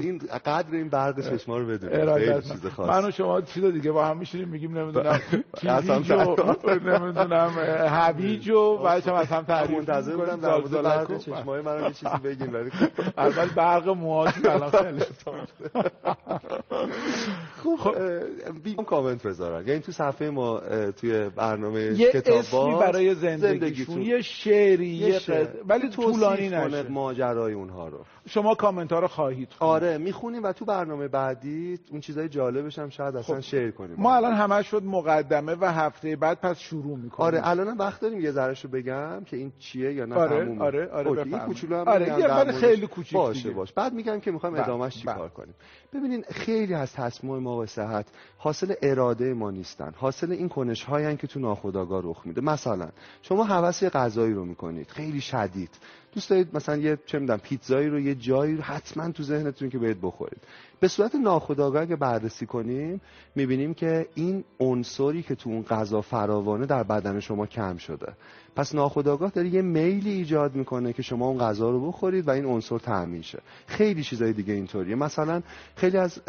این 0.00 0.20
قدر 0.46 0.72
این 0.72 0.88
برق 0.88 1.20
چشما 1.20 1.58
رو 1.58 1.66
بدونه 1.66 1.92
ارادت 1.94 2.40
چیز 2.40 2.64
من 2.64 2.70
خاص 2.70 3.04
و 3.04 3.10
شما 3.10 3.40
چیز 3.40 3.64
دیگه 3.64 3.92
با 3.92 4.06
هم 4.06 4.16
میشینیم 4.16 4.48
میگیم 4.48 4.78
نمی‌دونم 4.78 5.20
کیویج 5.56 6.10
و 6.10 6.36
نمی‌دونم 6.68 7.50
هویج 7.88 8.50
و 8.50 8.78
بعدش 8.78 9.08
هم 9.08 9.14
از 9.14 9.26
هم 9.26 9.42
تعریف 9.42 9.70
منتظر 9.70 10.16
بودم 10.16 10.34
می‌کنیم. 10.34 10.40
در 10.40 10.50
مورد 10.50 10.66
زلزلک 10.66 10.84
برق 10.84 11.18
چشمای 11.18 11.62
من 11.62 11.84
یه 11.84 11.90
چیزی 11.90 12.18
بگین 12.24 12.52
ولی 12.52 12.70
اول 13.18 13.48
برق 13.48 13.88
موهاتون 13.88 14.46
الان 14.46 14.70
خیلی. 14.70 15.04
خب 17.78 17.88
اه، 17.88 18.52
بیام 18.64 18.84
کامنت 18.84 19.26
بذارن 19.26 19.68
یعنی 19.68 19.80
تو 19.80 19.92
صفحه 19.92 20.30
ما 20.30 20.60
توی 20.96 21.28
برنامه 21.28 21.80
یه 21.80 22.12
کتاب 22.12 22.36
اسمی 22.36 22.74
برای 22.74 23.14
زندگیشون 23.14 24.02
یه 24.02 24.22
شعری 24.22 24.86
یه 24.86 25.18
شعر. 25.18 25.46
ولی 25.68 25.88
طولانی 25.88 26.48
نشه 26.48 26.88
ماجرای 26.88 27.52
اونها 27.52 27.88
رو 27.88 28.04
شما 28.28 28.54
کامنت 28.54 28.92
ها 28.92 28.98
رو 28.98 29.08
خواهید 29.08 29.48
خوند. 29.52 29.70
آره 29.70 29.98
می‌خونیم 29.98 30.42
و 30.42 30.52
تو 30.52 30.64
برنامه 30.64 31.08
بعدی 31.08 31.78
اون 31.90 32.00
چیزای 32.00 32.28
جالبش 32.28 32.78
هم 32.78 32.88
شاید 32.88 33.16
اصلا 33.16 33.36
خب، 33.36 33.40
شیر 33.42 33.70
کنیم 33.70 33.96
ما 33.98 34.16
الان 34.16 34.32
همه 34.32 34.62
شد 34.62 34.82
مقدمه 34.84 35.56
و 35.60 35.72
هفته 35.72 36.16
بعد 36.16 36.40
پس 36.40 36.58
شروع 36.58 36.98
می‌کنیم 36.98 37.26
آره 37.26 37.48
الان 37.48 37.76
وقت 37.76 38.00
داریم 38.00 38.20
یه 38.20 38.30
ذرهشو 38.30 38.68
بگم 38.68 39.24
که 39.24 39.36
این 39.36 39.52
چیه 39.58 39.92
یا 39.92 40.04
نه 40.04 40.14
آره، 40.16 40.44
تمومه؟ 40.44 40.62
آره، 40.62 40.90
آره، 40.90 41.22
این. 41.22 41.38
کوچولو 41.38 41.76
هم 41.76 41.88
آره، 41.88 42.18
یه. 42.18 42.52
خیلی 42.52 42.86
کوچیک 42.86 43.14
باشه 43.14 43.42
دیگه. 43.42 43.54
باش 43.54 43.72
بعد 43.72 43.92
میگم 43.92 44.20
که 44.20 44.30
می‌خوایم 44.30 44.54
بله، 44.54 44.64
ادامهش 44.64 44.96
چی 44.96 45.06
بله. 45.06 45.16
کار 45.16 45.28
کنیم 45.28 45.54
ببینین 45.94 46.24
خیلی 46.30 46.74
از 46.74 46.92
تصمیم 46.92 47.36
ما 47.36 47.58
به 47.58 47.66
صحت 47.66 48.06
حاصل 48.38 48.74
اراده 48.82 49.34
ما 49.34 49.50
نیستن. 49.50 49.92
حاصل 49.96 50.32
این 50.32 50.48
کنش 50.48 50.84
هایی 50.84 51.16
که 51.16 51.26
تو 51.26 51.40
ناخودآگاه 51.40 52.02
رخ 52.04 52.26
میده. 52.26 52.40
مثلا 52.40 52.88
شما 53.22 53.44
هوس 53.44 53.84
غذایی 53.84 54.34
رو 54.34 54.44
می‌کنید. 54.44 54.90
خیلی 54.90 55.20
شدید. 55.20 55.70
دوست 56.14 56.30
دارید 56.30 56.56
مثلا 56.56 56.76
یه 56.76 56.98
چه 57.06 57.18
می‌دونم 57.18 57.38
پیتزایی 57.38 57.88
رو 57.88 58.00
یه 58.00 58.14
جایی 58.14 58.56
رو 58.56 58.62
حتما 58.62 59.10
تو 59.10 59.22
ذهنتون 59.22 59.70
که 59.70 59.78
باید 59.78 60.00
بخورید 60.00 60.42
به 60.84 60.88
صورت 60.88 61.14
ناخودآگاه 61.14 61.82
اگه 61.82 61.96
بررسی 61.96 62.46
کنیم 62.46 63.00
می‌بینیم 63.34 63.74
که 63.74 64.08
این 64.14 64.44
عنصری 64.60 65.22
که 65.22 65.34
تو 65.34 65.50
اون 65.50 65.62
غذا 65.62 66.00
فراوانه 66.00 66.66
در 66.66 66.82
بدن 66.82 67.20
شما 67.20 67.46
کم 67.46 67.76
شده. 67.76 68.12
پس 68.56 68.74
ناخودآگاه 68.74 69.30
داره 69.30 69.48
یه 69.48 69.62
میلی 69.62 70.10
ایجاد 70.10 70.54
می‌کنه 70.54 70.92
که 70.92 71.02
شما 71.02 71.26
اون 71.28 71.38
غذا 71.38 71.70
رو 71.70 71.88
بخورید 71.88 72.28
و 72.28 72.30
این 72.30 72.44
عنصر 72.44 72.78
تامین 72.78 73.22
شه 73.22 73.38
خیلی 73.66 74.02
چیزای 74.02 74.32
دیگه 74.32 74.54
اینطوریه. 74.54 74.94
مثلا 74.94 75.42
خیلی 75.76 75.96
از 75.96 76.20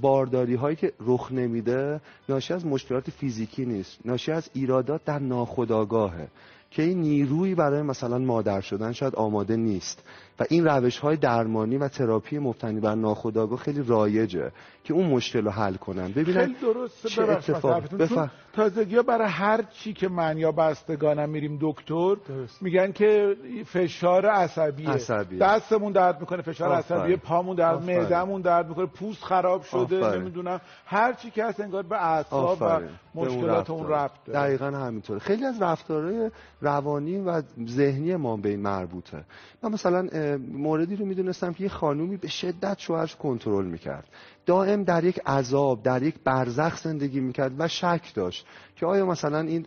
بارداری 0.00 0.54
هایی 0.54 0.76
که 0.76 0.92
رخ 1.00 1.32
نمیده 1.32 2.00
ناشی 2.28 2.54
از 2.54 2.66
مشکلات 2.66 3.10
فیزیکی 3.10 3.64
نیست. 3.64 3.98
ناشی 4.04 4.32
از 4.32 4.50
ایرادات 4.52 5.04
در 5.04 5.18
ناخودآگاهه 5.18 6.28
که 6.70 6.82
این 6.82 7.00
نیرویی 7.00 7.54
برای 7.54 7.82
مثلا 7.82 8.18
مادر 8.18 8.60
شدن 8.60 8.92
شاید 8.92 9.14
آماده 9.14 9.56
نیست. 9.56 10.02
و 10.40 10.44
این 10.48 10.64
روش 10.64 10.98
های 10.98 11.16
درمانی 11.16 11.76
و 11.76 11.88
تراپی 11.88 12.38
مبتنی 12.38 12.80
بر 12.80 12.94
ناخودآگاه 12.94 13.58
خیلی 13.58 13.82
رایجه 13.82 14.50
که 14.84 14.94
اون 14.94 15.06
مشکل 15.06 15.44
رو 15.44 15.50
حل 15.50 15.74
کنن. 15.74 16.12
ببینن 16.12 16.40
خیلی 16.40 16.54
درسته 16.54 17.08
چه 17.08 18.06
چون 18.08 18.30
تازگی 18.52 19.02
برای 19.02 19.28
هر 19.28 19.62
چی 19.62 19.92
که 19.92 20.08
من 20.08 20.38
یا 20.38 20.52
بستگانم 20.52 21.30
میریم 21.30 21.58
دکتر 21.60 22.16
میگن 22.60 22.92
که 22.92 23.36
فشار 23.66 24.26
عصبیه. 24.26 24.90
عصبیه. 24.90 25.38
دستمون 25.38 25.92
درد 25.92 26.20
می‌کنه 26.20 26.42
فشار 26.42 26.72
آفرین. 26.72 27.00
عصبیه 27.00 27.16
پامون 27.16 27.56
درد. 27.56 27.84
معدمون 27.90 28.40
درد 28.40 28.68
می‌کنه 28.68 28.86
پوست 28.86 29.24
خراب 29.24 29.62
شده 29.62 30.04
آفرین. 30.04 30.20
نمی‌دونم. 30.20 30.60
هر 30.86 31.12
چی 31.12 31.30
که 31.30 31.44
هست 31.44 31.60
انگار 31.60 31.82
به 31.82 32.04
اعصاب 32.04 32.58
و 32.60 32.80
مشکلات 33.14 33.70
اون. 33.70 33.88
ربط 33.88 34.10
داره 34.26 34.38
دقیقا 34.38 34.66
همینطوره. 34.66 35.18
خیلی 35.18 35.44
از 35.44 35.62
رفتارهای 35.62 36.30
روانی 36.60 37.18
و 37.18 37.42
ذهنی 37.68 38.16
ما 38.16 38.36
به 38.36 38.48
این 38.48 38.60
مربوطه. 38.60 39.24
من 39.62 39.72
مثلا 39.72 40.08
موردی 40.52 40.96
رو 40.96 41.06
می‌دونستم 41.06 41.52
که 41.52 41.62
یه 41.62 41.68
خانومی 41.68 42.16
به 42.16 42.28
شدت 42.28 42.78
شوهرش 42.78 43.16
کنترل 43.16 43.64
می‌کرد. 43.64 44.08
دائم 44.46 44.84
در 44.84 45.04
یک 45.04 45.20
عذاب 45.26 45.82
در 45.82 46.02
یک 46.02 46.14
برزخ 46.24 46.76
زندگی 46.76 47.20
می‌کرد 47.20 47.52
و 47.58 47.68
شک 47.68 48.14
داشت 48.14 48.46
که 48.76 48.86
آیا 48.86 49.06
مثلا 49.06 49.40
این 49.40 49.66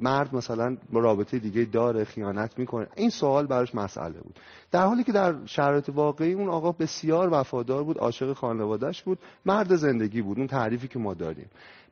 مرد 0.00 0.34
مثلا 0.34 0.76
رابطه 0.92 1.38
دیگه 1.38 1.64
داره 1.64 2.04
خیانت 2.04 2.58
می‌کنه. 2.58 2.86
این 2.96 3.10
سوال 3.10 3.46
براش 3.46 3.74
مسئله 3.74 4.20
بود. 4.20 4.38
در 4.72 4.86
حالی 4.86 5.04
که 5.04 5.12
در 5.12 5.34
شرایط 5.46 5.88
واقعی 5.88 6.32
اون 6.32 6.48
آقا 6.48 6.72
بسیار 6.72 7.28
وفادار 7.32 7.84
بود 7.84 7.98
عاشق 7.98 8.32
خانوادهش 8.32 9.02
بود 9.02 9.18
مرد 9.46 9.76
زندگی 9.76 10.22
بود. 10.22 10.38
اون 10.38 10.46
تعریفی 10.46 10.88
که 10.88 10.98
ما 10.98 11.14
داریم. 11.14 11.46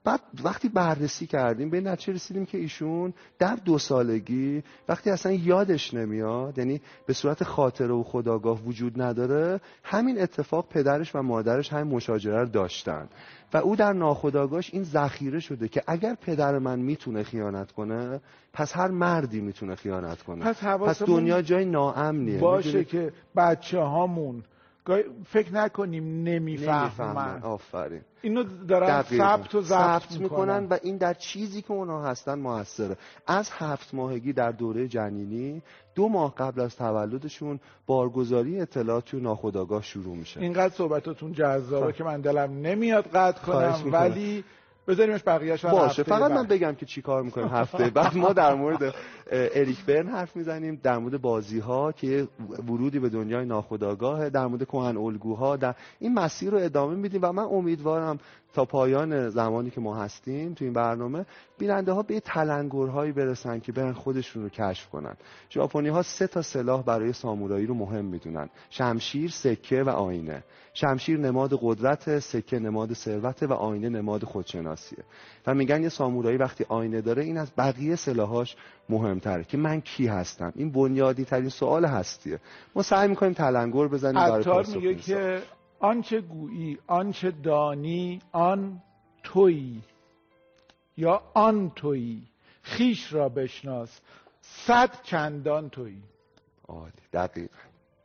بعد 0.05 0.21
وقتی 0.45 0.69
بررسی 0.69 1.27
کردیم 1.27 1.71
به 1.71 1.81
نتیجه 1.81 2.13
رسیدیم 2.13 2.47
که 2.47 2.59
ایشون 2.59 3.15
در 3.39 3.57
دو 3.57 3.79
سالگی 3.79 4.63
وقتی 4.89 5.11
اصلا 5.11 5.33
یادش 5.33 5.95
نمیاد 5.95 6.59
یعنی 6.59 6.81
به 7.07 7.13
صورت 7.13 7.45
خاطره 7.45 7.93
و 7.93 8.03
خداگاه 8.03 8.63
وجود 8.63 9.03
نداره 9.03 9.61
همین 9.85 10.21
اتفاق 10.21 10.69
پدرش 10.69 11.15
و 11.15 11.23
مادرش 11.23 11.73
همین 11.73 11.95
مشاجره 11.95 12.41
رو 12.41 12.49
داشتن 12.49 13.09
و 13.55 13.57
او 13.57 13.77
در 13.77 13.93
ناخداگاهش 13.93 14.71
این 14.73 14.83
ذخیره 14.83 15.41
شده 15.41 15.69
که 15.69 15.83
اگر 15.87 16.15
پدر 16.15 16.59
من 16.59 16.79
می‌تونه 16.79 17.23
خیانت 17.23 17.73
کنه 17.73 18.21
پس 18.53 18.77
هر 18.77 18.89
مردی 18.89 19.41
می‌تونه 19.41 19.75
خیانت 19.75 20.23
کنه 20.23 20.45
پس 20.45 20.65
پس 20.65 21.03
دنیا 21.03 21.43
جای 21.43 21.65
ناامنیه 21.65 22.39
باشه؟ 22.39 22.85
که 22.85 23.13
بچه 23.37 23.79
هامون 23.79 24.43
فکر 25.27 25.55
نکنیم 25.55 26.23
نمی‌فهمن 26.23 27.43
آفرین 27.43 28.01
اینو 28.23 28.43
دارن. 28.69 29.03
ثبت 29.03 29.55
و 29.55 29.61
ضبط 29.61 30.21
می‌کنن 30.21 30.67
و 30.67 30.79
این 30.83 30.97
در 30.97 31.15
چیزی 31.15 31.63
که 31.63 31.73
اونها 31.73 32.07
هستن 32.07 32.39
موثره 32.39 32.97
از 33.27 33.51
هفت 33.53 33.95
ماهگی 33.95 34.33
در 34.33 34.53
دوره 34.53 34.89
جنینی 34.89 35.63
دو 35.95 36.09
ماه 36.09 36.35
قبل 36.35 36.61
از 36.61 36.77
تولدشون 36.77 37.61
بارگذاری 37.87 38.61
اطلاعات 38.61 39.05
تو 39.05 39.21
ناخودآگاه 39.21 39.83
شروع 39.83 40.17
میشه 40.17 40.41
اینقدر 40.41 40.75
صحبتاتون 40.75 41.33
جذابه 41.33 41.93
خب. 41.93 41.99
که 41.99 42.05
من 42.05 42.21
دلم 42.21 42.53
نمیاد 42.53 43.05
قطع 43.15 43.43
کنم. 43.43 43.93
ولی 43.93 44.45
بذاریمش 44.89 45.21
بقیه‌اش 45.27 45.65
باشه 45.65 46.03
فقط 46.03 46.31
من. 46.31 46.47
بگم 46.47 46.75
که 46.75 46.87
چی 46.87 47.03
کار 47.03 47.23
می‌کنیم 47.23 47.49
هفته 47.49 47.91
بعد 47.91 48.17
ما 48.17 48.33
در 48.33 48.55
مورد 48.55 48.95
اریک 49.31 49.85
برن 49.85 50.09
حرف 50.09 50.37
می‌زنیم 50.37 50.81
در 50.83 50.99
مورد 50.99 51.21
بازی 51.21 51.59
ها 51.59 51.93
که 51.93 52.29
ورودی 52.69 52.99
به 52.99 53.09
دنیای 53.09 53.45
ناخودآگاهه 53.45 54.31
در 54.31 54.47
مورد 54.47 54.65
کهن 54.65 54.97
الگوها 54.97 55.57
در 55.57 55.75
این 55.99 56.15
مسیر 56.15 56.51
رو 56.51 56.59
ادامه 56.59 56.95
میدیم 56.95 57.21
و 57.25 57.33
من 57.33 57.43
امیدوارم 57.43 58.19
تا 58.53 58.65
پایان 58.65 59.29
زمانی 59.29 59.71
که 59.71 59.81
ما 59.81 59.97
هستیم 59.97 60.55
تو 60.55 60.65
این 60.65 60.73
برنامه 60.73 61.27
بیننده 61.59 61.93
ها 61.93 62.03
به 62.03 62.21
تلنگرهایی 62.21 63.13
برسن 63.13 63.61
که 63.61 63.73
برن 63.73 63.93
خودشون 63.93 64.43
رو 64.43 64.49
کشف 64.49 64.89
کنن. 64.89 65.17
ژاپنی 65.51 65.89
ها 65.89 66.03
سه 66.03 66.27
تا 66.27 66.43
سلاح 66.43 66.83
برای 66.83 67.13
سامورایی 67.13 67.67
رو 67.67 67.75
مهم 67.75 68.05
می‌دونن. 68.05 68.49
شمشیر 68.71 69.31
سکه 69.31 69.83
و 69.83 69.89
آینه. 69.89 70.45
شمشیر 70.75 71.19
نماد 71.19 71.59
قدرت 71.63 72.19
سکه 72.19 72.59
نماد 72.59 72.93
ثروت 72.93 73.43
و 73.43 73.53
آینه 73.53 73.89
نماد 73.89 74.25
خودشناسیه. 74.25 75.05
و 75.47 75.55
میگن 75.55 75.83
یه 75.83 75.89
سامورایی 75.89 76.37
وقتی 76.37 76.65
آینه 76.69 77.01
داره 77.01 77.23
این 77.23 77.39
از 77.39 77.53
بقیه 77.59 77.97
سلاحاش 77.97 78.57
مهمتره. 78.89 79.45
که 79.45 79.57
من 79.57 79.81
کی 79.81 80.07
هستم؟ 80.07 80.53
این 80.57 80.73
بنیادی 80.73 81.25
ترین 81.25 81.49
سوال 81.49 81.85
هستیه. 81.85 82.39
ما 82.75 82.83
سعی 82.83 83.09
می‌کنیم 83.09 83.33
تلنگر 83.33 83.89
بزنیم 83.89 84.15
برای 84.15 84.65
میگه. 84.75 84.95
که 84.95 85.43
آنچه 85.83 86.21
گویی 86.21 86.79
آنچه 86.87 87.31
دانی 87.31 88.23
آن 88.33 88.83
تویی 89.23 89.83
یا 90.97 91.23
آن 91.35 91.71
تویی. 91.71 92.23
خیش 92.63 93.13
را 93.13 93.29
بشناس 93.29 94.01
صد 94.41 95.03
چندان 95.03 95.71
تویی. 95.71 96.03
عالی 96.69 96.93
دقیق 97.13 97.51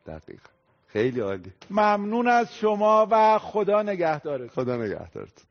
دقیق 0.07 0.41
خیلی 0.87 1.19
عالی. 1.19 1.53
ممنون 1.69 2.27
از 2.27 2.55
شما 2.55 3.07
و 3.11 3.39
خدا 3.39 3.81
نگهدارتون. 3.81 4.63
خدا 4.63 4.77
نگهدارت 4.77 5.45